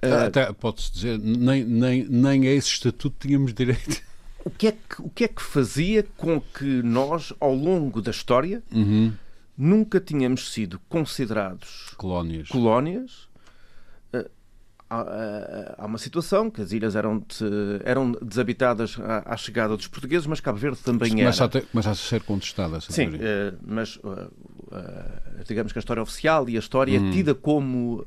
Até 0.03 0.51
pode-se 0.53 0.93
dizer, 0.93 1.19
nem, 1.19 1.65
nem, 1.65 2.05
nem 2.09 2.47
a 2.47 2.53
esse 2.53 2.69
estatuto 2.69 3.17
tínhamos 3.27 3.53
direito 3.53 4.03
o 4.45 4.51
que, 4.51 4.69
é 4.69 4.73
que, 4.73 5.03
o 5.03 5.11
que 5.11 5.25
é 5.25 5.29
que 5.29 5.43
fazia 5.43 6.03
com 6.17 6.41
que 6.41 6.83
nós, 6.83 7.33
ao 7.41 7.55
longo 7.55 8.01
da 8.01 8.11
história, 8.11 8.63
uhum. 8.73 9.13
nunca 9.57 10.01
tínhamos 10.01 10.53
sido 10.53 10.81
considerados 10.89 11.93
colónias, 11.97 12.49
colónias 12.49 13.31
há, 14.91 15.87
uma 15.87 15.99
situação 15.99 16.51
que 16.51 16.61
as 16.61 16.73
ilhas 16.73 16.97
eram, 16.97 17.19
de, 17.19 17.81
eram 17.85 18.13
desabitadas 18.21 18.99
à, 18.99 19.35
à, 19.35 19.37
chegada 19.37 19.77
dos 19.77 19.87
portugueses, 19.87 20.27
mas 20.27 20.41
Cabo 20.41 20.59
Verde 20.59 20.79
também 20.79 21.11
começa 21.11 21.45
era. 21.45 21.47
A 21.47 21.49
ter, 21.49 21.67
começa 21.67 21.91
a 21.91 21.95
ser 21.95 22.23
contestada 22.23 22.79
essa 22.79 22.93
Sim, 22.93 23.09
uh, 23.09 23.57
mas 23.63 23.97
uh, 23.97 24.31
uh, 24.71 25.45
digamos 25.47 25.73
que 25.73 25.79
a 25.79 25.81
história 25.81 26.03
oficial 26.03 26.49
e 26.49 26.57
a 26.57 26.59
história 26.59 27.01
hum. 27.01 27.11
tida 27.11 27.35
como 27.35 28.07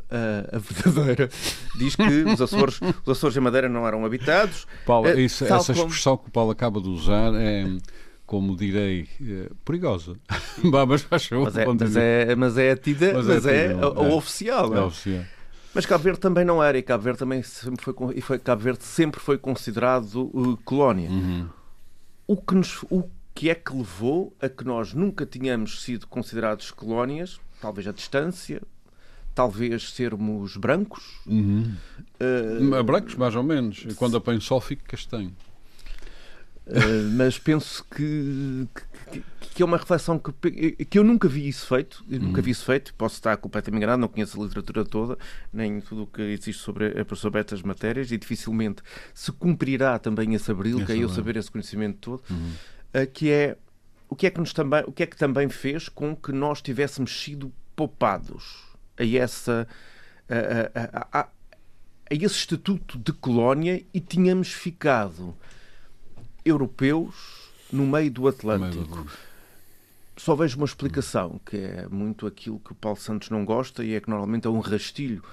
a 0.51 0.57
verdadeira 0.59 1.29
diz 1.77 1.95
que 1.95 2.03
os 2.03 2.41
Açores, 2.41 2.79
os 3.05 3.09
Açores 3.09 3.35
e 3.35 3.39
Madeira 3.39 3.69
não 3.69 3.87
eram 3.87 4.05
habitados. 4.05 4.67
Paulo, 4.85 5.09
isso, 5.19 5.43
essa 5.45 5.73
como... 5.73 5.87
expressão 5.87 6.17
que 6.17 6.27
o 6.27 6.31
Paulo 6.31 6.51
acaba 6.51 6.81
de 6.81 6.89
usar 6.89 7.33
é 7.35 7.65
como 8.25 8.55
direi, 8.55 9.07
perigosa. 9.63 10.15
mas, 10.63 11.05
mas, 11.09 11.31
é, 11.31 11.65
mas, 11.65 11.95
é, 11.95 12.35
mas 12.35 12.57
é 12.57 12.75
tida, 12.75 13.13
mas, 13.13 13.27
mas 13.27 13.45
é, 13.45 13.65
é, 13.67 13.73
a, 13.73 13.75
a, 13.75 13.85
a, 13.85 14.15
oficial. 14.15 14.73
É, 14.73 14.77
é 14.79 14.81
oficial. 14.81 15.23
Mas 15.73 15.85
Cabo 15.87 16.03
Verde 16.03 16.19
também 16.19 16.45
não 16.45 16.63
era, 16.63 16.77
e 16.77 16.83
Cabo 16.83 17.03
Verde 17.03 17.19
também 17.19 17.41
sempre 17.41 17.83
foi, 17.83 17.95
e 18.15 18.21
foi, 18.21 18.37
Cabo 18.37 18.61
Verde 18.61 18.83
sempre 18.83 19.19
foi 19.19 19.37
considerado 19.37 20.29
uh, 20.33 20.57
colónia. 20.63 21.09
Uhum. 21.09 21.47
O, 22.27 22.37
que 22.37 22.53
nos, 22.53 22.83
o 22.83 23.03
que 23.33 23.49
é 23.49 23.55
que 23.55 23.73
levou 23.73 24.35
a 24.41 24.47
que 24.47 24.63
nós 24.63 24.93
nunca 24.93 25.25
tínhamos 25.25 25.81
sido 25.81 26.07
considerados 26.07 26.71
colónias? 26.71 27.39
Talvez 27.59 27.87
a 27.87 27.91
distância, 27.91 28.61
talvez 29.33 29.91
sermos 29.91 30.57
brancos. 30.57 31.19
Uhum. 31.25 31.73
Uh, 32.19 32.83
brancos, 32.83 33.15
mais 33.15 33.35
ou 33.35 33.43
menos. 33.43 33.85
E 33.87 33.93
quando 33.95 34.17
apanho 34.17 34.41
sol, 34.41 34.61
fico 34.61 34.83
castanho. 34.83 35.33
Uh, 36.65 37.11
mas 37.17 37.37
penso 37.37 37.83
que, 37.93 38.65
que, 39.11 39.23
que, 39.53 39.61
é 39.61 39.65
uma 39.65 39.75
reflexão 39.75 40.17
que, 40.17 40.85
que 40.85 40.97
eu 40.97 41.03
nunca 41.03 41.27
vi 41.27 41.45
isso 41.45 41.67
feito, 41.67 42.05
eu 42.09 42.21
nunca 42.21 42.37
uhum. 42.37 42.43
vi 42.43 42.51
isso 42.51 42.63
feito, 42.63 42.93
posso 42.93 43.15
estar 43.15 43.35
completamente 43.35 43.79
enganado, 43.79 43.99
não 43.99 44.07
conheço 44.07 44.39
a 44.39 44.45
literatura 44.45 44.85
toda, 44.85 45.17
nem 45.51 45.81
tudo 45.81 46.03
o 46.03 46.07
que 46.07 46.21
existe 46.21 46.61
sobre, 46.61 46.93
sobre 47.17 47.41
estas 47.41 47.61
matérias, 47.61 48.13
e 48.13 48.17
dificilmente 48.17 48.81
se 49.13 49.29
cumprirá 49.33 49.99
também 49.99 50.33
esse 50.35 50.49
abril, 50.49 50.85
que 50.85 50.93
é 50.93 50.97
eu 50.97 51.09
saber 51.09 51.35
esse 51.35 51.51
conhecimento 51.51 51.97
todo, 51.99 52.23
uhum. 52.29 52.53
Uh, 52.93 53.07
que 53.11 53.31
é 53.31 53.57
o 54.13 54.15
que 54.15 54.27
é 54.27 54.29
que, 54.29 54.39
nos 54.39 54.53
também, 54.53 54.83
o 54.85 54.91
que 54.91 55.01
é 55.01 55.07
que 55.07 55.17
também 55.17 55.49
fez 55.49 55.89
com 55.89 56.15
que 56.15 56.31
nós 56.31 56.61
tivéssemos 56.61 57.23
sido 57.23 57.51
poupados 57.75 58.63
a 58.95 59.03
essa. 59.03 59.67
A, 60.29 61.19
a, 61.19 61.21
a, 61.21 61.27
esse 62.09 62.35
estatuto 62.35 62.99
de 62.99 63.11
colónia 63.11 63.83
e 63.91 63.99
tínhamos 63.99 64.53
ficado 64.53 65.35
europeus 66.45 67.49
no 67.71 67.87
meio 67.87 68.11
do 68.11 68.27
Atlântico. 68.27 69.07
Só 70.15 70.35
vejo 70.35 70.57
uma 70.57 70.65
explicação, 70.65 71.41
que 71.43 71.57
é 71.57 71.87
muito 71.87 72.27
aquilo 72.27 72.59
que 72.59 72.71
o 72.71 72.75
Paulo 72.75 72.99
Santos 72.99 73.31
não 73.31 73.43
gosta 73.43 73.83
e 73.83 73.95
é 73.95 73.99
que 73.99 74.11
normalmente 74.11 74.45
é 74.45 74.49
um 74.49 74.59
rastilho 74.59 75.23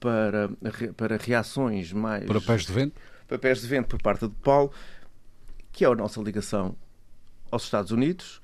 para, 0.00 0.50
para 0.96 1.18
reações 1.18 1.92
mais. 1.92 2.24
Para 2.24 2.40
pés 2.40 2.64
de 2.64 2.72
vento? 2.72 2.98
Para 3.28 3.38
pés 3.38 3.60
de 3.60 3.66
vento 3.66 3.88
por 3.88 4.00
parte 4.00 4.26
de 4.26 4.34
Paulo, 4.36 4.72
que 5.70 5.84
é 5.84 5.88
a 5.88 5.94
nossa 5.94 6.18
ligação 6.22 6.74
aos 7.52 7.64
Estados 7.64 7.92
Unidos, 7.92 8.40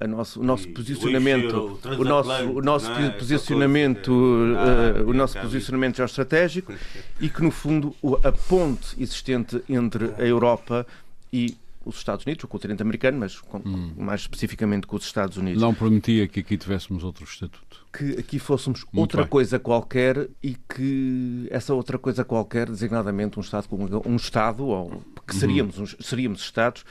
a 0.00 0.06
nosso, 0.06 0.40
o 0.40 0.44
nosso 0.44 0.68
posicionamento, 0.68 1.78
o, 1.98 2.04
nosso, 2.04 2.30
o 2.30 2.62
nosso 2.62 2.90
é? 2.90 3.10
posicionamento, 3.10 4.10
uh, 4.10 5.08
o 5.08 5.12
nosso 5.12 5.38
posicionamento 5.38 5.96
geoestratégico 5.96 6.72
e 7.20 7.28
que 7.28 7.42
no 7.42 7.50
fundo 7.50 7.94
a 8.24 8.32
ponte 8.32 9.00
existente 9.00 9.62
entre 9.68 10.12
a 10.18 10.24
Europa 10.24 10.86
e 11.32 11.56
os 11.84 11.96
Estados 11.96 12.24
Unidos, 12.24 12.44
o 12.44 12.48
continente 12.48 12.80
americano, 12.82 13.18
mas 13.18 13.40
com, 13.40 13.58
hum. 13.58 13.92
mais 13.96 14.20
especificamente 14.22 14.86
com 14.86 14.96
os 14.96 15.04
Estados 15.04 15.36
Unidos. 15.36 15.60
Não 15.60 15.74
permitia 15.74 16.28
que 16.28 16.40
aqui 16.40 16.56
tivéssemos 16.56 17.02
outro 17.02 17.24
estatuto. 17.24 17.86
Que 17.92 18.20
aqui 18.20 18.38
fôssemos 18.38 18.84
Muito 18.84 18.98
outra 19.00 19.22
bem. 19.22 19.30
coisa 19.30 19.58
qualquer 19.58 20.28
e 20.42 20.54
que 20.54 21.48
essa 21.50 21.74
outra 21.74 21.98
coisa 21.98 22.24
qualquer, 22.24 22.68
designadamente 22.68 23.38
um 23.38 23.42
Estado, 23.42 23.66
um 24.06 24.16
Estado 24.16 24.64
ou 24.64 25.02
que 25.26 25.34
seríamos, 25.34 25.78
uhum. 25.78 25.86
seríamos 26.00 26.40
Estados 26.40 26.84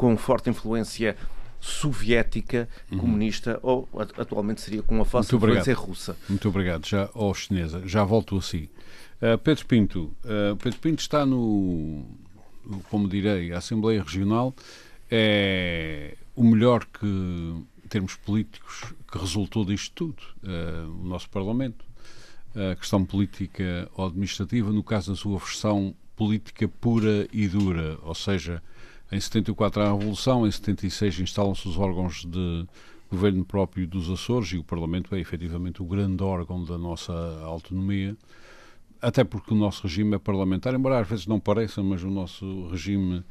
com 0.00 0.16
forte 0.16 0.48
influência 0.48 1.14
soviética, 1.60 2.66
uhum. 2.90 2.96
comunista, 3.00 3.60
ou 3.62 3.86
atualmente 4.16 4.62
seria 4.62 4.82
com 4.82 4.94
uma 4.94 5.04
forte 5.04 5.36
influência 5.36 5.74
russa. 5.74 6.16
Muito 6.26 6.48
obrigado. 6.48 6.86
Já, 6.86 7.10
ou 7.12 7.34
chinesa. 7.34 7.86
Já 7.86 8.02
volto 8.02 8.38
a 8.38 8.40
si. 8.40 8.70
Uh, 9.20 9.36
Pedro 9.36 9.66
Pinto. 9.66 10.04
Uh, 10.24 10.56
Pedro 10.56 10.78
Pinto 10.78 11.02
está 11.02 11.26
no, 11.26 12.02
como 12.88 13.06
direi, 13.06 13.52
a 13.52 13.58
Assembleia 13.58 14.02
Regional 14.02 14.54
é 15.10 16.16
o 16.34 16.44
melhor 16.44 16.86
que, 16.86 17.04
em 17.04 17.88
termos 17.90 18.16
políticos, 18.16 18.94
que 19.12 19.18
resultou 19.18 19.66
disto 19.66 19.92
tudo. 19.94 20.22
Uh, 20.42 21.02
o 21.02 21.06
nosso 21.06 21.28
Parlamento. 21.28 21.84
A 22.72 22.74
questão 22.74 23.04
política 23.04 23.86
ou 23.94 24.06
administrativa, 24.06 24.72
no 24.72 24.82
caso 24.82 25.12
da 25.12 25.16
sua 25.16 25.38
versão 25.38 25.94
política 26.16 26.66
pura 26.66 27.28
e 27.32 27.46
dura, 27.46 27.98
ou 28.02 28.14
seja, 28.14 28.62
em 29.12 29.20
74 29.20 29.82
há 29.82 29.86
a 29.86 29.92
Revolução, 29.92 30.46
em 30.46 30.50
76 30.50 31.20
instalam-se 31.20 31.68
os 31.68 31.76
órgãos 31.76 32.24
de 32.24 32.66
governo 33.10 33.44
próprio 33.44 33.86
dos 33.86 34.08
Açores 34.08 34.52
e 34.52 34.58
o 34.58 34.64
Parlamento 34.64 35.14
é 35.14 35.20
efetivamente 35.20 35.82
o 35.82 35.84
grande 35.84 36.22
órgão 36.22 36.62
da 36.62 36.78
nossa 36.78 37.12
autonomia, 37.44 38.16
até 39.02 39.24
porque 39.24 39.52
o 39.52 39.56
nosso 39.56 39.82
regime 39.82 40.14
é 40.14 40.18
parlamentar, 40.18 40.74
embora 40.74 41.00
às 41.00 41.08
vezes 41.08 41.26
não 41.26 41.40
pareça, 41.40 41.82
mas 41.82 42.04
o 42.04 42.10
nosso 42.10 42.68
regime 42.68 43.18
uh, 43.18 43.24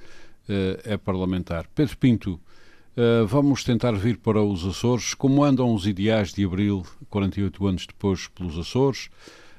é 0.83 0.97
parlamentar. 0.97 1.65
Pedro 1.73 1.97
Pinto, 1.97 2.39
uh, 2.97 3.25
vamos 3.25 3.63
tentar 3.63 3.93
vir 3.93 4.17
para 4.17 4.41
os 4.43 4.65
Açores. 4.65 5.13
Como 5.13 5.43
andam 5.43 5.73
os 5.73 5.87
ideais 5.87 6.33
de 6.33 6.43
Abril, 6.43 6.83
48 7.09 7.67
anos 7.67 7.87
depois, 7.87 8.27
pelos 8.27 8.57
Açores? 8.57 9.09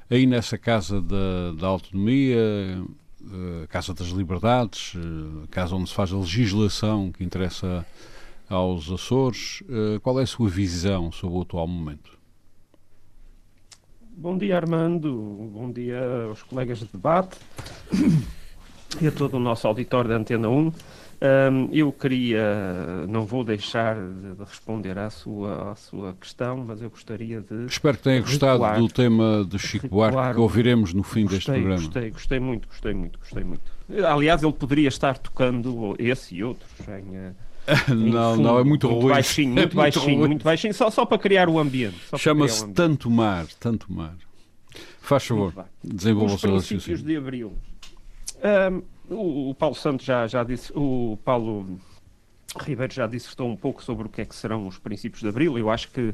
Aí 0.09 0.27
nessa 0.27 0.57
Casa 0.57 1.01
da, 1.01 1.53
da 1.57 1.67
Autonomia, 1.67 2.83
uh, 3.25 3.67
Casa 3.67 3.93
das 3.93 4.07
Liberdades, 4.07 4.93
uh, 4.95 5.47
casa 5.49 5.75
onde 5.75 5.89
se 5.89 5.95
faz 5.95 6.11
a 6.11 6.17
legislação 6.17 7.11
que 7.11 7.23
interessa 7.23 7.85
aos 8.49 8.89
Açores. 8.91 9.61
Uh, 9.61 9.99
qual 10.01 10.19
é 10.19 10.23
a 10.23 10.27
sua 10.27 10.49
visão 10.49 11.11
sobre 11.11 11.37
o 11.37 11.41
atual 11.41 11.67
momento? 11.67 12.19
Bom 14.15 14.37
dia, 14.37 14.57
Armando. 14.57 15.13
Bom 15.53 15.71
dia 15.71 16.01
aos 16.27 16.43
colegas 16.43 16.79
de 16.79 16.85
debate 16.85 17.37
e 19.01 19.07
a 19.07 19.11
todo 19.11 19.35
o 19.35 19.39
nosso 19.39 19.67
auditório 19.67 20.09
da 20.09 20.15
Antena 20.15 20.47
1. 20.47 20.71
Um, 21.23 21.69
eu 21.71 21.91
queria, 21.91 23.05
não 23.07 23.25
vou 23.25 23.43
deixar 23.43 23.95
de 23.95 24.43
responder 24.43 24.97
à 24.97 25.09
sua, 25.11 25.71
à 25.71 25.75
sua 25.75 26.13
questão, 26.19 26.57
mas 26.65 26.81
eu 26.81 26.89
gostaria 26.89 27.41
de. 27.41 27.65
Espero 27.65 27.97
que 27.97 28.03
tenha 28.03 28.21
gostado 28.21 28.79
do 28.79 28.87
tema 28.87 29.45
de 29.47 29.59
Chico 29.59 29.87
Buarque 29.87 30.33
que 30.33 30.39
ouviremos 30.39 30.93
no 30.93 31.03
fim 31.03 31.25
gostei, 31.25 31.37
deste 31.37 31.51
programa. 31.51 31.75
Gostei, 31.75 32.09
gostei 32.09 32.39
muito, 32.39 32.67
gostei 32.67 32.93
muito, 32.93 33.19
gostei 33.19 33.43
muito. 33.43 33.61
Aliás, 34.07 34.41
ele 34.41 34.53
poderia 34.53 34.87
estar 34.87 35.17
tocando 35.19 35.95
esse 35.99 36.35
e 36.35 36.43
outros 36.43 36.71
em. 36.87 37.15
Eh, 37.15 37.33
não, 37.93 38.35
não, 38.37 38.57
é 38.57 38.63
muito, 38.63 38.87
muito 38.87 39.01
ruim. 39.01 39.13
Baixinho, 39.13 39.53
muito, 39.53 39.73
é 39.73 39.75
baixinho, 39.75 40.17
muito, 40.17 40.29
muito 40.29 40.43
baixinho, 40.43 40.73
só, 40.73 40.89
só 40.89 41.05
para 41.05 41.19
criar 41.19 41.49
o 41.49 41.59
ambiente. 41.59 41.97
Chama-se 42.17 42.67
Tanto 42.69 43.11
Mar, 43.11 43.45
Tanto 43.59 43.93
Mar. 43.93 44.15
Faz 44.99 45.23
favor, 45.25 45.53
desenvolva 45.83 46.33
o 46.33 46.39
seu 46.39 46.53
raciocínio. 46.53 46.79
Os 46.79 46.85
princípios 46.85 47.03
de 47.03 47.15
Abril. 47.15 47.53
Um, 48.43 48.81
o, 49.11 49.53
Paulo 49.53 49.75
Santos 49.75 50.05
já, 50.05 50.25
já 50.27 50.43
disse, 50.43 50.71
o 50.75 51.17
Paulo 51.23 51.79
Ribeiro 52.59 52.93
já 52.93 53.07
dissertou 53.07 53.49
um 53.49 53.55
pouco 53.55 53.83
sobre 53.83 54.07
o 54.07 54.09
que 54.09 54.21
é 54.21 54.25
que 54.25 54.35
serão 54.35 54.67
os 54.67 54.77
princípios 54.77 55.21
de 55.21 55.27
Abril. 55.27 55.57
Eu 55.57 55.69
acho 55.69 55.89
que, 55.91 56.13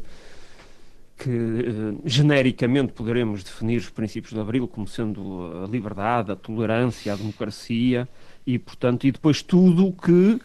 que 1.17 1.29
uh, 1.29 2.01
genericamente 2.05 2.93
poderemos 2.93 3.43
definir 3.43 3.77
os 3.77 3.89
princípios 3.89 4.33
de 4.33 4.39
Abril 4.39 4.67
como 4.67 4.88
sendo 4.88 5.63
a 5.63 5.67
liberdade, 5.67 6.31
a 6.31 6.36
tolerância, 6.36 7.13
a 7.13 7.15
democracia 7.15 8.07
e, 8.45 8.57
portanto, 8.57 9.05
e 9.07 9.12
depois 9.12 9.41
tudo 9.41 9.88
o 9.88 9.93
que 9.93 10.39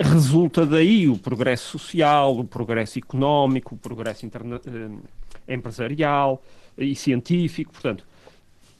resulta 0.00 0.66
daí, 0.66 1.08
o 1.08 1.16
progresso 1.16 1.78
social, 1.78 2.36
o 2.38 2.44
progresso 2.44 2.98
económico, 2.98 3.74
o 3.74 3.78
progresso 3.78 4.26
uh, 4.26 5.02
empresarial 5.48 6.42
e 6.76 6.94
científico, 6.94 7.72
portanto, 7.72 8.04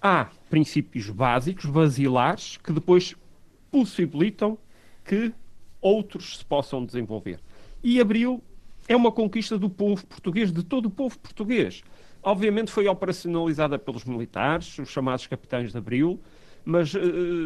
há 0.01 0.29
princípios 0.49 1.09
básicos, 1.11 1.67
basilares, 1.67 2.57
que 2.57 2.73
depois 2.73 3.15
possibilitam 3.71 4.59
que 5.05 5.33
outros 5.81 6.39
se 6.39 6.45
possam 6.45 6.85
desenvolver. 6.85 7.41
E 7.83 8.01
Abril 8.01 8.43
é 8.89 8.97
uma 8.97 9.13
conquista 9.13 9.59
do 9.59 9.69
povo 9.69 10.07
português, 10.07 10.53
de 10.53 10.63
todo 10.63 10.87
o 10.87 10.91
povo 10.91 11.19
português. 11.19 11.83
Obviamente 12.23 12.71
foi 12.71 12.89
operacionalizada 12.89 13.79
pelos 13.79 14.05
militares, 14.05 14.79
os 14.79 14.89
chamados 14.89 15.27
capitães 15.27 15.73
de 15.73 15.79
Abril, 15.79 16.21
mas 16.65 16.93
uh, 16.95 16.99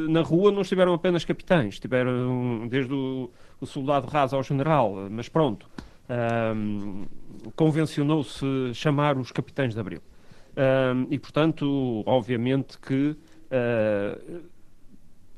na 0.08 0.22
rua 0.22 0.50
não 0.50 0.62
estiveram 0.62 0.94
apenas 0.94 1.24
capitães, 1.24 1.74
estiveram 1.74 2.66
desde 2.68 2.94
o, 2.94 3.30
o 3.60 3.66
soldado 3.66 4.06
raso 4.06 4.34
ao 4.34 4.42
general, 4.42 5.08
mas 5.10 5.28
pronto, 5.28 5.68
um, 6.56 7.04
convencionou-se 7.54 8.44
chamar 8.74 9.18
os 9.18 9.30
capitães 9.30 9.74
de 9.74 9.80
Abril. 9.80 10.00
E, 11.10 11.18
portanto, 11.18 12.02
obviamente 12.06 12.78
que 12.78 13.16
uh, 13.50 14.42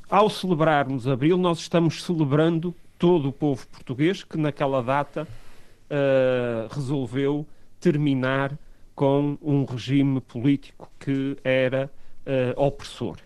ao 0.09 0.29
celebrarmos 0.29 1.09
Abril, 1.09 1.39
nós 1.39 1.59
estamos 1.59 2.03
celebrando 2.03 2.75
todo 2.99 3.31
o 3.31 3.33
povo 3.33 3.67
português 3.69 4.23
que 4.23 4.37
naquela 4.37 4.83
data 4.83 5.27
uh, 5.27 6.75
resolveu 6.75 7.47
terminar 7.81 8.57
com 8.95 9.39
um 9.41 9.65
regime 9.65 10.21
político 10.21 10.91
que 11.01 11.37
era 11.43 11.91
uh, 12.27 12.61
opressor. 12.63 13.17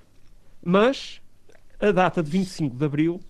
Mas 0.65 1.21
a 1.81 1.91
data 1.91 2.23
de 2.23 2.31
25 2.31 2.77
de 2.77 2.85
Abril, 2.85 3.21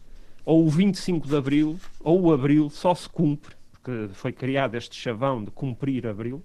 ou 0.44 0.66
o 0.66 0.70
25 0.70 1.26
de 1.26 1.36
Abril, 1.36 1.80
ou 2.00 2.20
o 2.22 2.32
Abril, 2.32 2.70
só 2.70 2.94
se 2.94 3.08
cumpre, 3.08 3.56
porque 3.72 4.08
foi 4.12 4.32
criado 4.32 4.76
este 4.76 4.94
chavão 4.94 5.42
de 5.42 5.50
cumprir 5.50 6.06
Abril, 6.06 6.42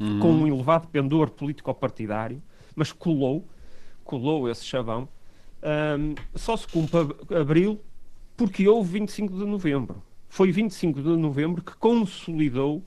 uhum. 0.00 0.18
com 0.18 0.32
um 0.32 0.46
elevado 0.46 0.88
pendor 0.88 1.30
político-partidário, 1.30 2.42
mas 2.74 2.92
colou, 2.92 3.46
colou 4.04 4.48
esse 4.48 4.64
chavão. 4.64 5.08
Um, 5.62 6.14
só 6.34 6.56
se 6.56 6.66
cumpre 6.66 7.00
abril 7.38 7.80
porque 8.36 8.66
houve 8.66 8.98
25 8.98 9.36
de 9.36 9.44
novembro. 9.44 10.02
Foi 10.28 10.50
25 10.50 11.02
de 11.02 11.08
novembro 11.10 11.62
que 11.62 11.76
consolidou 11.76 12.82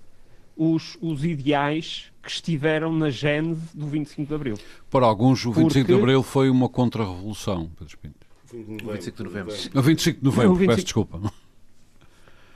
os, 0.55 0.97
os 1.01 1.23
ideais 1.23 2.11
que 2.21 2.29
estiveram 2.29 2.91
na 2.91 3.09
gênese 3.09 3.61
do 3.73 3.85
25 3.85 4.27
de 4.27 4.33
abril. 4.33 4.55
Para 4.89 5.05
alguns, 5.05 5.45
o 5.45 5.51
25 5.51 5.67
porque... 5.67 5.83
de 5.83 5.93
abril 5.93 6.23
foi 6.23 6.49
uma 6.49 6.69
contra-revolução, 6.69 7.69
Pedro 7.77 7.97
Pinto. 7.97 8.23
25 8.51 9.17
de 9.17 9.23
novembro. 9.23 9.53
25 9.53 10.19
de 10.19 10.25
novembro, 10.25 10.55
25... 10.55 10.67
peço 10.67 10.83
desculpa. 10.83 11.33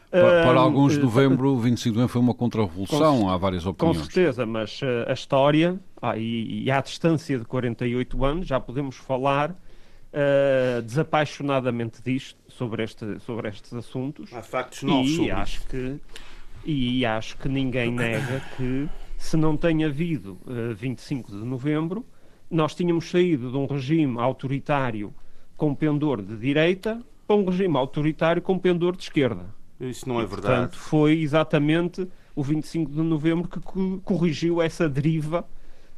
Para, 0.09 0.43
para 0.43 0.59
alguns, 0.59 0.95
eh, 0.95 1.01
novembro, 1.01 1.49
o 1.49 1.59
25 1.59 1.83
de 1.83 1.97
novembro 1.97 2.13
foi 2.13 2.21
uma 2.21 2.33
contra-revolução, 2.33 3.29
há 3.29 3.35
várias 3.35 3.65
opiniões. 3.65 3.97
Com 3.97 4.03
certeza, 4.05 4.45
mas 4.45 4.81
uh, 4.81 5.09
a 5.09 5.13
história, 5.13 5.79
ah, 6.01 6.17
e, 6.17 6.63
e 6.63 6.71
à 6.71 6.79
distância 6.79 7.37
de 7.37 7.43
48 7.43 8.23
anos, 8.23 8.47
já 8.47 8.59
podemos 8.59 8.95
falar 8.95 9.51
uh, 9.51 10.81
desapaixonadamente 10.81 12.01
disto, 12.01 12.39
sobre, 12.47 12.83
este, 12.83 13.19
sobre 13.19 13.49
estes 13.49 13.73
assuntos. 13.73 14.33
Há 14.33 14.41
factos 14.41 14.83
novos 14.83 15.11
e 15.11 15.15
sobre 15.15 15.31
acho 15.31 15.57
isso. 15.57 15.67
que 15.67 16.01
E 16.65 17.05
acho 17.05 17.37
que 17.37 17.49
ninguém 17.49 17.91
nega 17.91 18.41
que, 18.55 18.87
se 19.17 19.35
não 19.35 19.57
tem 19.57 19.83
havido 19.83 20.37
uh, 20.45 20.73
25 20.73 21.31
de 21.31 21.43
novembro, 21.43 22.05
nós 22.49 22.73
tínhamos 22.73 23.09
saído 23.09 23.51
de 23.51 23.57
um 23.57 23.65
regime 23.65 24.17
autoritário 24.19 25.13
com 25.57 25.75
pendor 25.75 26.21
de 26.21 26.37
direita 26.37 27.01
para 27.27 27.35
um 27.35 27.43
regime 27.43 27.75
autoritário 27.75 28.41
com 28.41 28.57
pendor 28.57 28.95
de 28.95 29.03
esquerda. 29.03 29.56
Isso 29.79 30.07
não 30.07 30.19
é 30.19 30.25
verdade. 30.25 30.47
Portanto, 30.47 30.77
foi 30.77 31.21
exatamente 31.21 32.07
o 32.35 32.43
25 32.43 32.91
de 32.91 33.01
novembro 33.01 33.47
que 33.47 33.59
corrigiu 34.03 34.61
essa 34.61 34.87
deriva 34.87 35.45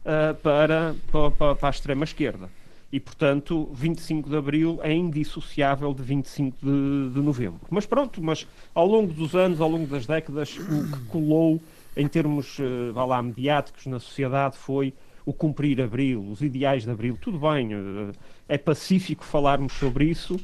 uh, 0.05 0.35
para, 0.35 0.95
para, 1.11 1.55
para 1.55 1.67
a 1.67 1.69
extrema-esquerda. 1.69 2.49
E, 2.91 2.99
portanto, 2.99 3.69
25 3.73 4.29
de 4.29 4.35
abril 4.35 4.79
é 4.81 4.91
indissociável 4.91 5.93
de 5.93 6.01
25 6.01 6.57
de, 6.57 7.13
de, 7.13 7.19
novembro. 7.19 7.59
Mas 7.69 7.85
pronto, 7.85 8.21
mas 8.21 8.47
ao 8.73 8.87
longo 8.87 9.13
dos 9.13 9.35
anos, 9.35 9.61
ao 9.61 9.69
longo 9.69 9.85
das 9.85 10.07
décadas, 10.07 10.57
o 10.57 10.91
que 10.91 11.05
colou 11.05 11.61
em 11.95 12.07
termos, 12.07 12.57
uh, 12.57 12.93
vá 12.93 13.05
lá, 13.05 13.21
mediáticos 13.21 13.85
na 13.85 13.99
sociedade 13.99 14.57
foi 14.57 14.93
o 15.25 15.33
cumprir 15.33 15.79
abril, 15.81 16.25
os 16.31 16.41
ideais 16.41 16.83
de 16.83 16.89
abril. 16.89 17.17
Tudo 17.21 17.37
bem, 17.37 17.75
uh, 17.75 18.11
é 18.47 18.57
pacífico 18.57 19.23
falarmos 19.23 19.73
sobre 19.73 20.05
isso, 20.05 20.39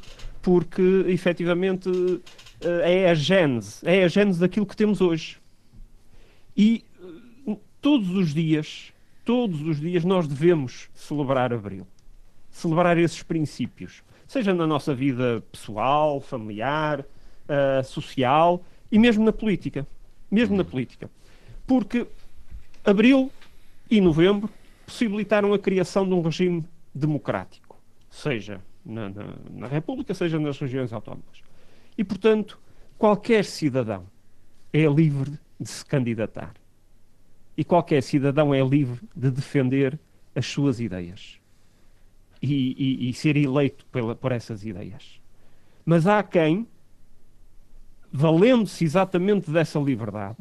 porque 0.46 1.04
efetivamente 1.08 1.90
eh, 2.60 3.02
é 3.02 3.10
a 3.10 3.14
gênese, 3.16 3.84
é 3.84 4.04
a 4.04 4.06
gênese 4.06 4.38
daquilo 4.38 4.64
que 4.64 4.76
temos 4.76 5.00
hoje. 5.00 5.38
E 6.56 6.84
eh, 7.48 7.56
todos 7.80 8.10
os 8.10 8.32
dias, 8.32 8.92
todos 9.24 9.60
os 9.60 9.80
dias 9.80 10.04
nós 10.04 10.28
devemos 10.28 10.88
celebrar 10.94 11.52
Abril. 11.52 11.84
Celebrar 12.48 12.96
esses 12.96 13.24
princípios. 13.24 14.04
Seja 14.24 14.54
na 14.54 14.68
nossa 14.68 14.94
vida 14.94 15.42
pessoal, 15.50 16.20
familiar, 16.20 17.00
uh, 17.00 17.84
social 17.84 18.62
e 18.90 19.00
mesmo 19.00 19.24
na 19.24 19.32
política. 19.32 19.84
Mesmo 20.30 20.56
na 20.56 20.64
política. 20.64 21.10
Porque 21.66 22.06
Abril 22.84 23.32
e 23.90 24.00
Novembro 24.00 24.48
possibilitaram 24.86 25.52
a 25.52 25.58
criação 25.58 26.06
de 26.06 26.14
um 26.14 26.22
regime 26.22 26.64
democrático. 26.94 27.76
Seja 28.08 28.60
na, 28.86 29.08
na, 29.08 29.36
na 29.50 29.66
República, 29.66 30.14
seja 30.14 30.38
nas 30.38 30.58
regiões 30.58 30.92
autónomas. 30.92 31.42
E, 31.98 32.04
portanto, 32.04 32.58
qualquer 32.96 33.44
cidadão, 33.44 34.06
é 34.72 34.86
livre 34.86 35.38
de 35.58 35.68
se 35.68 35.84
candidatar. 35.84 36.54
E 37.56 37.64
qualquer 37.64 38.02
cidadão 38.02 38.54
é 38.54 38.62
livre 38.62 39.00
de 39.14 39.30
defender 39.30 39.98
as 40.34 40.46
suas 40.46 40.80
ideias 40.80 41.40
e, 42.42 42.76
e, 42.76 43.08
e 43.08 43.14
ser 43.14 43.36
eleito 43.36 43.86
pela, 43.86 44.14
por 44.14 44.32
essas 44.32 44.64
ideias. 44.64 45.18
Mas 45.84 46.06
há 46.06 46.22
quem, 46.22 46.66
valendo-se 48.12 48.84
exatamente 48.84 49.50
dessa 49.50 49.78
liberdade, 49.78 50.36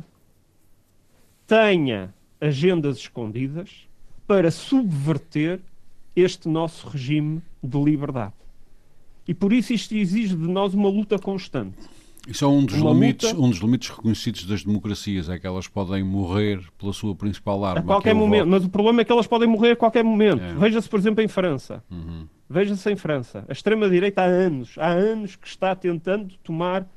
tenha 1.48 2.14
agendas 2.42 2.98
escondidas 2.98 3.88
para 4.28 4.52
subverter 4.52 5.62
este 6.16 6.48
nosso 6.48 6.88
regime 6.88 7.42
de 7.62 7.78
liberdade. 7.78 8.34
E 9.28 9.34
por 9.34 9.52
isso 9.52 9.74
isto 9.74 9.96
exige 9.96 10.36
de 10.36 10.48
nós 10.48 10.74
uma 10.74 10.90
luta 10.90 11.18
constante. 11.18 11.78
Isso 12.28 12.44
é 12.44 12.48
um 12.48 12.66
dos, 12.66 12.76
limites, 12.76 13.32
luta... 13.32 13.46
um 13.46 13.50
dos 13.50 13.60
limites 13.60 13.90
reconhecidos 13.90 14.46
das 14.46 14.64
democracias, 14.64 15.30
é 15.30 15.38
que 15.38 15.46
elas 15.46 15.68
podem 15.68 16.04
morrer 16.04 16.60
pela 16.78 16.92
sua 16.92 17.16
principal 17.16 17.64
arma. 17.64 17.82
A 17.82 17.84
qualquer 17.84 18.12
é 18.12 18.14
momento, 18.14 18.46
voto. 18.46 18.50
mas 18.50 18.66
o 18.66 18.70
problema 18.70 19.02
é 19.02 19.06
que 19.06 19.12
elas 19.12 19.28
podem 19.28 19.48
morrer 19.48 19.72
a 19.72 19.76
qualquer 19.76 20.04
momento. 20.04 20.42
É. 20.42 20.54
Veja-se, 20.56 20.90
por 20.90 21.00
exemplo, 21.00 21.24
em 21.24 21.28
França. 21.28 21.84
Uhum. 21.90 22.28
Veja-se 22.50 22.92
em 22.92 22.96
França. 22.96 23.46
A 23.48 23.52
extrema-direita 23.52 24.22
há 24.22 24.26
anos, 24.26 24.76
há 24.78 24.88
anos 24.88 25.36
que 25.36 25.48
está 25.48 25.76
tentando 25.76 26.36
tomar 26.44 26.88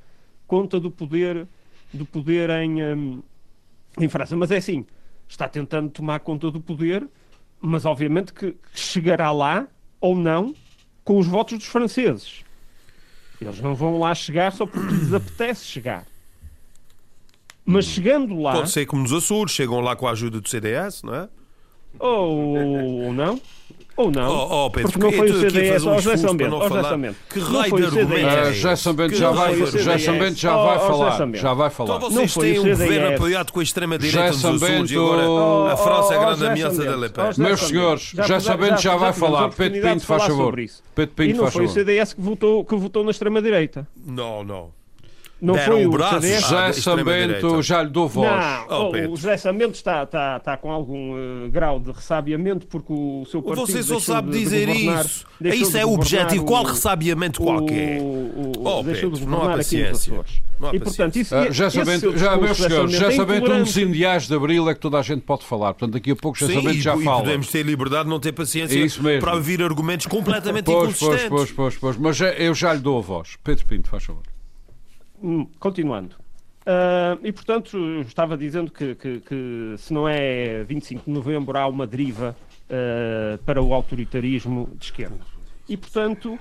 conta 0.47 0.81
do 0.81 0.91
poder, 0.91 1.47
do 1.93 2.07
poder 2.07 2.49
em, 2.49 2.83
um, 2.83 3.23
em 4.01 4.09
França. 4.09 4.35
Mas 4.35 4.51
é 4.51 4.57
assim, 4.57 4.87
está 5.29 5.47
tentando 5.47 5.91
tomar 5.91 6.21
conta 6.21 6.51
do 6.51 6.61
poder, 6.61 7.07
mas 7.61 7.85
obviamente 7.85 8.33
que 8.33 8.57
chegará 8.73 9.31
lá, 9.31 9.67
ou 10.01 10.15
não, 10.15 10.55
com 11.05 11.19
os 11.19 11.27
votos 11.27 11.59
dos 11.59 11.67
franceses. 11.67 12.45
Eles 13.41 13.61
não 13.61 13.75
vão 13.75 13.99
lá 13.99 14.15
chegar 14.15 14.53
só 14.53 14.67
porque 14.67 14.95
lhes 14.95 15.13
apetece 15.13 15.65
chegar. 15.65 16.07
Mas 17.65 17.85
chegando 17.85 18.41
lá. 18.41 18.53
Pode 18.53 18.71
ser 18.71 18.87
como 18.87 19.03
nos 19.03 19.13
Açores, 19.13 19.53
chegam 19.53 19.81
lá 19.81 19.95
com 19.95 20.09
a 20.09 20.13
ajuda 20.13 20.41
do 20.41 20.49
CDS, 20.49 21.03
não 21.03 21.15
é? 21.15 21.29
Ou, 21.99 23.05
ou 23.05 23.13
não. 23.13 23.41
Ou 23.99 24.13
não. 24.13 24.31
Oh, 24.31 24.67
oh, 24.67 24.71
Pedro, 24.71 24.93
porque 24.93 25.05
não 25.05 25.13
foi 25.13 25.29
o 25.29 25.41
CDS 25.41 25.85
ao 25.85 25.99
José 26.01 26.17
Sambento. 26.17 26.57
Que 27.29 27.41
raio 27.41 27.77
de 27.77 27.85
argumento 27.85 28.29
é 28.29 28.53
José 28.53 28.77
Sambento 28.77 29.17
já 29.17 29.31
vai, 29.33 29.57
José 29.57 29.99
Sambento 29.99 30.37
já 30.37 30.57
vai 30.57 30.79
falar. 30.79 31.35
Já 31.35 31.53
vai 31.53 31.69
falar. 31.69 31.97
Então 31.97 32.11
vocês 32.11 32.35
têm 32.35 32.61
um 32.61 32.69
governo 32.69 33.15
apoiado 33.17 33.51
com 33.51 33.59
a 33.59 33.63
extrema-direita 33.65 34.31
nos 34.31 34.45
Açores 34.63 34.91
e 34.93 34.95
agora 34.97 35.73
a 35.73 35.77
França 35.77 36.15
é 36.15 36.17
a 36.17 36.21
grande 36.21 36.47
ameaça 36.47 36.85
da 36.85 36.97
Le 36.97 37.09
Pen. 37.09 37.25
Meus 37.39 37.61
senhores, 37.61 38.03
José 38.15 38.41
Sambento 38.41 38.81
já 38.81 38.95
vai 38.95 39.13
falar. 39.13 39.49
Pedro 39.49 39.83
Pinto, 39.83 40.07
faz 40.07 40.25
favor. 40.27 40.55
Pedro 40.55 41.15
Pinto, 41.15 41.15
faz 41.15 41.15
favor. 41.17 41.25
E 41.25 41.35
não 41.35 41.51
foi 41.51 41.65
o 41.65 41.69
CDS 41.69 42.15
que 42.15 42.21
votou 42.77 43.05
na 43.05 43.11
extrema-direita. 43.11 43.85
Não, 44.07 44.45
não. 44.45 44.78
Não 45.41 45.55
Deram 45.55 45.73
foi 45.73 45.87
o 45.87 45.91
braço 45.91 46.27
José 46.27 46.73
Sambento, 46.73 47.63
já 47.63 47.83
lhe 47.83 47.91
dou 47.91 48.09
voz. 48.09 48.29
Não, 48.29 48.91
oh, 48.91 49.13
o 49.13 49.17
José 49.17 49.37
Sambento 49.37 49.75
está, 49.75 50.03
está, 50.03 50.37
está 50.37 50.57
com 50.57 50.73
algum 50.73 51.13
uh, 51.13 51.49
grau 51.49 51.79
de 51.79 51.93
ressabiamento 51.93 52.67
porque 52.67 52.93
o 52.93 53.25
seu 53.25 53.41
partido 53.41 53.67
Você 53.67 53.83
só 53.85 54.01
sabe 54.01 54.33
de, 54.33 54.39
dizer 54.41 54.67
de 54.67 54.89
isso. 54.89 55.27
Isso 55.41 55.79
é 55.79 55.87
o 55.87 55.93
objetivo. 55.93 56.45
Qual 56.45 56.65
ressabiamento 56.65 57.41
qualquer? 57.41 58.01
O, 58.01 58.05
o, 58.05 58.53
oh, 58.65 58.83
Pedro, 58.83 59.11
de 59.13 59.27
não 59.27 59.43
há 59.43 59.57
paciência. 59.57 60.13
Não 60.59 60.71
há 60.71 60.75
e, 60.75 60.81
portanto, 60.81 61.17
isso, 61.17 61.37
uh, 61.37 61.53
já 61.53 61.71
sabendo, 61.71 62.19
já, 62.19 62.37
meus 62.37 62.59
senhores, 62.59 62.93
já 62.93 63.13
sabendo 63.13 63.53
um 63.53 63.63
dos 63.63 63.77
indiais 63.77 64.27
de 64.27 64.35
Abril 64.35 64.69
é 64.69 64.75
que 64.75 64.81
toda 64.81 64.99
a 64.99 65.03
gente 65.03 65.21
pode 65.21 65.45
falar. 65.45 65.73
Portanto, 65.75 65.93
daqui 65.93 66.11
a 66.11 66.17
pouco 66.17 66.37
já 66.37 66.49
sabendo 66.49 66.73
já 66.73 66.97
e 66.97 67.05
fala. 67.05 67.21
podemos 67.23 67.47
ter 67.47 67.65
liberdade, 67.65 68.09
não 68.09 68.19
ter 68.19 68.33
paciência 68.33 68.77
para 69.21 69.35
ouvir 69.35 69.63
argumentos 69.63 70.07
completamente 70.07 70.65
pois, 70.65 70.79
inconsistentes. 70.79 71.29
Pois, 71.29 71.53
pois, 71.53 71.79
pois, 71.79 71.97
pois. 71.97 71.97
Mas 71.97 72.19
eu 72.37 72.53
já 72.57 72.73
lhe 72.73 72.81
dou 72.81 72.99
a 72.99 73.03
voz. 73.03 73.37
Pedro 73.45 73.65
Pinto, 73.67 73.89
faz 73.89 74.03
favor. 74.03 74.23
Hum, 75.23 75.47
continuando. 75.59 76.17
Uh, 76.69 77.19
e, 77.25 77.33
portanto, 77.33 77.79
estava 78.03 78.37
dizendo 78.37 78.71
que, 78.71 78.95
que, 78.95 79.21
que, 79.21 79.75
se 79.79 79.93
não 79.93 80.07
é 80.07 80.63
25 80.65 81.05
de 81.07 81.11
novembro, 81.11 81.57
há 81.57 81.67
uma 81.67 81.87
deriva 81.87 82.37
uh, 82.69 83.39
para 83.45 83.63
o 83.63 83.73
autoritarismo 83.73 84.69
de 84.77 84.85
esquerda. 84.85 85.19
E, 85.67 85.79
portanto, 85.79 86.39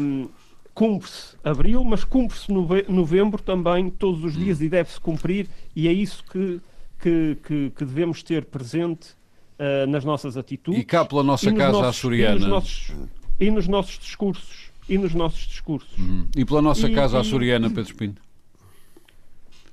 um, 0.00 0.28
cumpre-se 0.74 1.36
abril, 1.44 1.84
mas 1.84 2.02
cumpre-se 2.02 2.50
novembro 2.52 3.40
também, 3.40 3.90
todos 3.90 4.24
os 4.24 4.34
dias, 4.34 4.60
e 4.60 4.68
deve-se 4.68 4.98
cumprir, 5.00 5.48
e 5.74 5.86
é 5.86 5.92
isso 5.92 6.24
que, 6.24 6.60
que, 7.00 7.38
que 7.70 7.84
devemos 7.84 8.24
ter 8.24 8.46
presente 8.46 9.10
uh, 9.58 9.86
nas 9.88 10.04
nossas 10.04 10.36
atitudes. 10.36 10.80
E 10.80 10.84
cá 10.84 11.04
pela 11.04 11.22
nossa 11.22 11.52
casa 11.52 11.72
nossos, 11.72 11.98
açoriana. 11.98 12.36
E 12.36 12.38
nos, 12.40 12.48
nossos, 12.48 12.92
e 13.38 13.50
nos 13.52 13.68
nossos 13.68 13.98
discursos 13.98 14.63
e 14.88 14.98
nos 14.98 15.14
nossos 15.14 15.46
discursos. 15.46 15.96
Uhum. 15.98 16.26
E 16.36 16.44
pela 16.44 16.62
nossa 16.62 16.88
e, 16.88 16.94
casa 16.94 17.18
açoriana, 17.18 17.70
Pedro 17.70 17.94
Pinto? 17.94 18.22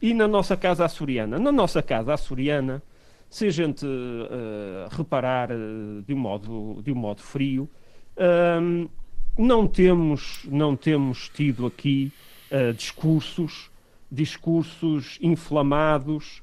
E 0.01 0.13
na 0.13 0.27
nossa 0.27 0.57
casa 0.57 0.85
açoriana? 0.85 1.37
Na 1.37 1.51
nossa 1.51 1.81
casa 1.81 2.13
açoriana, 2.13 2.81
se 3.29 3.47
a 3.47 3.49
gente 3.51 3.85
uh, 3.85 4.89
reparar 4.89 5.51
uh, 5.51 6.01
de, 6.01 6.13
um 6.13 6.17
modo, 6.17 6.81
de 6.83 6.91
um 6.91 6.95
modo 6.95 7.21
frio, 7.21 7.69
uh, 8.17 8.89
não, 9.37 9.67
temos, 9.67 10.41
não 10.49 10.75
temos 10.75 11.29
tido 11.29 11.65
aqui 11.65 12.11
uh, 12.51 12.73
discursos, 12.73 13.69
discursos 14.11 15.17
inflamados, 15.21 16.41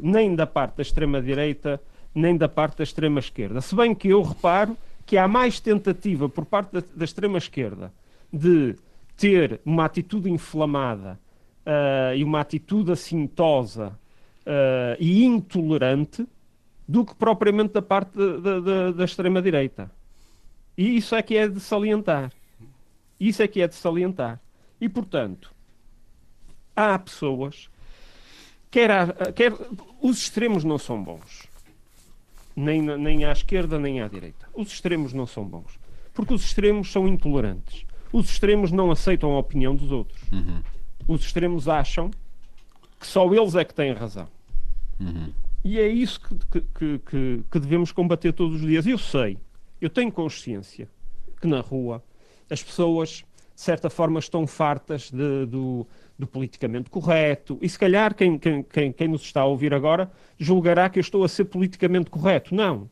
nem 0.00 0.36
da 0.36 0.46
parte 0.46 0.76
da 0.76 0.82
extrema-direita, 0.82 1.82
nem 2.14 2.36
da 2.36 2.48
parte 2.48 2.78
da 2.78 2.84
extrema-esquerda. 2.84 3.60
Se 3.60 3.74
bem 3.74 3.92
que 3.92 4.08
eu 4.08 4.22
reparo 4.22 4.76
que 5.06 5.16
há 5.16 5.28
mais 5.28 5.60
tentativa 5.60 6.28
por 6.28 6.44
parte 6.44 6.72
da, 6.72 6.82
da 6.94 7.04
extrema-esquerda 7.04 7.92
de 8.32 8.76
ter 9.16 9.60
uma 9.64 9.84
atitude 9.84 10.30
inflamada 10.30 11.18
uh, 11.66 12.14
e 12.16 12.24
uma 12.24 12.40
atitude 12.40 12.92
assintosa 12.92 13.98
uh, 14.40 14.96
e 14.98 15.24
intolerante 15.24 16.26
do 16.86 17.04
que 17.04 17.14
propriamente 17.14 17.72
da 17.72 17.82
parte 17.82 18.16
da, 18.16 18.60
da, 18.60 18.92
da 18.92 19.04
extrema-direita. 19.04 19.90
E 20.76 20.96
isso 20.96 21.14
é 21.14 21.22
que 21.22 21.36
é 21.36 21.48
de 21.48 21.60
salientar. 21.60 22.32
Isso 23.18 23.42
é 23.42 23.48
que 23.48 23.60
é 23.60 23.68
de 23.68 23.74
salientar. 23.74 24.40
E, 24.80 24.88
portanto, 24.88 25.54
há 26.74 26.98
pessoas. 26.98 27.70
Quer, 28.70 29.32
quer 29.34 29.52
os 30.02 30.18
extremos 30.18 30.64
não 30.64 30.78
são 30.78 31.02
bons 31.02 31.43
nem, 32.54 32.80
nem 32.82 33.24
à 33.24 33.32
esquerda 33.32 33.78
nem 33.78 34.00
à 34.00 34.08
direita. 34.08 34.46
Os 34.54 34.68
extremos 34.68 35.12
não 35.12 35.26
são 35.26 35.44
bons. 35.44 35.78
Porque 36.12 36.32
os 36.32 36.44
extremos 36.44 36.90
são 36.92 37.08
intolerantes. 37.08 37.84
Os 38.12 38.30
extremos 38.30 38.70
não 38.70 38.90
aceitam 38.90 39.32
a 39.32 39.38
opinião 39.38 39.74
dos 39.74 39.90
outros. 39.90 40.22
Uhum. 40.30 40.62
Os 41.08 41.22
extremos 41.22 41.68
acham 41.68 42.10
que 42.98 43.06
só 43.06 43.32
eles 43.34 43.54
é 43.54 43.64
que 43.64 43.74
têm 43.74 43.92
razão. 43.92 44.28
Uhum. 45.00 45.32
E 45.64 45.78
é 45.78 45.88
isso 45.88 46.20
que, 46.20 46.60
que, 46.60 46.98
que, 46.98 47.44
que 47.50 47.58
devemos 47.58 47.90
combater 47.90 48.32
todos 48.32 48.62
os 48.62 48.66
dias. 48.66 48.86
Eu 48.86 48.98
sei, 48.98 49.38
eu 49.80 49.90
tenho 49.90 50.12
consciência 50.12 50.88
que 51.40 51.46
na 51.46 51.60
rua 51.60 52.02
as 52.48 52.62
pessoas, 52.62 53.24
de 53.54 53.60
certa 53.60 53.88
forma, 53.88 54.18
estão 54.18 54.46
fartas 54.46 55.10
de, 55.10 55.46
do, 55.46 55.86
do 56.18 56.26
politicamente 56.26 56.90
correto. 56.90 57.58
E 57.62 57.68
se 57.68 57.78
calhar 57.78 58.14
quem, 58.14 58.38
quem, 58.38 58.92
quem, 58.92 59.08
nos 59.08 59.22
está 59.22 59.42
a 59.42 59.44
ouvir 59.44 59.72
agora 59.72 60.10
julgará 60.38 60.88
que 60.88 60.98
eu 60.98 61.02
estou 61.02 61.22
a 61.24 61.28
ser 61.28 61.44
politicamente 61.44 62.10
correto. 62.10 62.54
Não. 62.54 62.88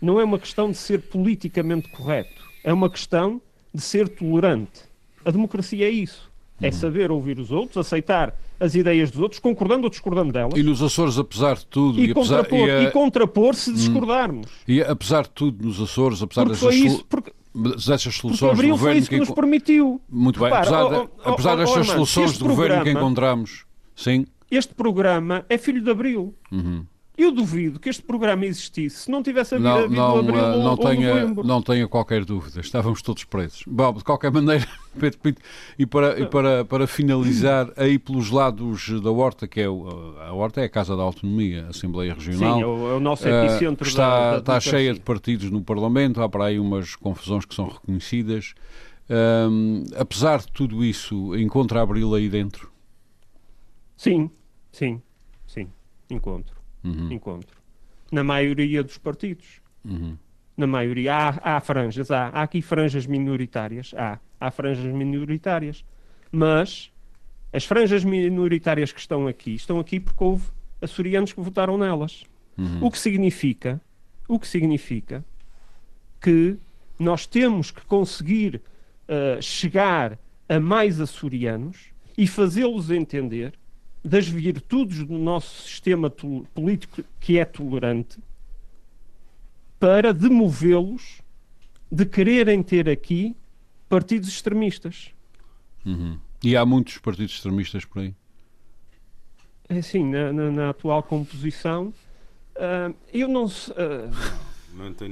Não 0.00 0.20
é 0.20 0.24
uma 0.24 0.38
questão 0.38 0.70
de 0.70 0.76
ser 0.76 1.00
politicamente 1.02 1.88
correto. 1.88 2.42
É 2.62 2.72
uma 2.72 2.90
questão 2.90 3.40
de 3.72 3.80
ser 3.80 4.08
tolerante. 4.08 4.82
A 5.24 5.30
democracia 5.30 5.86
é 5.86 5.90
isso. 5.90 6.28
É 6.60 6.70
saber 6.72 7.10
ouvir 7.10 7.38
os 7.38 7.52
outros, 7.52 7.76
aceitar 7.76 8.36
as 8.58 8.74
ideias 8.74 9.12
dos 9.12 9.20
outros, 9.20 9.38
concordando 9.40 9.84
ou 9.84 9.90
discordando 9.90 10.32
delas. 10.32 10.58
E 10.58 10.62
nos 10.62 10.82
Açores, 10.82 11.16
apesar 11.16 11.56
de 11.56 11.66
tudo... 11.66 12.00
E, 12.00 12.10
e 12.10 12.14
contrapor, 12.14 12.68
e, 12.68 12.70
a... 12.70 12.82
e 12.82 12.90
contrapor 12.90 13.54
se 13.54 13.70
hum. 13.70 13.74
discordarmos. 13.74 14.50
E 14.66 14.82
apesar 14.82 15.22
de 15.22 15.30
tudo, 15.30 15.64
nos 15.64 15.80
Açores, 15.80 16.20
apesar 16.20 16.44
porque 16.44 16.66
dessas... 16.66 16.74
Isso, 16.74 17.04
porque, 17.04 17.32
dessas 17.54 18.14
soluções 18.14 18.52
Abril 18.52 18.74
do 18.74 18.78
governo 18.78 18.94
foi 18.94 18.98
isso 18.98 19.08
que, 19.08 19.14
que 19.16 19.20
nos 19.20 19.30
permitiu. 19.30 20.00
Muito 20.08 20.40
bem, 20.40 20.48
Repara, 20.48 20.62
apesar, 20.62 20.88
de, 20.88 20.94
oh, 20.94 21.30
apesar 21.30 21.52
oh, 21.52 21.56
destas 21.56 21.88
oh, 21.88 21.92
soluções 21.92 22.38
do 22.38 22.44
governo 22.46 22.84
que 22.84 22.90
encontramos, 22.90 23.64
sim. 23.94 24.26
Este 24.50 24.74
programa 24.74 25.44
é 25.48 25.58
filho 25.58 25.82
de 25.82 25.90
Abril. 25.90 26.34
Uhum. 26.50 26.86
Eu 27.18 27.32
duvido 27.32 27.80
que 27.80 27.88
este 27.88 28.00
programa 28.00 28.46
existisse 28.46 28.98
se 28.98 29.10
não 29.10 29.24
tivesse 29.24 29.56
havido, 29.56 29.68
não, 29.68 29.78
havido 29.78 29.94
não, 29.96 30.18
abril 30.18 30.36
não, 30.36 30.70
ou, 30.70 30.78
tenha, 30.78 31.26
ou 31.36 31.44
não 31.44 31.60
tenha 31.60 31.88
qualquer 31.88 32.24
dúvida, 32.24 32.60
estávamos 32.60 33.02
todos 33.02 33.24
presos. 33.24 33.64
Bom, 33.66 33.92
de 33.92 34.04
qualquer 34.04 34.30
maneira, 34.30 34.64
Pedro 34.96 35.18
Pinto, 35.18 35.42
e 35.76 35.84
para, 35.84 36.20
e 36.20 36.26
para, 36.26 36.64
para 36.64 36.86
finalizar, 36.86 37.72
aí 37.76 37.98
pelos 37.98 38.30
lados 38.30 38.88
da 39.02 39.10
Horta, 39.10 39.48
que 39.48 39.60
é 39.60 39.68
o, 39.68 40.14
a 40.20 40.32
Horta 40.32 40.60
é 40.60 40.64
a 40.66 40.68
Casa 40.68 40.96
da 40.96 41.02
Autonomia, 41.02 41.66
a 41.66 41.70
Assembleia 41.70 42.14
Regional. 42.14 42.54
Sim, 42.54 42.62
é 42.62 42.66
o, 42.66 42.90
é 42.92 42.94
o 42.94 43.00
nosso 43.00 43.28
epicentro 43.28 43.84
uh, 43.84 43.88
está, 43.88 44.08
da, 44.08 44.30
da 44.30 44.38
está 44.38 44.60
cheia 44.60 44.94
de 44.94 45.00
partidos 45.00 45.50
no 45.50 45.60
Parlamento, 45.60 46.22
há 46.22 46.28
para 46.28 46.44
aí 46.44 46.60
umas 46.60 46.94
confusões 46.94 47.44
que 47.44 47.52
são 47.52 47.66
reconhecidas. 47.66 48.54
apesar 49.98 50.38
de 50.38 50.52
tudo 50.52 50.84
isso, 50.84 51.34
encontra 51.34 51.82
Abril 51.82 52.14
aí 52.14 52.28
dentro? 52.28 52.70
Sim, 53.96 54.30
sim, 54.70 55.02
sim, 55.48 55.66
encontro 56.08 56.57
uhum. 56.84 57.12
encontro. 57.12 57.56
Na 58.10 58.24
maioria 58.24 58.82
dos 58.82 58.98
partidos. 58.98 59.60
Uhum. 59.84 60.16
Na 60.56 60.66
maioria. 60.66 61.14
Há, 61.14 61.56
há 61.56 61.60
franjas, 61.60 62.10
há, 62.10 62.28
há 62.28 62.42
aqui 62.42 62.62
franjas 62.62 63.06
minoritárias. 63.06 63.94
Há, 63.96 64.18
há 64.40 64.50
franjas 64.50 64.92
minoritárias. 64.92 65.84
Mas 66.30 66.90
As 67.52 67.64
franjas 67.64 68.04
minoritárias 68.04 68.92
que 68.92 69.00
estão 69.00 69.26
aqui, 69.26 69.54
estão 69.54 69.80
aqui 69.80 69.98
porque 69.98 70.22
houve 70.22 70.46
açorianos 70.82 71.32
que 71.32 71.40
votaram 71.40 71.78
nelas. 71.78 72.24
Uhum. 72.56 72.84
O 72.84 72.90
que 72.90 72.98
significa, 72.98 73.80
o 74.26 74.38
que 74.38 74.46
significa 74.46 75.24
que 76.20 76.56
nós 76.98 77.26
temos 77.26 77.70
que 77.70 77.84
conseguir 77.86 78.60
uh, 79.08 79.40
chegar 79.40 80.18
a 80.48 80.60
mais 80.60 81.00
açorianos 81.00 81.92
e 82.16 82.26
fazê-los 82.26 82.90
entender 82.90 83.54
das 84.04 84.28
virtudes 84.28 85.04
do 85.04 85.18
nosso 85.18 85.62
sistema 85.62 86.10
político 86.54 87.02
que 87.20 87.38
é 87.38 87.44
tolerante 87.44 88.18
para 89.78 90.12
demovê-los 90.12 91.20
de 91.90 92.04
quererem 92.04 92.62
ter 92.62 92.88
aqui 92.88 93.36
partidos 93.88 94.28
extremistas. 94.28 95.10
Uhum. 95.84 96.18
E 96.42 96.56
há 96.56 96.64
muitos 96.64 96.98
partidos 96.98 97.34
extremistas 97.34 97.84
por 97.84 98.00
aí? 98.00 98.14
É 99.68 99.78
assim, 99.78 100.04
na, 100.04 100.32
na, 100.32 100.50
na 100.50 100.70
atual 100.70 101.02
composição, 101.02 101.92
uh, 102.56 102.94
eu 103.12 103.28
não 103.28 103.48
sei. 103.48 103.74
Uh, 103.74 104.47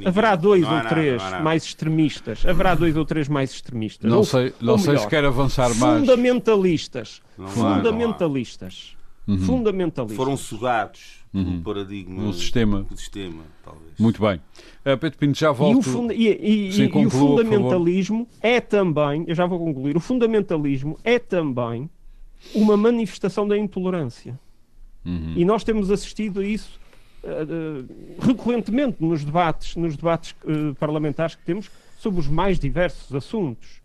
Haverá 0.04 0.36
dois 0.36 0.64
ou 0.64 0.80
três 0.88 1.22
mais 1.42 1.64
extremistas. 1.64 2.46
Haverá 2.46 2.74
dois 2.74 2.96
ou 2.96 3.04
três 3.04 3.28
mais 3.28 3.50
extremistas. 3.50 4.10
Não 4.10 4.18
ou, 4.18 4.24
sei, 4.24 4.52
não 4.60 4.74
ou 4.74 4.78
sei 4.78 4.92
melhor, 4.92 5.02
se 5.02 5.08
quer 5.08 5.24
avançar 5.24 5.74
mais. 5.76 6.00
Fundamentalistas. 6.00 7.22
Não 7.36 7.48
fundamentalistas. 7.48 8.96
Uhum. 9.26 9.38
Fundamentalistas. 9.38 10.16
Foram 10.16 10.36
sugados 10.36 11.24
uhum. 11.34 11.42
no 11.42 11.62
paradigma 11.62 12.22
no 12.22 12.32
sistema. 12.32 12.82
do 12.82 12.96
sistema, 12.96 13.42
talvez. 13.64 13.92
Muito 13.98 14.20
bem. 14.20 14.36
Uh, 14.36 14.96
Pedro 14.98 15.18
Pinto, 15.18 15.38
já 15.38 15.50
volto. 15.50 15.76
E 15.76 15.78
o, 15.78 15.82
funda 15.82 16.14
e, 16.14 16.68
e, 16.68 16.72
Sim, 16.72 16.88
conclua, 16.88 17.02
e 17.02 17.06
o 17.06 17.10
fundamentalismo 17.10 18.28
é 18.40 18.60
também, 18.60 19.24
eu 19.26 19.34
já 19.34 19.46
vou 19.46 19.58
concluir, 19.58 19.96
o 19.96 20.00
fundamentalismo 20.00 20.96
é 21.02 21.18
também 21.18 21.90
uma 22.54 22.76
manifestação 22.76 23.48
da 23.48 23.58
intolerância. 23.58 24.38
Uhum. 25.04 25.34
E 25.36 25.44
nós 25.44 25.64
temos 25.64 25.90
assistido 25.90 26.40
a 26.40 26.44
isso 26.44 26.78
recorrentemente 28.18 29.02
nos 29.02 29.24
debates, 29.24 29.76
nos 29.76 29.96
debates 29.96 30.34
uh, 30.44 30.74
parlamentares 30.76 31.34
que 31.34 31.44
temos 31.44 31.70
sobre 31.98 32.20
os 32.20 32.28
mais 32.28 32.58
diversos 32.58 33.14
assuntos. 33.14 33.80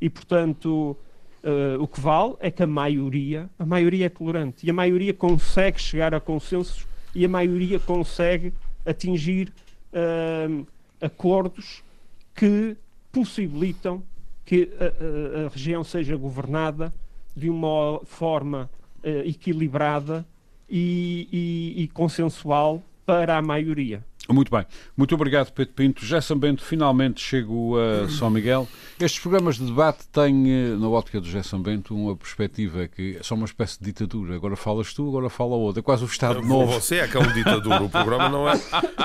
E, 0.00 0.10
portanto, 0.10 0.96
uh, 1.42 1.82
o 1.82 1.86
que 1.86 2.00
vale 2.00 2.34
é 2.40 2.50
que 2.50 2.62
a 2.62 2.66
maioria, 2.66 3.48
a 3.58 3.64
maioria 3.64 4.06
é 4.06 4.08
tolerante 4.08 4.66
e 4.66 4.70
a 4.70 4.74
maioria 4.74 5.14
consegue 5.14 5.80
chegar 5.80 6.14
a 6.14 6.20
consensos 6.20 6.86
e 7.14 7.24
a 7.24 7.28
maioria 7.28 7.78
consegue 7.78 8.52
atingir 8.84 9.52
acordos 10.98 11.84
que 12.34 12.74
possibilitam 13.12 14.02
que 14.42 14.70
a, 14.80 15.42
a, 15.42 15.46
a, 15.46 15.48
região 15.50 15.84
seja 15.84 16.16
governada 16.16 16.90
de 17.36 17.50
uma 17.50 18.00
forma 18.04 18.70
equilibrada 19.04 20.26
e, 20.72 21.28
e, 21.30 21.82
e 21.82 21.88
consensual 21.88 22.82
para 23.04 23.36
a 23.36 23.42
maioria. 23.42 24.02
Muito 24.28 24.50
bem. 24.50 24.64
Muito 24.96 25.14
obrigado, 25.14 25.52
Pedro 25.52 25.74
Pinto. 25.74 26.06
Já 26.06 26.20
Bento, 26.36 26.62
finalmente 26.64 27.20
chego 27.20 27.74
a 27.76 28.08
São 28.08 28.30
Miguel. 28.30 28.68
Estes 29.00 29.20
programas 29.20 29.56
de 29.56 29.66
debate 29.66 30.06
têm, 30.08 30.48
eh, 30.48 30.76
na 30.78 30.88
ótica 30.88 31.20
do 31.20 31.26
Gerson 31.26 31.60
Bento, 31.60 31.94
uma 31.94 32.16
perspectiva 32.16 32.86
que 32.86 33.18
são 33.22 33.36
uma 33.36 33.46
espécie 33.46 33.80
de 33.80 33.86
ditadura. 33.86 34.36
Agora 34.36 34.54
falas 34.54 34.94
tu, 34.94 35.08
agora 35.08 35.28
fala 35.28 35.56
outro. 35.56 35.80
É 35.80 35.82
quase 35.82 36.04
o 36.04 36.06
Estado 36.06 36.40
não, 36.40 36.48
Novo. 36.48 36.80
Você 36.80 36.96
é 36.96 37.08
que 37.08 37.16
é 37.16 37.20
um 37.20 37.32
ditadura. 37.32 37.82
O 37.82 37.90
programa 37.90 38.28
não 38.28 38.48
é, 38.48 38.54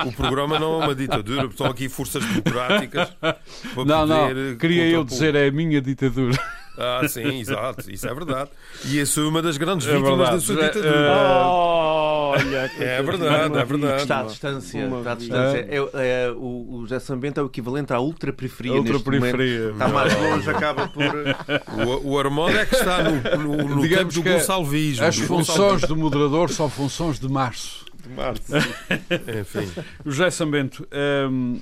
o 0.06 0.12
programa 0.12 0.58
não 0.58 0.80
é 0.80 0.84
uma 0.84 0.94
ditadura. 0.94 1.46
Estão 1.46 1.66
aqui 1.66 1.88
forças 1.88 2.24
democráticas 2.24 3.10
para 3.20 3.38
Não, 3.84 4.06
não. 4.06 4.56
Queria 4.56 4.86
eu 4.86 5.02
dizer, 5.02 5.34
é 5.34 5.48
a 5.48 5.52
minha 5.52 5.82
ditadura. 5.82 6.38
Ah, 6.78 7.06
sim, 7.08 7.40
exato, 7.40 7.90
isso 7.90 8.08
é 8.08 8.14
verdade. 8.14 8.50
E 8.84 9.00
isso 9.00 9.20
é 9.20 9.24
uma 9.24 9.42
das 9.42 9.56
grandes 9.56 9.86
é 9.86 9.96
vítimas 9.96 10.30
da 10.30 10.40
sua 10.40 10.54
ditadura. 10.54 11.12
Uh... 11.12 12.28
Olha, 12.28 12.70
é 12.78 13.02
verdade, 13.02 13.58
é 13.58 13.64
verdade. 13.64 14.02
Está 14.02 14.20
à 14.20 14.22
distância. 14.22 14.86
Está 14.86 15.12
à 15.12 15.14
distância. 15.14 15.66
É, 15.68 15.76
é, 15.94 16.30
o, 16.30 16.76
o 16.76 16.80
José 16.82 17.00
Sambento 17.00 17.40
é 17.40 17.42
o 17.42 17.46
equivalente 17.46 17.92
à 17.92 18.00
ultra-periferia. 18.00 18.74
Ultra-periferia. 18.74 19.70
Está 19.70 19.88
mais 19.88 20.14
longe, 20.14 20.48
acaba 20.48 20.88
por. 20.88 21.02
O, 21.04 22.10
o 22.12 22.18
Armando 22.18 22.56
é 22.56 22.66
que 22.66 22.74
está 22.76 23.02
no, 23.02 23.38
no, 23.38 23.76
no 23.76 23.82
Digamos 23.82 24.14
tempo 24.14 24.26
do 24.26 24.30
Gonçalvismo. 24.30 25.04
As 25.04 25.18
funções 25.18 25.82
do 25.82 25.96
moderador 25.96 26.50
são 26.50 26.68
funções 26.68 27.18
de 27.18 27.28
março 27.28 27.87
de 28.02 28.08
março. 28.10 28.52
Enfim. 29.40 29.82
José 30.04 30.30
Sambento, 30.30 30.86
um, 31.30 31.60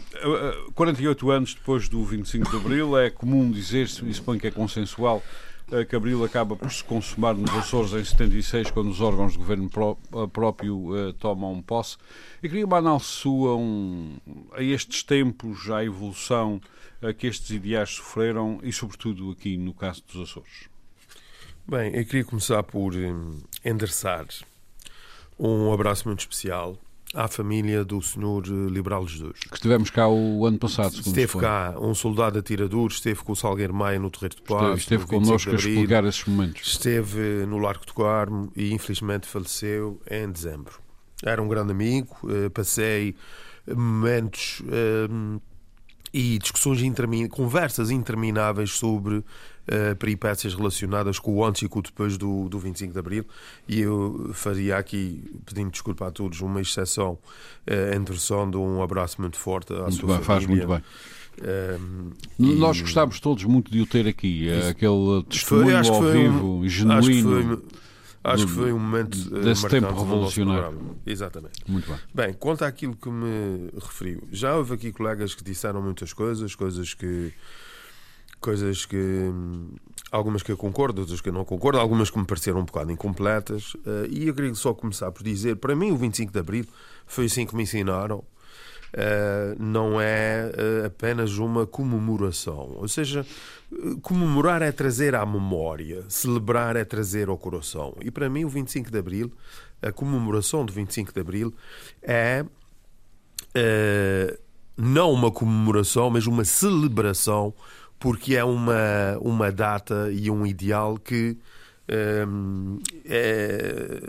48 0.75 1.31
anos 1.31 1.55
depois 1.55 1.89
do 1.89 2.05
25 2.05 2.51
de 2.51 2.57
Abril, 2.57 2.99
é 2.99 3.11
comum 3.11 3.51
dizer-se, 3.51 4.05
e 4.09 4.15
suponho 4.15 4.41
que 4.41 4.47
é 4.47 4.51
consensual, 4.51 5.23
eh, 5.73 5.85
que 5.85 5.97
Abril 5.97 6.25
acaba 6.25 6.55
por 6.55 6.71
se 6.71 6.85
consumar 6.85 7.35
nos 7.35 7.51
Açores 7.51 7.93
em 7.93 8.05
76, 8.05 8.71
quando 8.71 8.89
os 8.89 9.01
órgãos 9.01 9.33
de 9.33 9.39
governo 9.39 9.69
pró 9.69 9.97
eh, 10.13 10.27
próprio 10.33 11.09
uh, 11.09 11.13
tomam 11.15 11.61
posse. 11.61 11.97
E 12.41 12.49
queria 12.49 12.65
uma 12.65 12.77
análise 12.77 13.07
sua 13.07 13.57
um, 13.57 14.17
a 14.53 14.63
estes 14.63 15.03
tempos, 15.03 15.69
à 15.69 15.85
evolução 15.85 16.61
uh, 17.03 17.13
que 17.13 17.27
estes 17.27 17.51
ideais 17.51 17.91
sofreram 17.91 18.61
e, 18.63 18.73
sobretudo, 18.73 19.33
aqui 19.33 19.57
no 19.57 19.75
caso 19.75 20.05
dos 20.07 20.31
Açores. 20.31 20.69
Bem, 21.67 21.97
eu 21.97 22.05
queria 22.05 22.25
começar 22.25 22.63
por 22.63 22.95
um, 22.95 23.41
endereçar 23.65 24.25
um 25.39 25.73
abraço 25.73 26.09
muito 26.09 26.21
especial 26.21 26.77
à 27.15 27.29
família 27.29 27.85
do 27.85 28.01
Sr. 28.03 28.69
Liberal 28.71 29.07
Jesus. 29.07 29.41
Que 29.41 29.55
estivemos 29.55 29.91
cá 29.91 30.09
o 30.09 30.45
ano 30.45 30.59
passado, 30.59 30.93
Esteve 30.95 31.39
cá 31.39 31.75
um 31.79 31.95
soldado 31.95 32.39
atirador, 32.39 32.91
esteve 32.91 33.23
com 33.23 33.33
o 33.33 33.37
Salgueiro 33.37 33.73
Maia 33.73 33.99
no 33.99 34.11
Terreiro 34.11 34.37
de 34.37 34.43
Paz. 34.43 34.79
Esteve, 34.79 35.03
esteve 35.03 35.07
connosco 35.07 35.51
a 35.51 35.55
explicar 35.55 36.05
esses 36.05 36.25
momentos. 36.25 36.69
Esteve 36.69 37.47
no 37.47 37.59
Largo 37.59 37.87
do 37.87 37.95
Carmo 37.95 38.53
e 38.55 38.73
infelizmente 38.73 39.27
faleceu 39.27 40.01
em 40.11 40.31
dezembro. 40.31 40.81
Era 41.23 41.43
um 41.43 41.49
grande 41.49 41.73
amigo, 41.73 42.15
eh, 42.29 42.51
passei 42.51 43.15
momentos 43.75 44.63
eh, 44.69 45.41
e 46.13 46.39
discussões 46.39 46.83
intermin 46.83 47.29
conversas 47.29 47.91
intermináveis 47.91 48.73
sobre 48.73 49.25
uh, 49.69 49.97
peripécias 49.97 50.55
relacionadas 50.55 51.19
com 51.19 51.35
o 51.35 51.45
antes 51.45 51.63
e 51.63 51.69
com 51.69 51.79
o 51.79 51.83
depois 51.83 52.17
do, 52.17 52.49
do 52.49 52.59
25 52.59 52.93
de 52.93 52.99
Abril 52.99 53.25
e 53.69 53.81
eu 53.81 54.31
faria 54.33 54.77
aqui, 54.77 55.23
pedindo 55.45 55.71
desculpa 55.71 56.07
a 56.07 56.11
todos, 56.11 56.41
uma 56.41 56.61
exceção 56.61 57.19
uh, 57.69 57.97
em 57.97 58.05
versão 58.05 58.51
de 58.51 58.57
um 58.57 58.83
abraço 58.83 59.21
muito 59.21 59.39
forte 59.39 59.73
à 59.73 59.83
muito 59.83 59.97
sua 59.97 60.17
bem, 60.17 60.25
família. 60.25 60.25
Faz 60.25 60.47
muito 60.47 60.67
bem. 60.69 60.83
Um, 61.39 62.13
ehm, 62.39 62.59
Nós 62.59 62.79
e... 62.79 62.81
gostávamos 62.81 63.21
todos 63.21 63.45
muito 63.45 63.71
de 63.71 63.81
o 63.83 63.87
ter 63.87 64.07
aqui, 64.09 64.47
Isso. 64.47 64.69
aquele 64.69 65.23
testemunho 65.29 65.85
foi, 65.85 65.95
ao 65.95 66.03
vivo 66.03 66.47
um, 66.59 66.69
genuíno. 66.69 67.63
Acho 68.27 68.45
que 68.45 68.53
foi 68.53 68.73
um 68.73 68.79
momento 68.81 69.17
eh, 69.37 69.41
desse 69.41 69.69
tempo 69.69 69.87
revolucionário. 69.87 70.97
Exatamente. 71.07 71.61
Muito 71.69 71.89
bem. 71.89 71.99
Bem, 72.13 72.33
quanto 72.33 72.65
àquilo 72.65 72.97
que 72.97 73.09
me 73.09 73.71
referiu, 73.81 74.27
já 74.33 74.57
houve 74.57 74.75
aqui 74.75 74.91
colegas 74.91 75.33
que 75.33 75.45
disseram 75.45 75.81
muitas 75.81 76.13
coisas, 76.13 76.53
coisas 76.57 76.93
que 76.93 77.33
coisas 78.47 78.87
que 78.87 79.33
algumas 80.13 80.41
que 80.41 80.53
eu 80.53 80.57
concordo, 80.57 81.01
outras 81.01 81.21
que 81.21 81.29
eu 81.29 81.33
não 81.33 81.45
concordo, 81.45 81.81
algumas 81.81 82.11
que 82.11 82.17
me 82.17 82.25
pareceram 82.25 82.61
um 82.61 82.65
bocado 82.65 82.93
incompletas. 82.93 83.75
Uh, 83.75 84.07
e 84.09 84.29
eu 84.29 84.35
queria 84.35 84.55
só 84.55 84.73
começar 84.73 85.11
por 85.11 85.25
dizer, 85.25 85.57
para 85.57 85.75
mim 85.75 85.91
o 85.91 85.97
25 85.97 86.33
de 86.33 86.39
Abril 86.39 86.65
foi 87.05 87.25
assim 87.25 87.45
que 87.45 87.57
me 87.57 87.65
ensinaram. 87.65 88.19
Uh, 88.19 89.61
não 89.61 90.01
é 90.01 90.49
uh, 90.55 90.87
apenas 90.87 91.39
uma 91.39 91.67
comemoração. 91.67 92.77
Ou 92.77 92.87
seja, 92.87 93.27
comemorar 94.01 94.63
é 94.63 94.71
trazer 94.71 95.17
à 95.17 95.27
memória, 95.27 96.05
celebrar 96.09 96.77
é 96.77 96.85
trazer 96.85 97.29
ao 97.29 97.37
coração. 97.37 97.97
E 98.01 98.13
para 98.13 98.31
mim, 98.31 98.45
o 98.45 98.49
25 98.49 98.93
de 98.93 98.99
Abril, 98.99 99.33
a 99.83 99.91
comemoração 99.91 100.65
do 100.65 100.73
25 100.73 101.13
de 101.13 101.21
Abril 101.21 101.53
é 102.01 102.45
não 104.77 105.11
uma 105.11 105.31
comemoração, 105.31 106.11
mas 106.11 106.27
uma 106.27 106.45
celebração, 106.45 107.55
porque 107.99 108.37
é 108.37 108.45
uma, 108.45 109.19
uma 109.21 109.51
data 109.51 110.11
e 110.13 110.31
um 110.31 110.47
ideal 110.47 110.99
que 110.99 111.37
um, 112.29 112.81
é, 113.05 114.01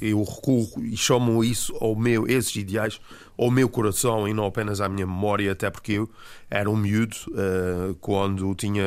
eu 0.00 0.22
recorro 0.24 0.82
e 0.82 0.96
chamo 0.96 1.44
isso 1.44 1.76
ao 1.80 1.94
meu, 1.94 2.26
esses 2.26 2.54
ideais 2.56 3.00
ao 3.38 3.50
meu 3.50 3.68
coração 3.68 4.26
e 4.26 4.34
não 4.34 4.44
apenas 4.46 4.80
à 4.80 4.88
minha 4.88 5.06
memória, 5.06 5.52
até 5.52 5.70
porque 5.70 5.92
eu 5.92 6.10
era 6.50 6.68
um 6.68 6.76
miúdo 6.76 7.16
uh, 7.28 7.94
quando 8.00 8.54
tinha 8.54 8.84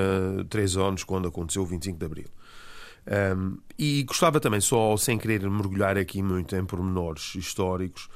3 0.49 0.77
anos, 0.77 1.03
quando 1.03 1.27
aconteceu 1.27 1.63
o 1.63 1.65
25 1.65 1.97
de 1.97 2.05
Abril. 2.05 2.25
Um, 3.35 3.57
e 3.77 4.03
gostava 4.03 4.39
também, 4.39 4.61
só 4.61 4.95
sem 4.97 5.17
querer 5.17 5.49
mergulhar 5.49 5.97
aqui 5.97 6.21
muito 6.21 6.55
em 6.55 6.65
pormenores 6.65 7.35
históricos, 7.35 8.09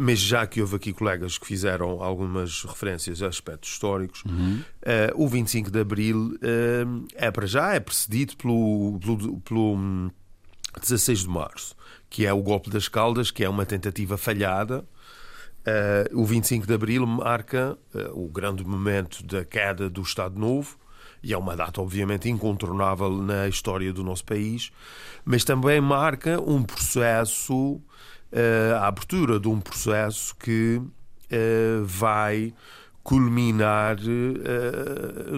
mas 0.00 0.18
já 0.18 0.46
que 0.46 0.60
houve 0.60 0.76
aqui 0.76 0.92
colegas 0.92 1.38
que 1.38 1.46
fizeram 1.46 2.02
algumas 2.02 2.64
referências 2.64 3.22
a 3.22 3.28
aspectos 3.28 3.70
históricos, 3.70 4.22
uhum. 4.24 4.62
uh, 4.82 5.22
o 5.24 5.28
25 5.28 5.70
de 5.70 5.80
Abril 5.80 6.34
uh, 6.36 7.06
é 7.14 7.30
para 7.30 7.46
já, 7.46 7.74
é 7.74 7.80
precedido 7.80 8.36
pelo, 8.36 8.98
pelo, 9.00 9.40
pelo 9.40 10.10
16 10.80 11.20
de 11.20 11.28
Março, 11.28 11.76
que 12.08 12.26
é 12.26 12.32
o 12.32 12.42
golpe 12.42 12.70
das 12.70 12.88
Caldas, 12.88 13.30
que 13.30 13.44
é 13.44 13.48
uma 13.48 13.66
tentativa 13.66 14.16
falhada. 14.16 14.84
Uh, 16.12 16.20
o 16.20 16.24
25 16.24 16.66
de 16.66 16.74
Abril 16.74 17.06
marca 17.06 17.76
o 18.12 18.28
grande 18.28 18.64
momento 18.64 19.24
da 19.24 19.44
queda 19.44 19.90
do 19.90 20.02
Estado 20.02 20.38
Novo 20.38 20.78
e 21.26 21.32
é 21.32 21.38
uma 21.38 21.56
data 21.56 21.80
obviamente 21.80 22.28
incontornável 22.28 23.10
na 23.10 23.48
história 23.48 23.92
do 23.92 24.04
nosso 24.04 24.24
país, 24.24 24.70
mas 25.24 25.42
também 25.44 25.80
marca 25.80 26.40
um 26.40 26.62
processo, 26.62 27.80
a 28.78 28.86
abertura 28.86 29.40
de 29.40 29.48
um 29.48 29.60
processo 29.60 30.34
que 30.36 30.80
vai 31.84 32.52
culminar, 33.02 33.96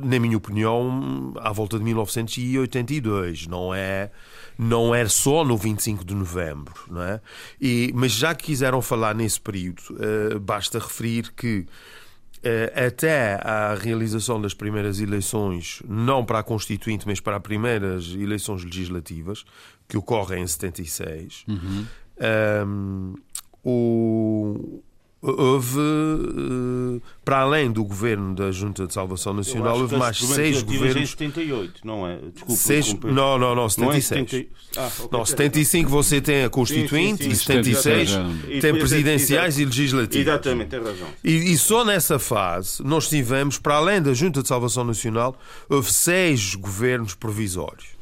na 0.03 0.19
minha 0.19 0.37
opinião, 0.37 1.35
à 1.39 1.53
volta 1.53 1.79
de 1.79 1.85
1982. 1.85 3.47
Não 3.47 3.75
é, 3.75 4.11
não 4.59 4.95
é 4.95 5.07
só 5.07 5.45
no 5.45 5.57
25 5.57 6.05
de 6.05 6.15
novembro. 6.15 6.75
Não 6.91 7.03
é? 7.03 7.21
e, 7.61 7.93
mas 7.95 8.13
já 8.13 8.35
que 8.35 8.45
quiseram 8.45 8.81
falar 8.81 9.15
nesse 9.15 9.41
período, 9.41 9.83
basta 10.41 10.79
referir 10.79 11.33
que 11.37 11.67
até 12.87 13.35
à 13.43 13.75
realização 13.75 14.41
das 14.41 14.55
primeiras 14.55 15.01
eleições, 15.01 15.83
não 15.87 16.25
para 16.25 16.39
a 16.39 16.43
Constituinte, 16.43 17.07
mas 17.07 17.21
para 17.21 17.37
as 17.37 17.43
primeiras 17.43 18.15
eleições 18.15 18.65
legislativas, 18.65 19.45
que 19.89 19.97
ocorrem 19.97 20.43
em 20.43 20.47
76, 20.47 21.45
uhum. 21.49 21.87
Um, 22.21 23.15
o, 23.65 24.83
houve, 25.21 25.79
uh, 25.79 27.03
para 27.25 27.41
além 27.41 27.71
do 27.71 27.85
governo 27.85 28.35
da 28.35 28.51
Junta 28.53 28.87
de 28.87 28.95
Salvação 28.95 29.35
Nacional, 29.35 29.79
houve 29.79 29.97
mais 29.97 30.19
seis 30.19 30.63
governos. 30.63 31.03
Em 31.03 31.07
78, 31.07 31.81
não 31.85 32.07
é? 32.07 32.19
Desculpa. 32.33 32.55
Seis... 32.55 32.95
Não, 32.95 33.39
não, 33.39 33.55
não, 33.55 33.69
76. 33.69 33.79
Não, 33.79 33.93
é 33.93 34.01
70... 34.01 34.49
ah, 34.77 34.87
okay. 34.87 35.19
não 35.19 35.25
75 35.25 35.91
você 35.91 36.21
tem 36.21 36.45
a 36.45 36.51
Constituinte 36.51 37.25
sim, 37.25 37.31
sim, 37.31 37.37
sim. 37.37 37.59
e 37.59 37.83
76 37.83 38.11
tem 38.61 38.73
presidenciais 38.75 39.59
e 39.59 39.65
legislativos. 39.65 40.27
Exatamente, 40.27 40.69
tem 40.69 40.81
razão. 40.81 41.09
E, 41.25 41.53
e 41.53 41.59
só 41.59 41.85
nessa 41.85 42.19
fase 42.19 42.83
nós 42.85 43.09
tivemos, 43.09 43.59
para 43.59 43.75
além 43.75 44.01
da 44.01 44.15
Junta 44.15 44.43
de 44.43 44.49
Salvação 44.49 44.85
Nacional, 44.85 45.37
houve 45.69 45.93
seis 45.93 46.55
governos 46.55 47.15
provisórios. 47.15 47.98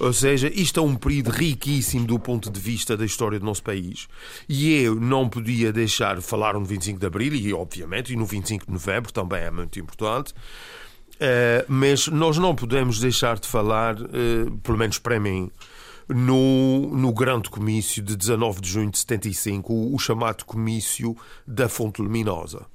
Ou 0.00 0.12
seja, 0.12 0.50
isto 0.52 0.80
é 0.80 0.82
um 0.82 0.96
período 0.96 1.30
riquíssimo 1.30 2.06
do 2.06 2.18
ponto 2.18 2.50
de 2.50 2.60
vista 2.60 2.96
da 2.96 3.04
história 3.04 3.38
do 3.38 3.44
nosso 3.44 3.62
país. 3.62 4.08
E 4.48 4.74
eu 4.82 4.94
não 4.96 5.28
podia 5.28 5.72
deixar 5.72 6.16
de 6.16 6.22
falar 6.22 6.54
no 6.54 6.64
25 6.64 6.98
de 6.98 7.06
Abril, 7.06 7.34
e 7.34 7.52
obviamente, 7.54 8.12
e 8.12 8.16
no 8.16 8.26
25 8.26 8.66
de 8.66 8.72
Novembro 8.72 9.12
também 9.12 9.42
é 9.42 9.50
muito 9.50 9.78
importante. 9.78 10.34
Uh, 11.14 11.64
mas 11.68 12.08
nós 12.08 12.38
não 12.38 12.54
podemos 12.56 12.98
deixar 12.98 13.38
de 13.38 13.46
falar, 13.46 13.94
uh, 14.00 14.58
pelo 14.62 14.76
menos 14.76 14.98
para 14.98 15.20
mim, 15.20 15.48
no, 16.08 16.90
no 16.96 17.12
grande 17.12 17.48
comício 17.48 18.02
de 18.02 18.16
19 18.16 18.60
de 18.60 18.68
junho 18.68 18.90
de 18.90 18.98
75, 18.98 19.72
o, 19.72 19.94
o 19.94 19.98
chamado 19.98 20.44
comício 20.44 21.16
da 21.46 21.68
Fonte 21.68 22.02
Luminosa. 22.02 22.66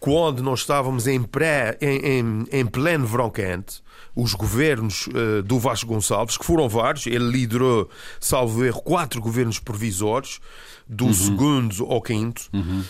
Quando 0.00 0.42
nós 0.42 0.60
estávamos 0.60 1.06
em, 1.06 1.22
pré, 1.22 1.76
em, 1.80 1.98
em, 1.98 2.46
em 2.52 2.66
pleno 2.66 3.06
verão 3.06 3.30
quente, 3.30 3.82
os 4.14 4.34
governos 4.34 5.06
uh, 5.08 5.42
do 5.42 5.58
Vasco 5.58 5.88
Gonçalves, 5.88 6.36
que 6.36 6.44
foram 6.44 6.68
vários, 6.68 7.06
ele 7.06 7.30
liderou, 7.30 7.88
salvo 8.20 8.64
erro, 8.64 8.80
quatro 8.82 9.20
governos 9.20 9.58
provisórios, 9.58 10.40
do 10.88 11.06
uhum. 11.06 11.12
segundo 11.12 11.84
ao 11.84 12.00
quinto. 12.00 12.48
Uhum. 12.52 12.84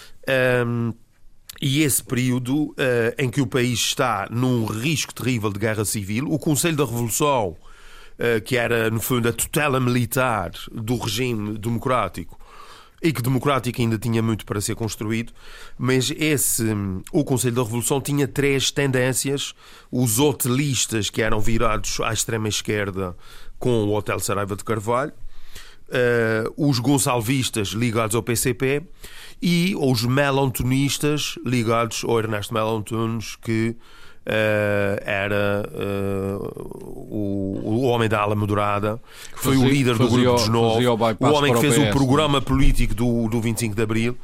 Um, 0.67 0.95
e 1.61 1.83
esse 1.83 2.03
período 2.03 2.67
uh, 2.67 2.75
em 3.19 3.29
que 3.29 3.41
o 3.41 3.47
país 3.47 3.79
está 3.81 4.29
num 4.31 4.65
risco 4.67 5.13
terrível 5.13 5.51
de 5.51 5.59
guerra 5.59 5.85
civil, 5.85 6.27
o 6.31 6.39
Conselho 6.39 6.77
da 6.77 6.85
Revolução, 6.85 7.57
uh, 8.19 8.41
que 8.45 8.57
era, 8.57 8.91
no 8.91 9.01
fundo, 9.01 9.29
a 9.29 9.33
tutela 9.33 9.81
militar 9.81 10.53
do 10.71 10.97
regime 10.97 11.59
democrático, 11.59 12.38
e 13.03 13.13
que 13.13 13.23
democrático 13.23 13.81
ainda 13.81 13.99
tinha 13.99 14.21
muito 14.21 14.45
para 14.45 14.61
ser 14.61 14.75
construído, 14.75 15.33
mas 15.79 16.13
esse 16.17 16.65
o 17.13 17.25
Conselho 17.25 17.57
da 17.57 17.63
Revolução 17.63 18.01
tinha 18.01 18.27
três 18.27 18.71
tendências: 18.71 19.55
os 19.91 20.19
hotelistas 20.19 21.09
que 21.11 21.23
eram 21.23 21.41
virados 21.41 22.01
à 22.01 22.13
extrema 22.13 22.49
esquerda 22.49 23.17
com 23.59 23.85
o 23.85 23.95
Hotel 23.95 24.19
Saraiva 24.21 24.57
de 24.57 24.65
Carvalho, 24.65 25.13
uh, 25.89 26.53
os 26.57 26.79
gonçalvistas 26.79 27.69
ligados 27.69 28.15
ao 28.15 28.23
PCP 28.23 28.83
e 29.41 29.75
os 29.77 30.05
melantonistas 30.05 31.39
ligados 31.45 32.05
ao 32.05 32.19
Ernesto 32.19 32.53
Melantunes 32.53 33.37
que 33.37 33.77
era 35.05 35.69
uh, 35.73 36.75
o, 37.11 37.61
o, 37.65 37.83
homem 37.83 38.09
da 38.09 38.21
ala 38.21 38.35
moderada, 38.35 39.01
que 39.33 39.41
foi 39.41 39.55
fazia, 39.55 39.67
o 39.67 39.71
líder 39.71 39.97
do 39.97 40.09
Grupo 40.09 40.33
dos 40.33 40.49
Nove, 40.49 40.87
o, 40.87 40.93
o 40.93 41.33
homem 41.33 41.55
que 41.55 41.61
fez 41.61 41.79
o, 41.79 41.81
PS, 41.81 41.89
o 41.89 41.93
programa 41.93 42.41
político 42.41 42.95
do, 42.95 43.29
do 43.29 43.41
25 43.41 43.75
de 43.75 43.83
Abril 43.83 44.17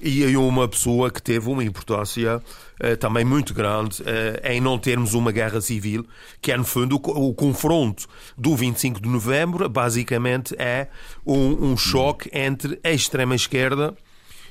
e 0.00 0.22
aí 0.22 0.36
uma 0.36 0.68
pessoa 0.68 1.10
que 1.10 1.20
teve 1.20 1.50
uma 1.50 1.64
importância 1.64 2.36
uh, 2.36 2.96
também 2.98 3.24
muito 3.24 3.52
grande 3.52 4.00
em 4.44 4.60
não 4.60 4.78
termos 4.78 5.12
uma 5.12 5.32
guerra 5.32 5.60
civil, 5.60 6.06
que 6.40 6.52
é 6.52 6.56
no 6.56 6.64
fundo 6.64 6.94
o, 6.96 7.28
o 7.28 7.34
confronto 7.34 8.06
do 8.36 8.54
25 8.54 9.02
de 9.02 9.08
novembro, 9.08 9.68
basicamente 9.68 10.54
é 10.56 10.86
um, 11.26 11.72
um 11.72 11.76
choque 11.76 12.30
entre 12.32 12.78
a 12.84 12.90
extrema 12.92 13.34
esquerda 13.34 13.96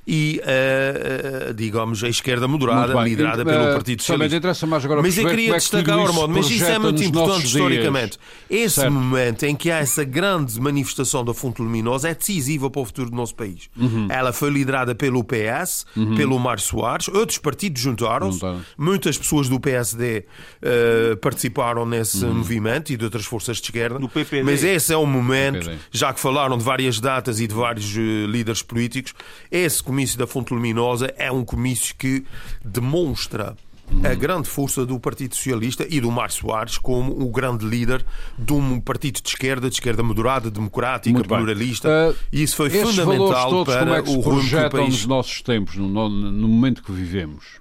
e, 0.07 0.41
uh, 0.41 1.49
uh, 1.49 1.53
digamos, 1.53 2.01
a 2.01 2.07
esquerda 2.07 2.47
moderada, 2.47 2.93
liderada 3.03 3.43
pelo 3.43 3.71
uh, 3.71 3.73
Partido 3.73 4.01
Socialista. 4.01 4.37
interessa 4.37 4.65
mais 4.65 4.85
agora 4.85 5.01
mas 5.01 5.17
eu 5.17 5.27
queria 5.27 5.53
é 5.53 5.57
destacar, 5.57 5.99
Ormond, 5.99 6.33
mas 6.33 6.49
isso 6.49 6.63
é 6.63 6.79
muito 6.79 7.03
importante 7.03 7.45
historicamente. 7.45 8.17
Dias. 8.17 8.63
Esse 8.67 8.75
certo. 8.75 8.93
momento 8.93 9.43
em 9.43 9.53
que 9.53 9.69
há 9.69 9.79
essa 9.79 10.05
grande 10.05 10.57
manifestação 10.61 11.25
da 11.25 11.33
fonte 11.33 11.61
luminosa 11.61 12.07
é 12.07 12.15
decisiva 12.15 12.69
para 12.69 12.81
o 12.81 12.85
futuro 12.85 13.09
do 13.09 13.17
nosso 13.17 13.35
país. 13.35 13.69
Uhum. 13.75 14.07
Ela 14.09 14.31
foi 14.31 14.49
liderada 14.49 14.95
pelo 14.95 15.21
PS, 15.25 15.85
uhum. 15.93 16.15
pelo 16.15 16.39
Mário 16.39 16.63
Soares, 16.63 17.09
outros 17.09 17.37
partidos 17.37 17.81
juntaram-se, 17.81 18.39
muitas 18.77 19.17
pessoas 19.17 19.49
do 19.49 19.59
PSD 19.59 20.23
uh, 20.61 21.17
participaram 21.17 21.85
nesse 21.85 22.23
uhum. 22.23 22.35
movimento 22.35 22.93
e 22.93 22.97
de 22.97 23.03
outras 23.03 23.25
forças 23.25 23.57
de 23.57 23.63
esquerda. 23.63 23.99
Do 23.99 24.07
PPD. 24.07 24.43
Mas 24.43 24.63
esse 24.63 24.93
é 24.93 24.97
o 24.97 25.05
momento, 25.05 25.69
já 25.91 26.13
que 26.13 26.19
falaram 26.21 26.57
de 26.57 26.63
várias 26.63 27.01
datas 27.01 27.41
e 27.41 27.47
de 27.47 27.53
vários 27.53 27.93
líderes 27.93 28.61
políticos, 28.61 29.13
esse 29.51 29.83
comício 29.97 30.19
da 30.19 30.27
Fonte 30.27 30.53
Luminosa 30.53 31.11
é 31.17 31.31
um 31.31 31.43
comício 31.43 31.95
que 31.97 32.23
demonstra 32.63 33.57
a 34.03 34.13
grande 34.13 34.47
força 34.47 34.85
do 34.85 34.99
Partido 34.99 35.35
Socialista 35.35 35.87
e 35.89 35.99
do 35.99 36.11
Mar 36.11 36.29
Soares 36.29 36.77
como 36.77 37.19
o 37.19 37.31
grande 37.31 37.65
líder 37.65 38.05
de 38.37 38.53
um 38.53 38.79
partido 38.79 39.19
de 39.19 39.27
esquerda, 39.27 39.69
de 39.69 39.75
esquerda 39.75 40.03
moderada, 40.03 40.51
democrática, 40.51 41.23
pluralista. 41.23 41.89
Uh, 41.89 42.15
e 42.31 42.43
isso 42.43 42.55
foi 42.57 42.69
fundamental 42.69 43.49
todos, 43.49 43.73
para 43.73 43.97
é 43.97 44.01
o 44.01 44.19
rumo 44.19 44.47
que 44.47 44.55
o 44.55 44.69
país... 44.69 44.89
nos 44.89 45.05
nossos 45.07 45.41
tempos, 45.41 45.75
no, 45.77 45.87
no 45.87 46.47
momento 46.47 46.83
que 46.83 46.91
vivemos? 46.91 47.59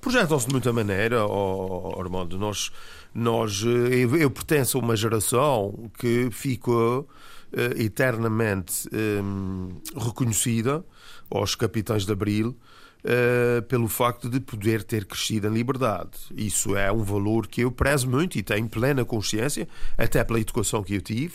Projetam-se 0.00 0.48
de 0.48 0.52
muita 0.52 0.72
maneira, 0.72 1.24
oh, 1.26 1.94
Armando. 2.00 2.36
Nós, 2.36 2.72
nós, 3.14 3.62
eh, 3.64 4.04
eu, 4.04 4.16
eu 4.16 4.30
pertenço 4.32 4.78
a 4.78 4.80
uma 4.80 4.96
geração 4.96 5.90
que 5.96 6.28
ficou 6.32 7.08
uh, 7.52 7.80
eternamente 7.80 8.88
um, 8.92 9.80
reconhecida 9.96 10.84
aos 11.30 11.54
capitães 11.54 12.04
de 12.04 12.12
Abril 12.12 12.56
uh, 13.04 13.62
pelo 13.62 13.88
facto 13.88 14.28
de 14.28 14.40
poder 14.40 14.82
ter 14.82 15.04
crescido 15.04 15.48
em 15.48 15.52
liberdade. 15.52 16.10
Isso 16.36 16.76
é 16.76 16.90
um 16.90 17.02
valor 17.02 17.46
que 17.46 17.62
eu 17.62 17.70
prezo 17.70 18.08
muito 18.08 18.38
e 18.38 18.42
tenho 18.42 18.68
plena 18.68 19.04
consciência, 19.04 19.68
até 19.96 20.22
pela 20.24 20.40
educação 20.40 20.82
que 20.82 20.94
eu 20.94 21.00
tive, 21.00 21.34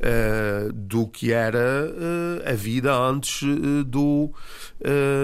uh, 0.00 0.72
do 0.72 1.06
que 1.06 1.32
era 1.32 1.58
uh, 1.58 2.48
a 2.50 2.52
vida 2.52 2.94
antes 2.94 3.42
do 3.86 4.30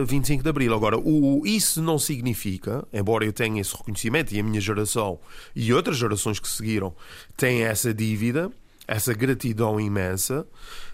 25 0.07 0.43
de 0.43 0.49
Abril. 0.49 0.75
Agora, 0.75 0.99
o, 0.99 1.43
isso 1.45 1.83
não 1.83 1.99
significa, 1.99 2.87
embora 2.93 3.25
eu 3.25 3.33
tenha 3.33 3.61
esse 3.61 3.77
reconhecimento 3.77 4.35
e 4.35 4.41
a 4.41 4.43
minha 4.43 4.61
geração 4.61 5.19
e 5.55 5.73
outras 5.73 5.97
gerações 5.97 6.39
que 6.39 6.49
seguiram 6.49 6.95
têm 7.37 7.63
essa 7.63 7.93
dívida, 7.93 8.51
essa 8.87 9.13
gratidão 9.13 9.79
imensa, 9.79 10.47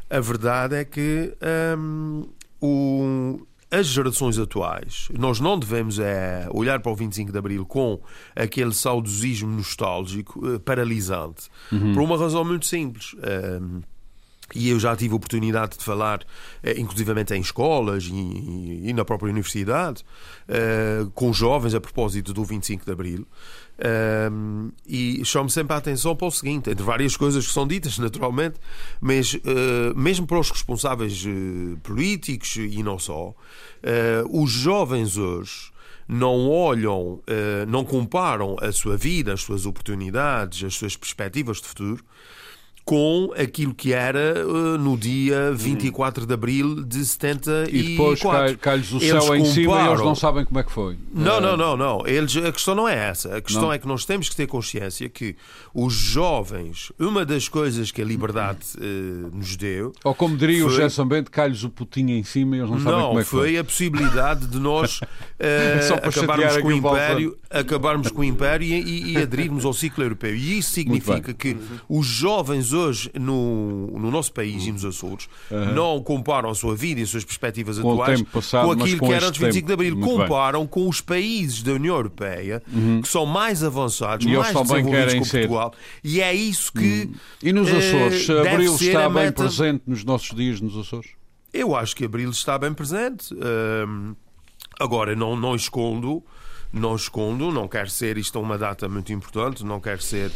a 0.09 0.21
verdade 0.21 0.77
é 0.77 0.85
que 0.85 1.33
um, 1.79 2.29
o, 2.67 3.47
as 3.71 3.87
gerações 3.87 4.39
atuais, 4.39 5.09
nós 5.19 5.41
não 5.41 5.59
devemos 5.59 5.99
é, 5.99 6.49
olhar 6.51 6.81
para 6.81 6.93
o 6.93 6.97
25 6.97 7.33
de 7.33 7.39
Abril 7.39 7.67
com 7.67 8.01
aquele 8.35 8.73
saudosismo 8.73 9.51
nostálgico 9.51 10.39
uh, 10.47 10.61
paralisante, 10.61 11.49
uhum. 11.73 11.93
por 11.93 12.03
uma 12.03 12.17
razão 12.17 12.45
muito 12.45 12.67
simples. 12.67 13.13
Uh, 13.15 13.83
e 14.55 14.71
eu 14.71 14.79
já 14.79 14.95
tive 14.95 15.13
a 15.13 15.17
oportunidade 15.17 15.77
de 15.77 15.85
falar, 15.85 16.21
uh, 16.21 16.81
inclusivamente 16.81 17.35
em 17.35 17.41
escolas 17.41 18.09
e, 18.11 18.93
na 18.93 19.05
própria 19.05 19.31
universidade, 19.31 20.05
com 21.15 21.33
jovens 21.33 21.75
a 21.75 21.81
propósito 21.81 22.33
do 22.33 22.45
25 22.45 22.85
de 22.85 22.93
Abril. 22.93 23.27
Um, 24.33 24.71
e 24.87 25.23
chamo 25.25 25.51
sempre 25.51 25.75
a 25.75 25.77
atenção 25.77 26.17
para 26.17 26.27
o 26.27 26.31
seguinte: 26.31 26.71
entre 26.71 26.85
várias 26.85 27.17
coisas 27.17 27.47
que 27.47 27.53
são 27.53 27.67
ditas, 27.67 27.99
naturalmente, 28.01 28.59
mas 29.01 29.35
uh, 29.35 29.41
mesmo 29.95 30.27
para 30.27 30.39
os 30.39 30.51
responsáveis 30.51 31.25
políticos 31.83 32.57
e 32.57 32.83
não 32.83 32.99
só, 32.99 33.35
os 34.31 34.51
jovens 34.51 35.17
hoje 35.17 35.71
não 36.09 36.49
olham, 36.49 37.21
não 37.69 37.85
comparam 37.85 38.57
a 38.61 38.71
sua 38.73 38.97
vida, 38.97 39.33
as 39.33 39.43
suas 39.43 39.67
oportunidades, 39.67 40.63
as 40.65 40.75
suas 40.75 40.97
perspectivas 40.97 41.59
de 41.59 41.69
futuro 41.69 42.05
com 42.87 43.33
aquilo 43.37 43.75
que 43.75 43.93
era 43.93 44.47
uh, 44.47 44.79
no 44.79 44.97
dia 44.97 45.53
24 45.53 46.25
de 46.25 46.33
abril 46.33 46.85
de 46.85 47.05
74. 47.05 47.75
E 47.75 47.83
depois 47.83 48.21
cai-lhes 48.61 48.93
o 48.93 49.01
céu 49.01 49.35
em 49.35 49.45
cima 49.45 49.83
e 49.83 49.89
eles 49.89 50.01
não 50.01 50.15
sabem 50.15 50.45
como 50.45 50.61
é 50.61 50.63
que 50.63 50.71
foi. 50.71 50.97
Não, 51.13 51.41
não, 51.41 51.57
não, 51.57 51.77
não. 51.77 52.07
Eles, 52.07 52.37
a 52.37 52.53
questão 52.53 52.77
não 52.77 52.89
é 52.89 52.95
essa. 52.95 53.39
A 53.39 53.41
questão 53.41 53.63
não. 53.63 53.73
é 53.73 53.79
que 53.79 53.89
nós 53.89 54.05
temos 54.05 54.29
que 54.29 54.37
ter 54.37 54.47
consciência 54.47 55.09
que 55.09 55.35
os 55.75 55.95
jovens, 55.95 56.93
uma 56.97 57.25
das 57.25 57.49
coisas 57.49 57.91
que 57.91 58.01
a 58.01 58.05
liberdade 58.05 58.61
uh, 58.77 59.37
nos 59.37 59.57
deu. 59.57 59.93
Ou 60.05 60.15
como 60.15 60.37
diria 60.37 60.63
foi... 60.63 60.73
o 60.73 60.77
Gerson 60.77 61.07
Bento, 61.07 61.29
cai-lhes 61.29 61.65
o 61.65 61.71
putinho 61.71 62.17
em 62.17 62.23
cima 62.23 62.55
e 62.55 62.61
eles 62.61 62.71
não, 62.71 62.79
não 62.79 62.85
sabem 62.85 63.01
como 63.01 63.19
é 63.19 63.25
que 63.25 63.29
foi. 63.29 63.39
Não, 63.39 63.47
foi 63.47 63.59
a 63.59 63.65
possibilidade 63.65 64.47
de 64.47 64.61
nós 64.61 65.01
uh, 65.03 66.07
acabarmos 66.07 66.57
com 66.59 66.69
o 66.69 66.73
Império, 66.73 67.39
acabarmos 67.51 68.11
com 68.13 68.21
o 68.21 68.25
Império 68.25 68.65
e, 68.65 69.15
e 69.15 69.17
aderirmos 69.17 69.65
ao 69.65 69.73
ciclo 69.73 70.05
europeu. 70.05 70.37
E 70.37 70.59
isso 70.59 70.71
significa 70.71 71.35
que 71.35 71.57
os 71.89 72.07
jovens 72.07 72.76
hoje 72.77 73.11
no, 73.15 73.87
no 73.99 74.11
nosso 74.11 74.33
país 74.33 74.67
e 74.67 74.73
nos 74.73 74.85
Açores 74.85 75.29
uhum. 75.51 75.75
não 75.75 76.03
comparam 76.03 76.51
a 76.51 76.55
sua 76.55 76.77
vida 76.77 77.01
e 77.01 77.03
as 77.03 77.11
suas 77.11 77.25
perspectivas 77.25 77.79
com 77.79 77.93
atuais 77.93 78.23
passado, 78.23 78.67
com 78.67 78.73
aquilo 78.73 78.99
com 78.99 79.07
que 79.09 79.13
era 79.13 79.27
antes 79.27 79.41
25 79.41 79.55
tempo. 79.55 79.67
de 79.67 79.73
Abril. 79.73 79.97
Muito 79.97 80.23
comparam 80.23 80.61
bem. 80.61 80.69
com 80.69 80.89
os 80.89 81.01
países 81.01 81.63
da 81.63 81.73
União 81.73 81.97
Europeia 81.97 82.63
uhum. 82.73 83.01
que 83.01 83.09
são 83.09 83.27
mais 83.27 83.65
avançados, 83.65 84.27
e 84.27 84.29
mais 84.29 84.55
desenvolvidos 84.55 85.15
que 85.15 85.19
Portugal. 85.21 85.75
E 86.05 86.21
é 86.21 86.35
isso 86.35 86.73
que. 86.73 87.05
Uhum. 87.05 87.15
E 87.43 87.53
nos 87.53 87.69
Açores, 87.69 88.29
uh, 88.29 88.41
Abril 88.41 88.75
está 88.75 89.09
bem 89.09 89.25
meta... 89.25 89.43
presente 89.43 89.83
nos 89.87 90.05
nossos 90.05 90.37
dias 90.37 90.61
nos 90.61 90.77
Açores? 90.77 91.11
Eu 91.53 91.75
acho 91.75 91.97
que 91.97 92.05
Abril 92.05 92.31
está 92.31 92.59
bem 92.59 92.73
presente. 92.75 93.33
Uh, 93.35 94.15
agora, 94.79 95.17
não, 95.17 95.37
não 95.37 95.55
escondo 95.55 96.23
não 96.73 96.95
escondo, 96.95 97.51
não 97.51 97.67
quero 97.67 97.89
ser, 97.89 98.19
isto 98.19 98.39
é 98.39 98.41
uma 98.41 98.59
data 98.59 98.89
muito 98.89 99.13
importante, 99.13 99.65
não 99.65 99.81
quero 99.81 100.03
ser 100.03 100.31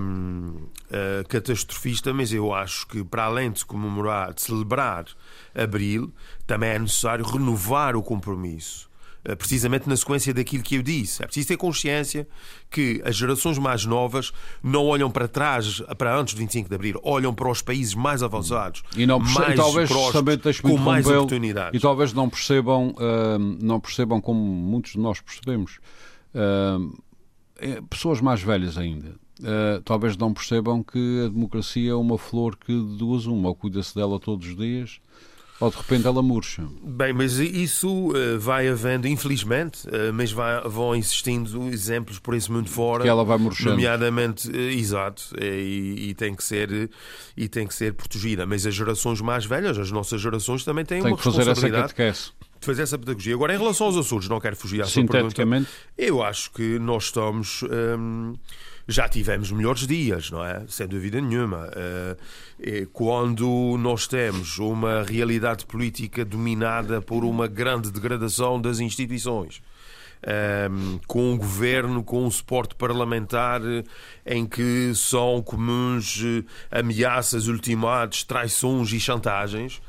um, 0.00 0.66
uh, 0.90 1.28
catastrofista, 1.28 2.12
mas 2.12 2.32
eu 2.32 2.52
acho 2.52 2.86
que 2.86 3.02
para 3.02 3.24
além 3.24 3.50
de 3.50 3.64
comemorar, 3.64 4.32
de 4.32 4.42
celebrar 4.42 5.06
Abril, 5.54 6.12
também 6.46 6.70
é 6.70 6.78
necessário 6.78 7.24
renovar 7.24 7.96
o 7.96 8.02
compromisso 8.02 8.90
eh, 9.24 9.34
precisamente 9.34 9.88
na 9.88 9.96
sequência 9.96 10.34
daquilo 10.34 10.62
que 10.62 10.74
eu 10.74 10.82
disse. 10.82 11.22
É 11.22 11.26
preciso 11.26 11.48
ter 11.48 11.56
consciência 11.56 12.28
que 12.70 13.00
as 13.04 13.16
gerações 13.16 13.56
mais 13.58 13.86
novas 13.86 14.32
não 14.62 14.84
olham 14.84 15.10
para 15.10 15.26
trás, 15.26 15.80
para 15.96 16.14
antes 16.14 16.34
de 16.34 16.40
25 16.40 16.68
de 16.68 16.74
Abril, 16.74 17.00
olham 17.02 17.32
para 17.34 17.50
os 17.50 17.62
países 17.62 17.94
mais 17.94 18.22
avançados, 18.22 18.82
e 18.94 19.06
não 19.06 19.18
mais 19.18 19.54
e 19.54 19.56
talvez 19.56 19.90
também 20.12 20.38
com 20.60 20.76
mais 20.76 21.06
oportunidades. 21.06 21.78
E 21.78 21.82
talvez 21.82 22.12
não 22.12 22.28
percebam, 22.28 22.94
não 23.60 23.80
percebam 23.80 24.20
como 24.20 24.40
muitos 24.40 24.92
de 24.92 24.98
nós 24.98 25.20
percebemos. 25.20 25.78
Uh, 26.34 27.02
pessoas 27.88 28.20
mais 28.20 28.42
velhas 28.42 28.76
ainda. 28.76 29.14
Uh, 29.40 29.82
talvez 29.84 30.16
não 30.16 30.32
percebam 30.32 30.82
que 30.82 31.24
a 31.24 31.28
democracia 31.28 31.90
é 31.90 31.94
uma 31.94 32.16
flor 32.16 32.56
que 32.56 32.72
de 32.72 32.96
duas 32.96 33.26
uma, 33.26 33.48
ou 33.48 33.54
cuida-se 33.54 33.94
dela 33.94 34.20
todos 34.20 34.46
os 34.46 34.56
dias, 34.56 35.00
ou 35.60 35.70
de 35.70 35.76
repente 35.76 36.06
ela 36.06 36.22
murcha? 36.22 36.66
Bem, 36.82 37.12
mas 37.12 37.38
isso 37.38 38.08
uh, 38.08 38.38
vai 38.38 38.68
havendo, 38.68 39.06
infelizmente, 39.06 39.86
uh, 39.86 40.12
mas 40.12 40.32
vai, 40.32 40.60
vão 40.68 40.96
existindo 40.96 41.68
exemplos 41.68 42.18
por 42.18 42.34
esse 42.34 42.50
mundo 42.50 42.68
fora. 42.68 43.02
Que 43.02 43.08
ela 43.08 43.24
vai 43.24 43.38
murchando. 43.38 43.70
Nomeadamente, 43.70 44.48
uh, 44.48 44.56
exato, 44.56 45.22
e, 45.40 46.10
e, 46.10 46.14
tem 46.14 46.34
que 46.34 46.42
ser, 46.42 46.90
e 47.36 47.48
tem 47.48 47.66
que 47.66 47.74
ser 47.74 47.94
protegida. 47.94 48.44
Mas 48.46 48.66
as 48.66 48.74
gerações 48.74 49.20
mais 49.20 49.44
velhas, 49.44 49.78
as 49.78 49.90
nossas 49.90 50.20
gerações, 50.20 50.64
também 50.64 50.84
têm 50.84 51.00
tem 51.00 51.10
uma 51.12 51.16
que 51.16 51.22
fazer 51.22 51.38
responsabilidade. 51.38 51.84
Essa 51.84 51.94
catequese 51.94 52.30
de 52.60 52.66
fazer 52.66 52.82
essa 52.82 52.98
pedagogia. 52.98 53.34
Agora, 53.34 53.54
em 53.54 53.58
relação 53.58 53.88
aos 53.88 53.96
Açores, 53.96 54.28
não 54.28 54.40
quero 54.40 54.56
fugir 54.56 54.80
à 54.80 54.86
sua 54.86 55.04
pergunta. 55.04 55.42
Eu 55.98 56.22
acho 56.22 56.50
que 56.50 56.78
nós 56.78 57.04
estamos. 57.04 57.62
Hum, 57.62 58.34
já 58.86 59.08
tivemos 59.08 59.50
melhores 59.50 59.86
dias, 59.86 60.30
não 60.30 60.44
é? 60.44 60.62
Sem 60.68 60.86
dúvida 60.86 61.20
nenhuma. 61.20 61.70
Quando 62.92 63.76
nós 63.78 64.06
temos 64.06 64.58
uma 64.58 65.02
realidade 65.02 65.64
política 65.66 66.24
dominada 66.24 67.00
por 67.00 67.24
uma 67.24 67.46
grande 67.46 67.90
degradação 67.90 68.60
das 68.60 68.80
instituições. 68.80 69.62
Um, 70.26 70.98
com 71.06 71.32
um 71.32 71.36
governo 71.36 72.02
com 72.02 72.24
um 72.24 72.30
suporte 72.30 72.74
parlamentar 72.74 73.60
em 74.24 74.46
que 74.46 74.90
são 74.94 75.42
comuns 75.42 76.22
ameaças, 76.70 77.46
ultimatos, 77.46 78.24
traições 78.24 78.90
e 78.92 78.98
chantagens. 78.98 79.82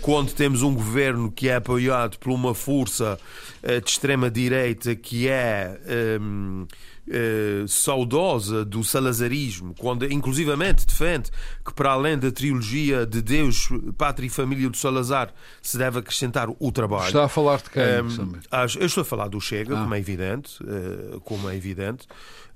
Quando 0.00 0.32
temos 0.32 0.62
um 0.62 0.74
governo 0.74 1.30
que 1.30 1.48
é 1.48 1.54
apoiado 1.54 2.18
por 2.18 2.32
uma 2.32 2.52
força 2.52 3.16
de 3.62 3.88
extrema-direita 3.88 4.96
que 4.96 5.28
é 5.28 6.18
um, 6.20 6.66
eh, 7.12 7.64
saudosa 7.66 8.64
do 8.64 8.84
salazarismo, 8.84 9.74
quando 9.76 10.04
inclusivamente 10.04 10.86
defende 10.86 11.28
que 11.64 11.74
para 11.74 11.90
além 11.90 12.16
da 12.16 12.30
trilogia 12.30 13.04
de 13.04 13.20
Deus, 13.20 13.68
Pátria 13.98 14.28
e 14.28 14.30
Família 14.30 14.70
do 14.70 14.76
Salazar 14.76 15.34
se 15.60 15.76
deve 15.76 15.98
acrescentar 15.98 16.48
o 16.48 16.70
trabalho. 16.70 17.08
Está 17.08 17.24
a 17.24 17.28
falar 17.28 17.56
de 17.56 17.70
quem? 17.70 17.82
Um, 17.82 18.32
eu 18.78 18.86
estou 18.86 19.02
a 19.02 19.04
falar 19.04 19.26
do 19.26 19.40
Chega, 19.40 19.76
ah. 19.76 19.82
como 19.82 19.92
é 19.92 19.98
evidente, 19.98 20.62
uh, 20.62 21.20
como 21.22 21.50
é 21.50 21.56
evidente. 21.56 22.06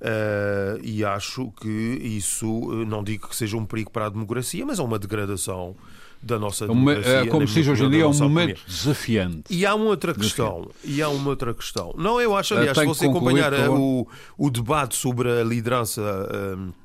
Uh, 0.00 0.78
e 0.82 1.04
acho 1.04 1.50
que 1.60 1.68
isso, 1.68 2.46
não 2.86 3.02
digo 3.02 3.28
que 3.28 3.34
seja 3.34 3.56
um 3.56 3.64
perigo 3.64 3.90
para 3.90 4.06
a 4.06 4.08
democracia, 4.08 4.64
mas 4.64 4.78
é 4.78 4.82
uma 4.82 5.00
degradação 5.00 5.74
da 6.24 6.38
nossa 6.38 6.66
democracia. 6.66 7.12
É, 7.12 7.26
como 7.26 7.46
se 7.46 7.54
diz 7.54 7.68
hoje 7.68 7.84
em 7.84 7.90
dia, 7.90 8.02
é 8.02 8.06
um 8.06 8.14
momento 8.14 8.60
desafiante. 8.66 9.44
E 9.50 9.64
há 9.66 9.74
uma 9.74 9.86
outra 9.86 10.14
questão. 10.14 10.70
E 10.82 11.02
há 11.02 11.08
uma 11.08 11.30
outra 11.30 11.54
questão. 11.54 11.94
Não, 11.96 12.20
eu 12.20 12.36
acho, 12.36 12.54
aliás, 12.54 12.76
se 12.76 12.84
você 12.84 13.06
acompanhar 13.06 13.52
o, 13.70 14.06
o 14.36 14.50
debate 14.50 14.96
sobre 14.96 15.30
a 15.30 15.44
liderança. 15.44 16.02
Um, 16.58 16.84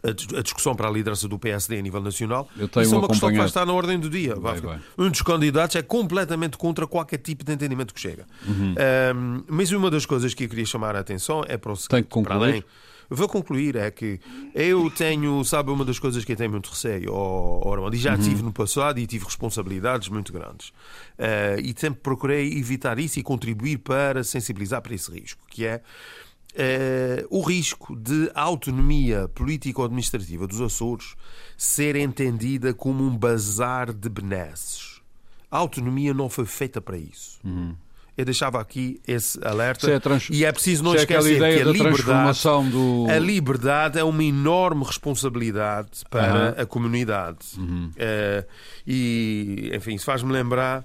a 0.00 0.42
discussão 0.42 0.76
para 0.76 0.86
a 0.86 0.92
liderança 0.92 1.26
do 1.26 1.36
PSD 1.40 1.76
a 1.76 1.82
nível 1.82 2.00
nacional, 2.00 2.48
isso 2.56 2.94
é 2.94 2.98
uma 2.98 3.08
questão 3.08 3.30
que 3.30 3.36
vai 3.36 3.46
estar 3.46 3.66
na 3.66 3.72
ordem 3.72 3.98
do 3.98 4.08
dia. 4.08 4.36
Vai, 4.36 4.60
vai. 4.60 4.78
Um 4.96 5.10
dos 5.10 5.22
candidatos 5.22 5.74
é 5.74 5.82
completamente 5.82 6.56
contra 6.56 6.86
qualquer 6.86 7.18
tipo 7.18 7.44
de 7.44 7.52
entendimento 7.52 7.92
que 7.92 8.00
chega. 8.00 8.24
Uhum. 8.46 8.76
Um, 9.16 9.44
mas 9.48 9.72
uma 9.72 9.90
das 9.90 10.06
coisas 10.06 10.32
que 10.34 10.44
eu 10.44 10.48
queria 10.48 10.64
chamar 10.64 10.94
a 10.94 11.00
atenção 11.00 11.42
é 11.48 11.56
para 11.56 11.72
o 11.72 11.76
seguinte, 11.76 11.90
Tem 11.90 12.02
que 12.04 12.10
concluir. 12.10 12.38
para 12.38 12.46
além 12.48 12.64
Vou 13.10 13.26
concluir, 13.26 13.74
é 13.76 13.90
que 13.90 14.20
eu 14.54 14.90
tenho, 14.90 15.42
sabe, 15.42 15.70
uma 15.70 15.84
das 15.84 15.98
coisas 15.98 16.24
que 16.24 16.32
eu 16.32 16.36
tenho 16.36 16.50
muito 16.50 16.68
receio, 16.68 17.10
oh, 17.12 17.62
oh, 17.64 17.90
e 17.90 17.96
já 17.96 18.14
uhum. 18.14 18.20
tive 18.20 18.42
no 18.42 18.52
passado 18.52 18.98
e 18.98 19.06
tive 19.06 19.24
responsabilidades 19.24 20.08
muito 20.08 20.30
grandes. 20.30 20.68
Uh, 21.18 21.58
e 21.62 21.74
sempre 21.76 22.00
procurei 22.00 22.58
evitar 22.58 22.98
isso 22.98 23.18
e 23.18 23.22
contribuir 23.22 23.78
para 23.78 24.22
sensibilizar 24.22 24.82
para 24.82 24.94
esse 24.94 25.10
risco, 25.10 25.40
que 25.48 25.64
é 25.64 25.80
uh, 26.52 27.26
o 27.30 27.40
risco 27.40 27.96
de 27.96 28.30
a 28.34 28.42
autonomia 28.42 29.26
político-administrativa 29.28 30.46
dos 30.46 30.60
Açores 30.60 31.14
ser 31.56 31.96
entendida 31.96 32.74
como 32.74 33.02
um 33.02 33.16
bazar 33.16 33.90
de 33.90 34.08
benesses. 34.10 35.00
A 35.50 35.56
autonomia 35.56 36.12
não 36.12 36.28
foi 36.28 36.44
feita 36.44 36.78
para 36.78 36.98
isso. 36.98 37.40
Uhum 37.42 37.74
eu 38.18 38.24
deixava 38.24 38.60
aqui 38.60 39.00
esse 39.06 39.38
alerta. 39.44 39.88
É 39.88 40.00
trans... 40.00 40.28
E 40.28 40.44
é 40.44 40.50
preciso 40.50 40.82
não 40.82 40.92
é 40.92 40.96
esquecer 40.96 41.38
que 41.38 41.62
a 41.62 41.64
liberdade, 41.64 42.70
do... 42.72 43.06
a 43.08 43.16
liberdade 43.16 43.96
é 43.96 44.02
uma 44.02 44.24
enorme 44.24 44.84
responsabilidade 44.84 46.04
para 46.10 46.56
uhum. 46.56 46.62
a 46.62 46.66
comunidade. 46.66 47.38
Uhum. 47.56 47.92
Uh, 47.94 48.44
e, 48.84 49.70
enfim, 49.72 49.94
isso 49.94 50.04
faz-me 50.04 50.32
lembrar 50.32 50.84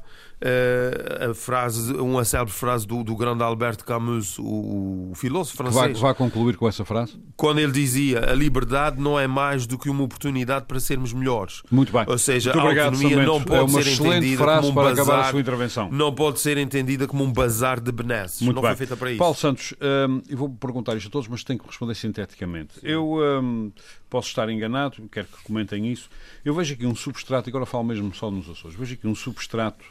a 1.29 1.33
frase, 1.33 1.93
uma 1.93 2.25
célebre 2.25 2.53
frase 2.53 2.85
do, 2.85 3.03
do 3.03 3.15
grande 3.15 3.41
Albert 3.43 3.77
Camus, 3.85 4.37
o, 4.37 5.11
o 5.11 5.13
filósofo 5.15 5.57
francês. 5.57 5.93
Vai, 5.93 5.93
vai, 5.93 6.13
concluir 6.13 6.57
com 6.57 6.67
essa 6.67 6.83
frase? 6.83 7.17
Quando 7.37 7.59
ele 7.59 7.71
dizia 7.71 8.31
a 8.31 8.33
liberdade 8.33 9.01
não 9.01 9.17
é 9.17 9.25
mais 9.25 9.65
do 9.65 9.77
que 9.77 9.89
uma 9.89 10.03
oportunidade 10.03 10.65
para 10.65 10.79
sermos 10.79 11.13
melhores. 11.13 11.63
Muito 11.71 11.93
bem. 11.93 12.03
Ou 12.07 12.17
seja, 12.17 12.53
Muito 12.53 12.79
a 12.79 12.85
autonomia 12.85 13.25
não 13.25 13.41
pode 13.41 13.77
é 13.77 13.83
ser 13.83 13.91
entendida 13.93 14.45
como 14.45 14.67
um 14.67 14.73
para 14.73 14.95
bazar. 14.95 15.19
a 15.19 15.31
sua 15.31 15.39
intervenção. 15.39 15.89
Não 15.91 16.13
pode 16.13 16.39
ser 16.39 16.57
entendida 16.57 17.07
como 17.07 17.23
um 17.23 17.31
bazar 17.31 17.79
de 17.79 17.91
benesses. 17.91 18.41
Muito 18.41 18.55
não 18.55 18.61
bem. 18.61 18.71
foi 18.71 18.77
feita 18.77 18.97
para 18.97 19.11
isso. 19.11 19.19
Paulo 19.19 19.35
Santos, 19.35 19.73
hum, 19.73 20.21
eu 20.27 20.37
vou 20.37 20.49
perguntar 20.49 20.95
isto 20.97 21.07
a 21.07 21.11
todos, 21.11 21.27
mas 21.27 21.43
tenho 21.43 21.59
que 21.59 21.67
responder 21.67 21.95
sinteticamente. 21.95 22.73
Sim. 22.73 22.87
Eu 22.87 23.13
hum, 23.41 23.71
posso 24.09 24.27
estar 24.27 24.49
enganado, 24.49 25.07
quero 25.11 25.27
que 25.27 25.43
comentem 25.43 25.89
isso. 25.91 26.09
Eu 26.43 26.53
vejo 26.53 26.73
aqui 26.73 26.85
um 26.85 26.95
substrato, 26.95 27.49
e 27.49 27.51
agora 27.51 27.65
falo 27.65 27.85
mesmo 27.85 28.13
só 28.13 28.29
nos 28.29 28.49
Açores, 28.49 28.75
vejo 28.75 28.95
aqui 28.95 29.07
um 29.07 29.15
substrato 29.15 29.85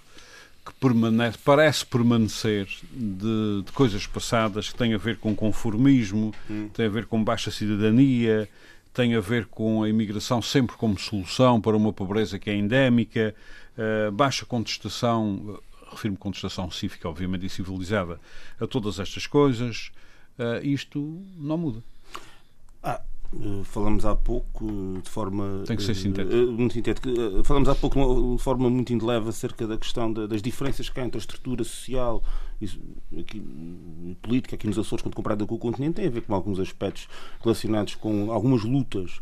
que 0.65 0.73
permanece, 0.75 1.39
parece 1.45 1.85
permanecer 1.85 2.69
de, 2.93 3.63
de, 3.65 3.73
coisas 3.73 4.07
passadas 4.07 4.71
que 4.71 4.77
têm 4.77 4.95
a 4.95 4.99
ver 4.99 5.19
com 5.19 5.35
conformismo, 5.35 6.33
hum. 6.49 6.69
tem 6.73 6.87
a 6.87 6.89
ver 6.89 7.07
com 7.07 7.23
baixa 7.23 7.51
cidadania, 7.51 8.49
tem 8.95 9.15
a 9.15 9.21
ver 9.21 9.47
com 9.47 9.83
a 9.83 9.89
imigração 9.89 10.41
sempre 10.41 10.77
como 10.77 10.99
solução 10.99 11.61
para 11.61 11.77
uma 11.77 11.93
pobreza 11.93 12.39
que 12.39 12.49
é 12.51 12.55
endémica, 12.55 13.35
uh, 13.77 14.13
baixa 14.13 14.47
contestação, 14.47 15.61
refiro-me 15.91 16.19
contestação 16.19 16.71
cívica, 16.71 17.09
obviamente, 17.09 17.47
e 17.47 17.49
civilizada, 17.49 18.21
a 18.61 18.67
todas 18.67 19.01
estas 19.01 19.27
coisas. 19.27 19.91
Uh, 20.39 20.65
isto 20.65 21.23
não 21.37 21.59
muda. 21.59 21.83
Ah, 22.83 23.01
eh, 23.01 23.12
falamos 23.65 24.05
há 24.05 24.15
pouco 24.15 24.67
de 25.03 25.09
forma 25.09 25.65
Tem 25.67 25.77
que 25.77 25.83
ser 25.83 25.95
sintético. 25.95 26.37
muito 26.53 26.75
sintética. 26.75 27.11
Falamos 27.45 27.69
há 27.69 27.75
pouco 27.75 28.37
de 28.37 28.43
forma 28.43 28.69
muito 28.69 28.93
indileve 28.93 29.29
acerca 29.29 29.67
da 29.67 29.77
questão 29.77 30.13
das 30.13 30.43
diferenças 30.43 30.89
que 30.89 31.01
há 31.01 31.05
entre 31.05 31.19
a 31.19 31.21
estrutura 31.21 31.65
social 31.65 32.23
e 32.61 32.69
aqui, 33.19 33.43
política 34.23 34.55
aqui 34.55 34.67
nos 34.67 34.79
Açores 34.79 35.03
quando 35.03 35.15
comparada 35.15 35.45
com 35.47 35.55
o 35.55 35.59
continente 35.59 35.95
tem 35.95 36.07
a 36.07 36.11
ver 36.11 36.23
com 36.23 36.35
alguns 36.35 36.61
aspectos 36.61 37.09
relacionados 37.43 37.95
com 37.95 38.31
algumas 38.31 38.63
lutas 38.63 39.21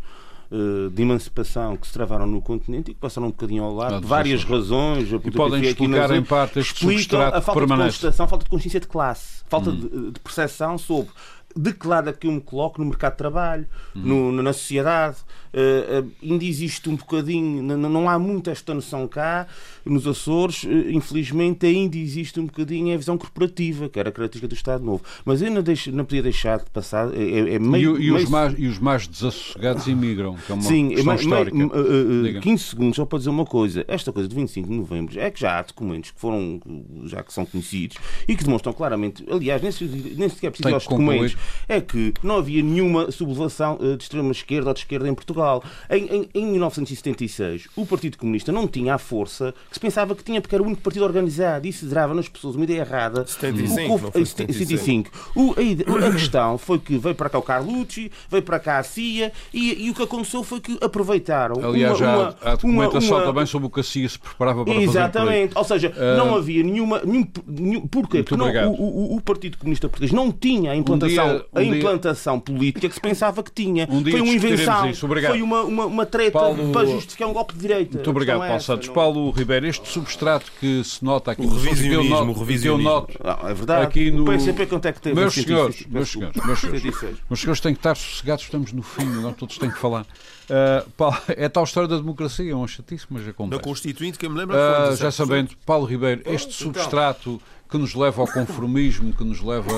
de 0.93 1.03
emancipação 1.03 1.77
que 1.77 1.87
se 1.87 1.93
travaram 1.93 2.27
no 2.27 2.43
continente 2.43 2.91
e 2.91 2.95
que 2.95 3.01
passaram 3.01 3.29
um 3.29 3.31
bocadinho 3.31 3.63
ao 3.63 3.73
lado, 3.73 4.05
várias 4.05 4.43
razões. 4.43 5.09
E 5.13 5.31
podem 5.31 5.63
explicar 5.63 6.11
em 6.11 6.25
parte 6.25 6.59
este 6.59 6.81
substrato 6.81 7.37
a 7.37 7.41
falta 7.41 7.61
permanece. 7.61 7.91
de 7.91 7.95
constatação, 7.95 8.27
falta 8.27 8.45
de 8.45 8.51
consciência 8.51 8.81
de 8.81 8.89
classe, 8.89 9.45
falta 9.49 9.71
hum. 9.71 9.77
de, 9.77 10.11
de 10.11 10.21
percepção 10.21 10.77
sobre 10.77 11.13
de 11.57 11.73
que 11.73 11.87
lado 11.87 12.09
é 12.09 12.13
que 12.13 12.27
eu 12.27 12.33
me 12.33 12.41
coloco 12.41 12.81
no 12.81 12.87
mercado 12.87 13.13
de 13.13 13.19
trabalho, 13.19 13.67
uhum. 13.95 14.33
no, 14.33 14.43
na 14.43 14.53
sociedade. 14.53 15.17
Uh, 15.53 16.05
uh, 16.05 16.13
ainda 16.23 16.45
existe 16.45 16.89
um 16.89 16.95
bocadinho, 16.95 17.61
não, 17.61 17.91
não, 17.91 18.09
há 18.09 18.17
muito 18.21 18.51
esta 18.51 18.73
noção 18.73 19.09
cá, 19.09 19.49
nos 19.85 20.07
Açores, 20.07 20.63
uh, 20.63 20.91
infelizmente 20.91 21.67
ainda 21.67 21.97
existe 21.97 22.39
um 22.39 22.47
bocadinho 22.47 22.95
a 22.95 22.97
visão 22.97 23.19
corporativa, 23.19 23.89
que 23.89 23.99
era 23.99 24.11
a 24.11 24.13
característica 24.13 24.47
do 24.47 24.55
Estado 24.55 24.85
Novo. 24.85 25.03
Mas 25.25 25.43
eu 25.43 25.51
não, 25.51 25.61
deixo, 25.61 25.91
não 25.91 26.05
podia 26.05 26.23
deixar 26.23 26.61
de 26.61 26.71
passar. 26.71 27.13
É, 27.13 27.21
é, 27.21 27.55
é 27.55 27.59
meio, 27.59 27.99
e, 27.99 28.07
e, 28.07 28.13
meio... 28.13 28.25
Os 28.25 28.31
mais, 28.31 28.55
e 28.57 28.67
os 28.69 28.79
mais 28.79 29.09
desassossegados 29.09 29.89
imigram, 29.89 30.37
que 30.37 30.53
é 30.53 30.55
uma 30.55 30.63
Sim, 30.63 30.89
questão 30.91 31.15
meio, 31.15 31.21
histórica. 31.21 31.57
Meio, 31.57 32.41
15 32.41 32.63
segundos 32.63 32.97
só 32.97 33.05
para 33.05 33.19
dizer 33.19 33.31
uma 33.31 33.45
coisa. 33.45 33.85
Esta 33.89 34.13
coisa 34.13 34.29
de 34.29 34.35
25 34.37 34.69
de 34.69 34.75
novembro 34.75 35.19
é 35.19 35.31
que 35.33 35.41
já 35.41 35.59
há 35.59 35.63
documentos 35.63 36.13
que 36.13 36.21
foram, 36.21 36.61
já 37.07 37.25
que 37.25 37.33
são 37.33 37.45
conhecidos 37.45 37.97
e 38.29 38.37
que 38.37 38.45
demonstram 38.45 38.73
claramente, 38.73 39.25
aliás, 39.29 39.61
nem, 39.61 39.73
nem 40.17 40.29
sequer 40.29 40.47
é 40.47 40.51
preciso 40.51 40.75
aos 40.75 40.85
documentos 40.85 41.40
é 41.69 41.81
que 41.81 42.15
não 42.23 42.39
havia 42.39 42.63
nenhuma 42.63 43.11
sublevação 43.11 43.79
eh, 43.81 43.97
de 43.97 44.03
extrema 44.03 44.33
esquerda 44.33 44.69
ou 44.69 44.75
de 44.75 44.81
esquerda 44.81 45.09
em 45.09 45.15
Portugal. 45.15 45.63
Em, 45.89 46.05
em, 46.07 46.29
em 46.35 46.47
1976, 46.47 47.69
o 47.77 47.87
Partido 47.87 48.19
Comunista 48.19 48.53
não 48.53 48.67
tinha 48.67 48.95
a 48.95 48.99
força 48.99 49.55
que 49.69 49.75
se 49.75 49.81
pensava 49.81 50.15
que 50.15 50.25
tinha, 50.25 50.41
porque 50.41 50.55
era 50.55 50.63
o 50.63 50.67
único 50.67 50.83
partido 50.83 51.05
organizado. 51.05 51.67
Isso 51.67 51.89
gerava 51.89 52.15
nas 52.15 52.29
pessoas 52.29 52.57
uma 52.57 52.65
ideia 52.65 52.81
errada. 52.81 53.27
75, 53.27 54.13
o, 54.15 54.21
o, 54.21 54.27
75. 54.27 55.11
O, 55.35 55.55
a, 55.55 56.09
a, 56.09 56.13
questão 56.13 56.59
foi 56.59 56.79
que 56.79 56.99
veio 56.99 57.15
para 57.15 57.29
cá 57.29 57.39
o 57.39 57.43
Carlucci, 57.43 58.11
veio 58.31 58.43
para 58.43 58.59
cá 58.59 58.79
a 58.79 58.83
CIA 58.83 59.33
e, 59.53 59.87
e 59.87 59.91
o 59.91 59.95
que 59.95 60.03
aconteceu 60.03 60.43
foi 60.43 60.61
que 60.61 60.79
aproveitaram. 60.81 61.65
Aliás, 61.65 62.01
uma, 62.01 62.17
uma, 62.17 62.37
há 62.43 62.51
documentação 62.53 63.17
uma, 63.19 63.27
também 63.27 63.47
sobre 63.47 63.67
o 63.67 63.71
que 63.71 63.81
a 63.81 63.83
CIA 63.83 64.09
se 64.09 64.19
preparava 64.19 64.65
para 64.65 64.75
Exatamente. 64.75 65.57
Ou 65.57 65.65
seja, 65.65 65.93
uh, 65.97 66.17
não 66.17 66.37
havia 66.37 66.63
nenhuma. 66.63 67.01
Nenhum, 67.05 67.27
nenhum, 67.47 67.87
porquê? 67.87 68.23
Porque 68.23 68.37
não, 68.37 68.73
o, 68.73 69.17
o, 69.17 69.21
Partido 69.21 69.59
Comunista 69.59 69.89
Português 69.89 70.13
não 70.13 70.33
tinha 70.33 70.73
a 70.73 70.77
implantação. 70.77 71.30
Um 71.31 71.61
dia, 71.61 71.73
um 71.73 71.75
implantação 71.77 72.41
política 72.41 72.89
que 72.89 72.95
se 72.95 73.01
pensava 73.01 73.43
que 73.43 73.53
tinha. 73.53 73.89
Um 73.91 74.03
foi 74.03 74.21
uma 74.21 74.33
invenção, 74.33 74.95
foi 74.95 75.43
uma, 75.43 75.63
uma, 75.63 75.87
uma 75.87 76.07
treta 76.07 76.39
Paulo... 76.39 76.73
para 76.73 76.87
justificar 76.87 77.29
um 77.29 77.33
golpe 77.33 77.55
de 77.55 77.61
direita. 77.61 77.95
Muito 77.95 78.11
obrigado, 78.11 78.43
é 78.43 78.47
Paulo 78.47 78.63
Santos. 78.63 78.87
Não... 78.89 78.95
Paulo 78.95 79.31
Ribeiro, 79.31 79.67
este 79.67 79.89
substrato 79.89 80.51
que 80.59 80.83
se 80.85 81.05
nota 81.05 81.33
aqui... 81.33 81.43
O 81.43 81.49
revisionismo, 81.49 82.33
o 82.33 82.33
revisionismo. 82.33 82.89
Eu 82.89 82.95
noto 82.95 83.19
não, 83.23 83.49
é 83.49 83.55
verdade. 83.55 83.87
Aqui 83.87 84.11
no... 84.11 84.23
O 84.23 84.27
PCP 84.27 84.67
quanto 84.67 84.87
é 84.87 84.93
que 84.93 85.01
teve? 85.01 85.15
Meus 85.15 85.35
senhores, 85.35 85.87
meus 85.87 86.09
senhores, 86.11 86.45
meus 86.45 86.61
senhores, 86.61 86.83
meus 87.29 87.41
senhores 87.41 87.61
têm 87.61 87.75
que 87.75 87.81
estar 87.81 87.95
sossegados, 87.95 88.45
estamos 88.45 88.73
no 88.73 88.83
fim, 88.83 89.05
não 89.05 89.33
todos 89.33 89.59
têm 89.59 89.71
que 89.71 89.79
falar. 89.79 90.03
Uh, 90.03 90.91
Paulo, 90.97 91.17
é 91.29 91.49
tal 91.49 91.65
história 91.65 91.89
da 91.89 91.97
democracia, 91.97 92.51
é 92.51 92.55
um 92.55 92.67
chatice, 92.67 93.07
mas 93.11 93.27
acontece. 93.27 93.61
Da 93.61 93.65
Constituinte, 93.65 94.19
que 94.19 94.27
eu 94.27 94.31
me 94.31 94.39
lembro... 94.39 94.57
Uh, 94.57 94.97
já 94.97 95.11
sabendo, 95.11 95.51
Paulo 95.65 95.87
Ribeiro, 95.87 96.23
este 96.27 96.49
então. 96.49 96.73
substrato 96.73 97.41
que 97.71 97.79
nos 97.79 97.95
leva 97.95 98.21
ao 98.21 98.27
conformismo, 98.27 99.13
que 99.13 99.23
nos 99.23 99.41
leva 99.41 99.71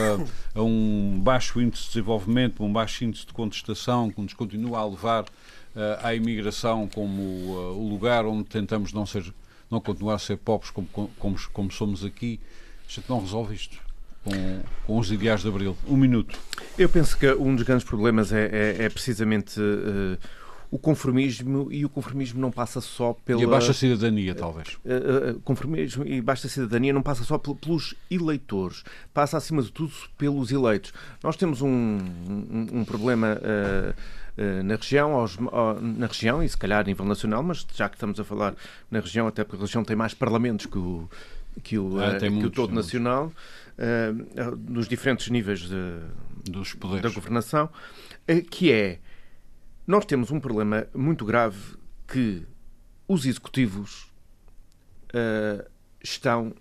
a, 0.54 0.62
um 0.62 1.20
baixo 1.20 1.60
índice 1.60 1.84
de 1.84 1.88
desenvolvimento, 1.88 2.64
um 2.64 2.72
baixo 2.72 3.04
índice 3.04 3.26
de 3.26 3.32
contestação, 3.32 4.10
que 4.10 4.20
nos 4.20 4.32
continua 4.32 4.78
a 4.78 4.86
levar 4.86 5.24
uh, 5.24 5.28
à 6.02 6.14
imigração 6.14 6.88
como 6.88 7.22
uh, 7.22 7.76
o 7.76 7.88
lugar 7.88 8.24
onde 8.24 8.44
tentamos 8.44 8.92
não 8.92 9.04
ser, 9.04 9.32
não 9.70 9.80
continuar 9.80 10.14
a 10.14 10.18
ser 10.18 10.38
pobres 10.38 10.70
como, 10.70 10.86
como, 10.86 11.36
como 11.52 11.70
somos 11.70 12.04
aqui. 12.04 12.40
A 12.88 12.92
gente 12.92 13.08
não 13.08 13.20
resolve 13.20 13.54
isto. 13.54 13.76
Com, 14.24 14.60
com, 14.86 14.98
os 15.00 15.10
ideais 15.10 15.40
de 15.40 15.48
Abril. 15.48 15.76
Um 15.84 15.96
minuto. 15.96 16.38
Eu 16.78 16.88
penso 16.88 17.18
que 17.18 17.28
um 17.32 17.56
dos 17.56 17.64
grandes 17.64 17.84
problemas 17.84 18.32
é, 18.32 18.76
é, 18.78 18.84
é 18.84 18.88
precisamente 18.88 19.60
uh, 19.60 20.16
o 20.72 20.78
conformismo 20.78 21.70
e 21.70 21.84
o 21.84 21.88
conformismo 21.90 22.40
não 22.40 22.50
passa 22.50 22.80
só 22.80 23.12
pela. 23.12 23.42
E 23.42 23.44
a 23.44 23.46
baixa 23.46 23.74
cidadania, 23.74 24.34
talvez. 24.34 24.68
Uh, 24.76 25.36
uh, 25.36 25.40
conformismo 25.40 26.02
e 26.06 26.18
baixa 26.22 26.48
cidadania 26.48 26.94
não 26.94 27.02
passa 27.02 27.22
só 27.24 27.36
pelos 27.36 27.94
eleitores, 28.10 28.82
passa 29.12 29.36
acima 29.36 29.60
de 29.60 29.70
tudo 29.70 29.92
pelos 30.16 30.50
eleitos. 30.50 30.94
Nós 31.22 31.36
temos 31.36 31.60
um, 31.60 31.68
um, 31.68 32.66
um 32.72 32.84
problema. 32.86 33.38
Uh, 33.38 34.22
na 34.64 34.76
região, 34.76 35.12
aos, 35.12 35.36
na 35.38 36.06
região 36.06 36.42
e 36.42 36.48
se 36.48 36.56
calhar 36.56 36.80
a 36.80 36.82
nível 36.82 37.04
nacional, 37.04 37.42
mas 37.42 37.66
já 37.74 37.86
que 37.86 37.96
estamos 37.96 38.18
a 38.18 38.24
falar 38.24 38.54
na 38.90 38.98
região, 38.98 39.26
até 39.26 39.44
porque 39.44 39.62
a 39.62 39.66
região 39.66 39.84
tem 39.84 39.94
mais 39.94 40.14
parlamentos 40.14 40.64
que 40.64 40.78
o, 40.78 41.06
que 41.62 41.78
o, 41.78 42.00
ah, 42.00 42.16
que 42.18 42.30
muitos, 42.30 42.48
o 42.48 42.50
todo 42.50 42.74
nacional, 42.74 43.30
uh, 43.76 44.56
nos 44.66 44.88
diferentes 44.88 45.28
níveis 45.28 45.60
de, 45.60 45.98
Dos 46.50 46.72
poderes. 46.72 47.02
da 47.02 47.10
governação, 47.10 47.66
uh, 47.66 48.42
que 48.48 48.72
é 48.72 49.00
nós 49.92 50.06
temos 50.06 50.30
um 50.30 50.40
problema 50.40 50.86
muito 50.94 51.22
grave 51.22 51.58
que 52.08 52.46
os 53.06 53.26
executivos 53.26 54.04
uh, 55.12 55.68
estão, 56.02 56.54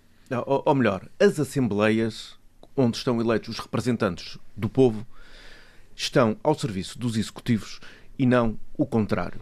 ou, 0.44 0.62
ou 0.66 0.74
melhor, 0.74 1.08
as 1.18 1.40
assembleias 1.40 2.36
onde 2.76 2.98
estão 2.98 3.18
eleitos 3.18 3.48
os 3.48 3.58
representantes 3.58 4.36
do 4.54 4.68
povo 4.68 5.06
estão 5.96 6.36
ao 6.42 6.54
serviço 6.54 6.98
dos 6.98 7.16
executivos 7.16 7.80
e 8.18 8.26
não 8.26 8.58
o 8.76 8.84
contrário. 8.84 9.40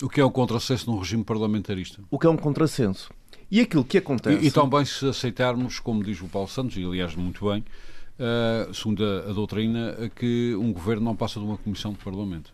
O 0.00 0.08
que 0.08 0.20
é 0.20 0.24
um 0.24 0.30
contrassenso 0.30 0.88
num 0.88 0.98
regime 0.98 1.24
parlamentarista? 1.24 2.00
O 2.08 2.20
que 2.20 2.26
é 2.28 2.30
um 2.30 2.36
contrassenso. 2.36 3.10
E 3.50 3.60
aquilo 3.60 3.84
que 3.84 3.98
acontece. 3.98 4.44
E, 4.44 4.46
e 4.46 4.50
também 4.52 4.84
se 4.84 5.04
aceitarmos, 5.08 5.80
como 5.80 6.04
diz 6.04 6.22
o 6.22 6.28
Paulo 6.28 6.46
Santos, 6.46 6.76
e 6.76 6.84
aliás 6.84 7.16
muito 7.16 7.50
bem, 7.50 7.64
uh, 8.20 8.72
segundo 8.72 9.04
a, 9.04 9.30
a 9.30 9.32
doutrina, 9.32 10.08
que 10.14 10.54
um 10.54 10.72
governo 10.72 11.02
não 11.02 11.16
passa 11.16 11.40
de 11.40 11.46
uma 11.46 11.58
comissão 11.58 11.90
de 11.90 11.98
parlamento. 11.98 12.52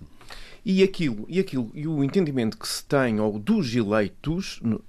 E 0.65 0.83
aquilo, 0.83 1.27
e 1.29 1.39
aquilo, 1.39 1.71
e 1.75 1.87
o 1.87 2.03
entendimento 2.03 2.57
que 2.57 2.67
se 2.67 2.85
tem 2.85 3.21
ou 3.21 3.39
dos 3.39 3.75
eleitos, 3.75 4.61
uh, 4.63 4.81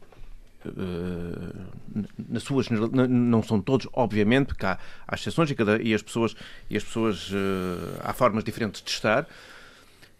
na 2.29 2.39
suas 2.39 2.67
não 2.69 3.43
são 3.43 3.61
todos, 3.61 3.87
obviamente, 3.93 4.47
porque 4.47 4.65
há, 4.65 4.77
há 5.07 5.15
exceções 5.15 5.49
e, 5.51 5.55
cada, 5.55 5.81
e 5.81 5.93
as 5.93 6.01
pessoas, 6.01 6.35
e 6.69 6.77
as 6.77 6.83
pessoas 6.83 7.29
uh, 7.31 7.99
há 8.03 8.13
formas 8.13 8.43
diferentes 8.43 8.81
de 8.81 8.89
estar, 8.89 9.27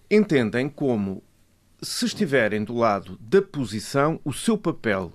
entendem 0.10 0.70
como 0.70 1.24
se 1.82 2.06
estiverem 2.06 2.64
do 2.64 2.76
lado 2.76 3.18
da 3.20 3.42
posição, 3.42 4.20
o 4.24 4.34
seu 4.34 4.58
papel 4.58 5.12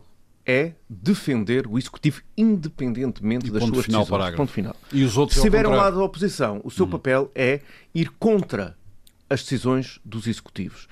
é 0.47 0.73
defender 0.89 1.67
o 1.67 1.79
executivo 1.79 2.23
independentemente 2.37 3.47
e 3.47 3.51
das 3.51 3.63
suas 3.63 3.85
final, 3.85 4.01
decisões. 4.01 4.09
Parágrafo. 4.09 4.37
Ponto 4.37 4.53
final. 4.53 4.77
E 4.93 5.05
os 5.05 5.17
outros 5.17 5.35
se 5.35 5.47
estiver 5.47 5.65
ao 5.65 5.73
lado 5.73 5.99
da 5.99 6.05
oposição, 6.05 6.61
o 6.65 6.71
seu 6.71 6.87
hum. 6.87 6.91
papel 6.91 7.31
é 7.35 7.61
ir 7.95 8.11
contra 8.19 8.77
as 9.31 9.43
decisões 9.43 10.01
dos 10.05 10.27
executivos. 10.27 10.89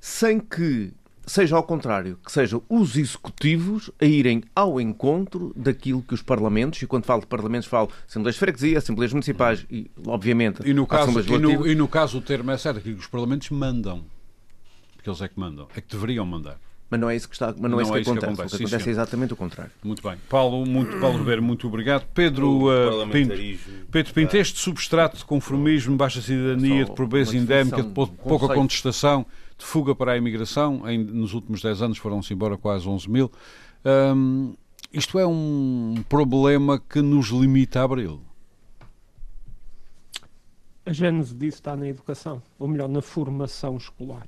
Sem 0.00 0.40
que 0.40 0.92
seja 1.26 1.54
ao 1.56 1.62
contrário, 1.62 2.18
que 2.24 2.32
sejam 2.32 2.62
os 2.68 2.96
executivos 2.96 3.90
a 4.00 4.04
irem 4.04 4.42
ao 4.54 4.80
encontro 4.80 5.52
daquilo 5.54 6.02
que 6.02 6.12
os 6.12 6.22
parlamentos, 6.22 6.82
e 6.82 6.86
quando 6.86 7.04
falo 7.04 7.20
de 7.20 7.28
parlamentos 7.28 7.68
falo 7.68 7.88
Assembleias 8.08 8.34
de 8.34 8.40
Freguesia, 8.40 8.78
Assembleias 8.78 9.12
Municipais 9.12 9.64
e, 9.70 9.88
obviamente, 10.06 10.68
e 10.68 10.74
no 10.74 10.86
caso, 10.86 11.20
e 11.20 11.38
no, 11.38 11.66
e 11.68 11.74
no 11.76 11.86
caso 11.86 12.18
o 12.18 12.20
termo 12.20 12.50
é 12.50 12.58
certo, 12.58 12.80
que 12.80 12.90
os 12.90 13.06
parlamentos 13.06 13.48
mandam, 13.50 14.04
porque 14.96 15.08
eles 15.08 15.20
é 15.20 15.28
que 15.28 15.38
mandam, 15.38 15.68
é 15.76 15.80
que 15.80 15.88
deveriam 15.88 16.26
mandar. 16.26 16.58
Mas 16.90 16.98
não 16.98 17.08
é 17.08 17.14
isso 17.14 17.28
que, 17.28 17.36
está, 17.36 17.46
mas 17.46 17.56
não, 17.56 17.68
não 17.70 17.78
é 17.78 17.82
isso, 17.82 17.92
é 17.92 18.02
que, 18.02 18.10
acontece. 18.10 18.26
que 18.26 18.32
acontece. 18.32 18.54
O 18.54 18.58
que 18.58 18.64
acontece 18.64 18.88
é 18.88 18.92
exatamente 18.92 19.32
o 19.32 19.36
contrário. 19.36 19.72
Muito 19.84 20.02
bem. 20.02 20.18
Paulo, 20.28 20.66
muito, 20.66 20.98
Paulo 20.98 21.18
Ribeiro, 21.18 21.40
muito 21.40 21.68
obrigado. 21.68 22.04
Pedro 22.12 22.66
uh, 22.66 23.08
Pinto, 23.08 23.34
Pedro 23.92 24.12
Pinto, 24.12 24.36
este 24.36 24.58
substrato 24.58 25.16
de 25.16 25.24
conformismo, 25.24 25.96
baixa 25.96 26.20
cidadania, 26.20 26.84
de 26.84 26.90
pobreza 26.90 27.36
endémica, 27.36 27.80
de 27.80 27.90
pouca 27.90 28.52
contestação, 28.52 29.24
de 29.56 29.64
fuga 29.64 29.94
para 29.94 30.12
a 30.12 30.16
imigração, 30.16 30.82
em, 30.88 30.98
nos 30.98 31.32
últimos 31.32 31.62
10 31.62 31.82
anos 31.82 31.98
foram-se 31.98 32.34
embora 32.34 32.56
quase 32.56 32.88
11 32.88 33.08
mil. 33.08 33.30
Um, 33.84 34.54
isto 34.92 35.16
é 35.16 35.26
um 35.26 36.02
problema 36.08 36.80
que 36.80 37.00
nos 37.00 37.28
limita 37.28 37.80
a 37.80 37.84
abril. 37.84 38.20
A 40.84 40.92
gênese 40.92 41.32
disso 41.36 41.58
está 41.58 41.76
na 41.76 41.86
educação, 41.86 42.42
ou 42.58 42.66
melhor, 42.66 42.88
na 42.88 43.00
formação 43.00 43.76
escolar. 43.76 44.26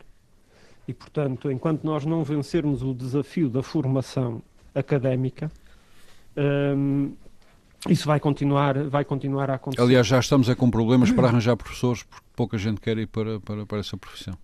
E, 0.93 0.95
portanto, 0.95 1.51
enquanto 1.51 1.84
nós 1.84 2.05
não 2.05 2.22
vencermos 2.22 2.82
o 2.82 2.93
desafio 2.93 3.49
da 3.49 3.62
formação 3.62 4.43
académica, 4.74 5.51
hum, 6.36 7.14
isso 7.88 8.07
vai 8.07 8.20
continuar, 8.20 8.78
vai 8.90 9.03
continuar 9.03 9.51
a 9.51 9.55
acontecer. 9.55 9.82
Aliás, 9.82 10.07
já 10.07 10.20
estamos 10.20 10.51
é 10.51 10.55
com 10.55 10.70
problemas 10.70 11.11
para 11.11 11.28
arranjar 11.28 11.57
professores, 11.57 12.03
porque 12.03 12.26
pouca 12.36 12.59
gente 12.59 12.78
quer 12.78 12.99
ir 12.99 13.07
para, 13.07 13.40
para, 13.40 13.64
para 13.64 13.78
essa 13.78 13.97
profissão. 13.97 14.34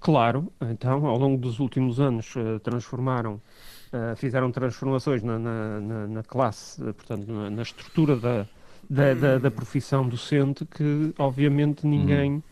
Claro, 0.00 0.52
então, 0.60 1.06
ao 1.06 1.16
longo 1.16 1.40
dos 1.40 1.60
últimos 1.60 2.00
anos, 2.00 2.34
uh, 2.34 2.58
transformaram, 2.58 3.34
uh, 3.34 4.16
fizeram 4.16 4.50
transformações 4.50 5.22
na, 5.22 5.38
na, 5.38 5.80
na, 5.80 6.06
na 6.08 6.22
classe, 6.24 6.82
uh, 6.82 6.92
portanto, 6.92 7.30
na, 7.30 7.48
na 7.48 7.62
estrutura 7.62 8.16
da, 8.16 8.46
da, 8.90 9.14
da, 9.14 9.38
da, 9.38 9.50
profissão 9.52 10.08
docente, 10.08 10.66
que 10.66 11.14
obviamente 11.16 11.86
ninguém. 11.86 12.32
Hum 12.32 12.42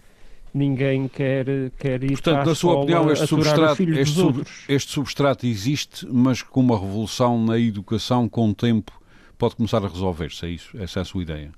ninguém 0.53 1.09
quer, 1.09 1.47
quer 1.79 2.03
ir 2.03 2.13
Portanto, 2.13 2.37
para 2.37 2.45
na 2.47 2.55
sua 2.55 2.75
opinião, 2.75 3.11
este 3.11 3.27
substrato, 3.27 3.83
este, 3.83 4.15
sub, 4.15 4.45
este 4.69 4.93
substrato 4.93 5.47
existe, 5.47 6.07
mas 6.07 6.43
com 6.43 6.61
uma 6.61 6.79
revolução 6.79 7.43
na 7.43 7.59
educação, 7.59 8.29
com 8.29 8.51
o 8.51 8.55
tempo, 8.55 8.93
pode 9.39 9.57
começar 9.57 9.85
a 9.85 9.89
resolver-se. 9.89 10.47
É 10.47 10.49
isso? 10.51 10.77
Essa 10.79 11.01
é 11.01 11.03
a 11.03 11.05
sua 11.05 11.23
ideia? 11.23 11.53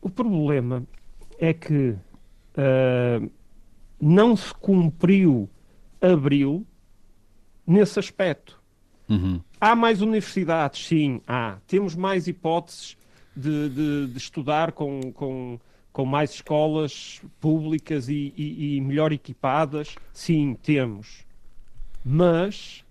O 0.00 0.10
problema 0.10 0.84
é 1.38 1.52
que 1.52 1.90
uh, 1.90 3.30
não 4.00 4.36
se 4.36 4.52
cumpriu 4.54 5.48
abril 6.00 6.66
nesse 7.66 7.98
aspecto. 7.98 8.60
Uhum. 9.08 9.40
Há 9.60 9.76
mais 9.76 10.00
universidades, 10.00 10.86
sim, 10.86 11.20
há. 11.26 11.58
Temos 11.66 11.94
mais 11.94 12.26
hipóteses 12.26 12.96
de, 13.36 13.68
de, 13.68 14.06
de 14.08 14.18
estudar 14.18 14.72
com, 14.72 15.12
com, 15.12 15.58
com, 15.92 16.04
mais 16.04 16.30
escolas 16.30 17.20
públicas 17.40 18.08
e, 18.08 18.32
e, 18.36 18.76
e 18.76 18.80
melhor 18.80 19.12
equipadas, 19.12 19.94
sim, 20.12 20.56
temos. 20.62 21.24
Mas, 22.04 22.84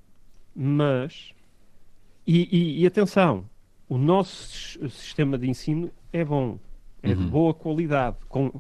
mas, 0.56 1.34
e, 2.26 2.82
e, 2.82 2.86
atenção, 2.86 3.45
o 3.89 3.97
nosso 3.97 4.89
sistema 4.89 5.38
de 5.38 5.49
ensino 5.49 5.91
é 6.14 6.24
bom, 6.24 6.58
é 7.04 7.10
uhum. 7.10 7.16
de 7.16 7.24
boa 7.26 7.54
qualidade. 7.54 8.16
Com, 8.30 8.52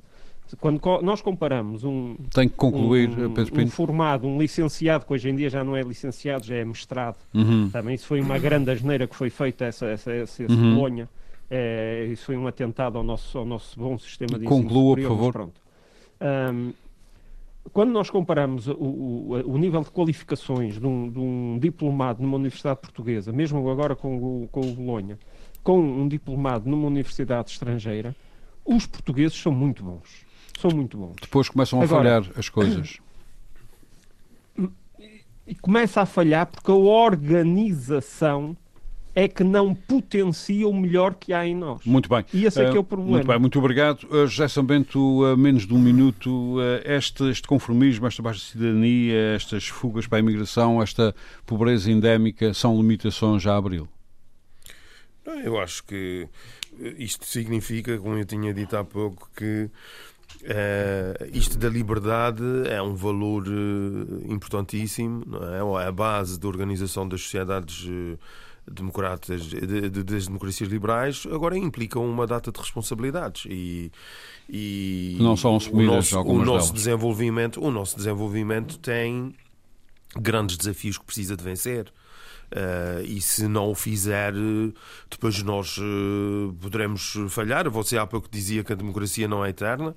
quando 0.59 0.81
nós 1.01 1.21
comparamos 1.21 1.83
um. 1.83 2.15
Tem 2.33 2.49
que 2.49 2.55
concluir, 2.55 3.09
um, 3.09 3.63
um, 3.63 3.67
formado, 3.67 4.27
um 4.27 4.39
licenciado, 4.39 5.05
que 5.05 5.13
hoje 5.13 5.29
em 5.29 5.35
dia 5.35 5.49
já 5.49 5.63
não 5.63 5.75
é 5.75 5.81
licenciado, 5.81 6.45
já 6.45 6.55
é 6.55 6.65
mestrado. 6.65 7.17
Uhum. 7.33 7.69
Também 7.69 7.95
isso 7.95 8.07
foi 8.07 8.19
uma 8.19 8.37
grande 8.37 8.69
asneira 8.71 9.07
que 9.07 9.15
foi 9.15 9.29
feita, 9.29 9.65
essa, 9.65 9.85
essa, 9.85 10.11
essa, 10.11 10.43
essa 10.43 10.53
uhum. 10.53 10.75
Bolonha. 10.75 11.07
É, 11.53 12.05
isso 12.05 12.27
foi 12.27 12.37
um 12.37 12.47
atentado 12.47 12.97
ao 12.97 13.03
nosso, 13.03 13.37
ao 13.37 13.45
nosso 13.45 13.77
bom 13.77 13.97
sistema 13.97 14.39
de 14.39 14.45
ensino. 14.45 14.63
Conclua, 14.63 14.95
por 14.95 15.03
favor. 15.03 15.49
Um, 16.21 16.71
quando 17.73 17.91
nós 17.91 18.09
comparamos 18.09 18.69
o, 18.69 18.73
o, 18.73 19.53
o, 19.53 19.57
nível 19.57 19.81
de 19.81 19.91
qualificações 19.91 20.79
de 20.79 20.87
um, 20.87 21.09
de 21.09 21.19
um, 21.19 21.59
diplomado 21.59 22.23
numa 22.23 22.37
universidade 22.37 22.79
portuguesa, 22.79 23.33
mesmo 23.33 23.69
agora 23.69 23.97
com 23.97 24.15
o, 24.15 24.47
com 24.49 24.61
o 24.61 24.73
Bolonha, 24.73 25.19
com 25.61 25.77
um 25.77 26.07
diplomado 26.07 26.69
numa 26.69 26.87
universidade 26.87 27.51
estrangeira, 27.51 28.15
os 28.63 28.85
portugueses 28.85 29.37
são 29.37 29.51
muito 29.51 29.83
bons. 29.83 30.25
São 30.57 30.71
muito 30.71 30.97
bons. 30.97 31.15
Depois 31.21 31.49
começam 31.49 31.81
a 31.81 31.83
Agora, 31.83 32.03
falhar 32.21 32.31
as 32.37 32.47
coisas. 32.47 32.97
E 35.47 35.55
começa 35.55 35.99
a 35.99 36.05
falhar 36.05 36.45
porque 36.45 36.71
a 36.71 36.75
organização 36.75 38.55
é 39.13 39.27
que 39.27 39.43
não 39.43 39.73
potencia 39.73 40.67
o 40.67 40.73
melhor 40.73 41.15
que 41.15 41.33
há 41.33 41.45
em 41.45 41.55
nós. 41.55 41.83
Muito 41.85 42.09
bem. 42.09 42.25
E 42.33 42.45
esse 42.45 42.61
é 42.61 42.67
uh, 42.67 42.71
que 42.71 42.77
é 42.77 42.79
o 42.79 42.83
problema. 42.83 43.11
Muito 43.11 43.27
bem, 43.27 43.39
muito 43.39 43.59
obrigado. 43.59 44.03
Uh, 44.05 44.27
José 44.27 44.47
Sambento, 44.47 44.99
uh, 44.99 45.37
menos 45.37 45.67
de 45.67 45.73
um 45.73 45.79
minuto, 45.79 46.57
uh, 46.57 46.61
este, 46.85 47.29
este 47.29 47.47
conformismo, 47.47 48.07
esta 48.07 48.21
baixa 48.21 48.39
cidadania, 48.39 49.35
estas 49.35 49.67
fugas 49.67 50.07
para 50.07 50.17
a 50.17 50.19
imigração, 50.19 50.81
esta 50.81 51.13
pobreza 51.45 51.91
endémica, 51.91 52.53
são 52.53 52.75
limitações 52.77 53.45
a 53.45 53.55
abril? 53.55 53.87
Eu 55.43 55.59
acho 55.59 55.83
que 55.83 56.27
isto 56.97 57.25
significa, 57.25 57.97
como 57.97 58.17
eu 58.17 58.25
tinha 58.25 58.53
dito 58.53 58.75
há 58.75 58.83
pouco, 58.83 59.29
que 59.35 59.69
Uh, 60.43 61.29
isto 61.33 61.55
da 61.57 61.69
liberdade 61.69 62.43
é 62.67 62.81
um 62.81 62.95
valor 62.95 63.47
uh, 63.47 64.31
importantíssimo, 64.31 65.23
não 65.27 65.77
é? 65.79 65.83
é 65.83 65.87
a 65.87 65.91
base 65.91 66.39
da 66.39 66.47
organização 66.47 67.07
das 67.07 67.21
sociedades 67.21 67.85
uh, 67.85 68.17
democratas, 68.71 69.43
de, 69.43 69.89
de, 69.89 70.03
das 70.03 70.27
democracias 70.27 70.69
liberais, 70.69 71.27
agora 71.31 71.57
implica 71.57 71.99
uma 71.99 72.25
data 72.25 72.51
de 72.51 72.59
responsabilidades 72.59 73.45
e, 73.49 73.91
e 74.49 75.17
não 75.19 75.35
são 75.37 75.55
assumidas 75.55 76.11
o 76.11 76.15
nosso, 76.15 76.29
o 76.29 76.45
nosso 76.45 76.73
desenvolvimento, 76.73 77.63
o 77.63 77.71
nosso 77.71 77.95
desenvolvimento 77.95 78.77
tem 78.79 79.35
grandes 80.17 80.57
desafios 80.57 80.97
que 80.97 81.05
precisa 81.05 81.35
de 81.35 81.43
vencer. 81.43 81.91
Uh, 82.51 83.01
e 83.05 83.21
se 83.21 83.47
não 83.47 83.71
o 83.71 83.75
fizer, 83.75 84.33
depois 85.09 85.41
nós 85.41 85.77
uh, 85.77 86.53
poderemos 86.59 87.15
falhar. 87.29 87.69
Você 87.69 87.97
há 87.97 88.05
pouco 88.05 88.27
dizia 88.29 88.61
que 88.61 88.73
a 88.73 88.75
democracia 88.75 89.25
não 89.25 89.45
é 89.45 89.49
eterna 89.49 89.95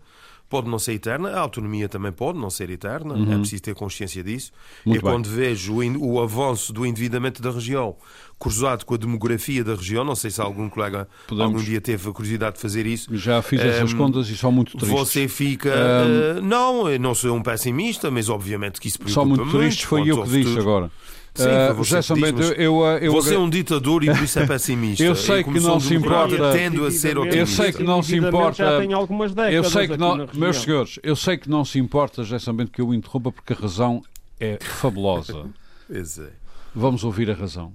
pode 0.48 0.68
não 0.68 0.78
ser 0.78 0.92
eterna, 0.92 1.30
a 1.30 1.40
autonomia 1.40 1.88
também 1.88 2.12
pode 2.12 2.38
não 2.38 2.50
ser 2.50 2.70
eterna, 2.70 3.14
uhum. 3.14 3.32
é 3.32 3.38
preciso 3.38 3.62
ter 3.62 3.74
consciência 3.74 4.22
disso. 4.22 4.52
Muito 4.84 4.98
e 4.98 5.02
bem. 5.02 5.10
quando 5.10 5.28
vejo 5.28 5.74
o, 5.74 6.14
o, 6.14 6.20
avanço 6.20 6.72
do 6.72 6.86
endividamento 6.86 7.42
da 7.42 7.50
região 7.50 7.96
cruzado 8.38 8.84
com 8.84 8.94
a 8.94 8.96
demografia 8.96 9.64
da 9.64 9.74
região, 9.74 10.04
não 10.04 10.14
sei 10.14 10.30
se 10.30 10.40
algum 10.40 10.68
colega 10.68 11.08
Podemos... 11.26 11.52
algum 11.52 11.64
dia 11.64 11.80
teve 11.80 12.08
a 12.08 12.12
curiosidade 12.12 12.56
de 12.56 12.62
fazer 12.62 12.86
isso. 12.86 13.16
Já 13.16 13.40
fiz 13.42 13.60
essas 13.60 13.92
um, 13.92 13.96
contas 13.96 14.28
e 14.28 14.36
são 14.36 14.52
muito 14.52 14.76
tristes. 14.76 14.98
Você 14.98 15.28
fica. 15.28 15.70
Um... 15.70 16.38
Uh, 16.38 16.42
não, 16.42 16.90
eu 16.90 17.00
não 17.00 17.14
sou 17.14 17.34
um 17.34 17.42
pessimista, 17.42 18.10
mas 18.10 18.28
obviamente 18.28 18.80
que 18.80 18.88
isso 18.88 18.98
preocupa 18.98 19.14
São 19.14 19.26
muito 19.26 19.58
tristes, 19.58 19.84
foi 19.84 20.08
eu 20.08 20.22
que 20.22 20.30
disse 20.30 20.58
agora. 20.58 20.90
Sim, 21.34 21.48
uh, 21.48 21.74
José 21.82 22.00
Sambento, 22.00 22.42
eu, 22.42 22.80
eu, 23.00 23.10
você 23.10 23.34
é 23.34 23.38
um 23.38 23.50
ditador 23.50 24.04
e 24.04 24.06
por 24.06 24.22
isso 24.22 24.38
é 24.38 24.46
pessimista. 24.46 25.02
eu 25.02 25.16
sei 25.16 25.42
que 25.42 25.58
não 25.58 25.80
se 25.80 25.92
importa. 25.92 26.52
Tendo 26.52 26.86
a 26.86 26.90
ser 26.92 27.16
eu 27.16 27.46
sei 27.46 27.72
que 27.72 27.82
não 27.82 28.02
se 28.04 28.16
importa. 28.16 28.56
Já 28.56 28.78
tem 28.78 28.92
algumas 28.92 29.34
décadas 29.34 29.54
eu 29.54 29.64
sei 29.64 29.88
que 29.88 29.96
não, 29.96 30.28
meus 30.32 30.58
senhores, 30.58 31.00
eu 31.02 31.16
sei 31.16 31.36
que 31.36 31.50
não 31.50 31.64
se 31.64 31.80
importa, 31.80 32.22
José 32.22 32.38
Sambento, 32.38 32.70
que 32.70 32.80
eu 32.80 32.88
o 32.88 32.94
interrompa 32.94 33.32
porque 33.32 33.52
a 33.52 33.56
razão 33.56 34.00
é 34.38 34.58
fabulosa. 34.60 35.46
pois 35.88 36.18
é. 36.18 36.30
Vamos 36.72 37.02
ouvir 37.02 37.28
a 37.30 37.34
razão. 37.34 37.72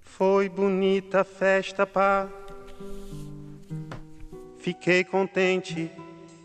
Foi 0.00 0.48
bonita 0.48 1.22
a 1.22 1.24
festa, 1.24 1.84
pá. 1.84 2.28
Fiquei 4.60 5.02
contente 5.02 5.90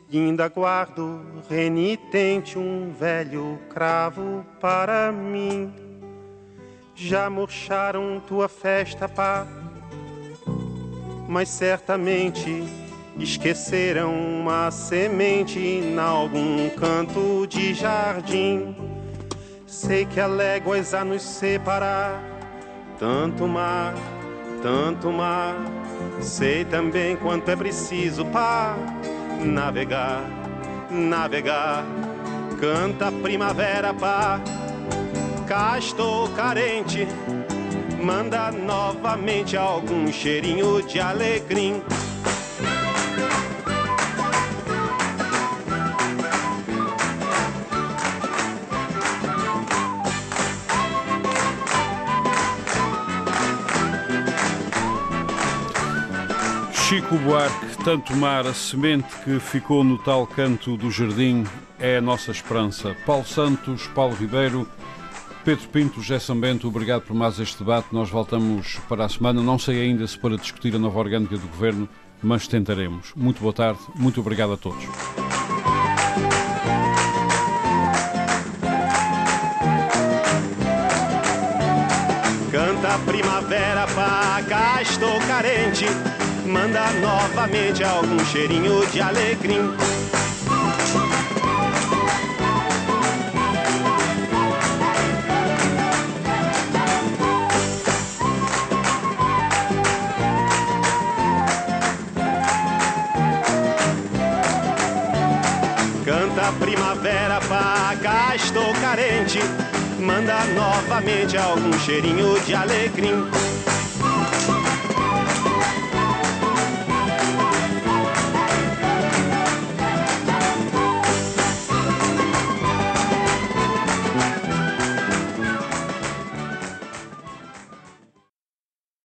e 0.09 0.18
ainda 0.18 0.47
guardo 0.47 1.22
renitente 1.47 2.57
um 2.57 2.91
velho 2.91 3.59
cravo 3.70 4.43
para 4.59 5.11
mim 5.11 5.84
já 6.95 7.29
murcharam 7.29 8.21
tua 8.25 8.47
festa, 8.47 9.09
pá. 9.09 9.45
Mas 11.27 11.49
certamente 11.49 12.63
esqueceram 13.19 14.13
uma 14.13 14.71
semente 14.71 15.59
em 15.59 15.99
algum 15.99 16.69
canto 16.69 17.45
de 17.47 17.73
jardim. 17.73 18.75
Sei 19.67 20.05
que 20.05 20.19
há 20.19 20.27
léguas 20.27 20.93
a 20.93 21.03
nos 21.03 21.21
separar, 21.21 22.23
tanto 22.97 23.45
mar, 23.47 23.93
tanto 24.61 25.11
mar. 25.11 25.55
Sei 26.21 26.63
também 26.63 27.17
quanto 27.17 27.49
é 27.49 27.55
preciso 27.55 28.25
para 28.25 28.77
navegar, 29.43 30.23
navegar. 30.89 31.83
Canta 32.59 33.11
primavera, 33.11 33.93
pá 33.93 34.39
cá 35.45 35.77
estou 35.77 36.27
carente. 36.29 37.07
Manda 38.01 38.51
novamente 38.51 39.55
algum 39.55 40.11
cheirinho 40.11 40.81
de 40.81 40.99
alegria. 40.99 41.81
Chico 56.73 57.15
Buarque, 57.17 57.83
tanto 57.83 58.15
mar, 58.15 58.45
a 58.45 58.53
semente 58.53 59.07
que 59.23 59.39
ficou 59.39 59.83
no 59.83 59.97
tal 59.97 60.27
canto 60.27 60.77
do 60.77 60.91
jardim 60.91 61.43
é 61.79 61.97
a 61.97 62.01
nossa 62.01 62.31
esperança. 62.31 62.95
Paulo 63.05 63.25
Santos, 63.25 63.87
Paulo 63.87 64.15
Ribeiro, 64.15 64.67
Pedro 65.45 65.69
Pinto, 65.69 66.01
José 66.01 66.17
Sambento, 66.17 66.67
obrigado 66.67 67.03
por 67.03 67.15
mais 67.15 67.39
este 67.39 67.59
debate. 67.59 67.89
Nós 67.91 68.09
voltamos 68.09 68.79
para 68.89 69.05
a 69.05 69.09
semana. 69.09 69.43
Não 69.43 69.59
sei 69.59 69.79
ainda 69.79 70.07
se 70.07 70.17
para 70.17 70.35
discutir 70.37 70.75
a 70.75 70.79
nova 70.79 70.97
orgânica 70.97 71.37
do 71.37 71.47
Governo, 71.47 71.87
mas 72.19 72.47
tentaremos. 72.47 73.13
Muito 73.15 73.41
boa 73.41 73.53
tarde, 73.53 73.79
muito 73.93 74.19
obrigado 74.19 74.53
a 74.53 74.57
todos. 74.57 74.83
Canta 82.51 82.95
a 82.95 82.99
primavera, 83.05 83.85
cá 84.49 84.81
estou 84.81 85.19
carente. 85.27 85.85
Manda 86.47 86.91
novamente 86.93 87.83
algum 87.83 88.17
cheirinho 88.25 88.83
de 88.87 88.99
alecrim. 88.99 90.14
manda 109.99 110.45
novamente 110.55 111.35
algum 111.35 111.77
cheirinho 111.79 112.39
de 112.45 112.55
alecrim. 112.55 113.29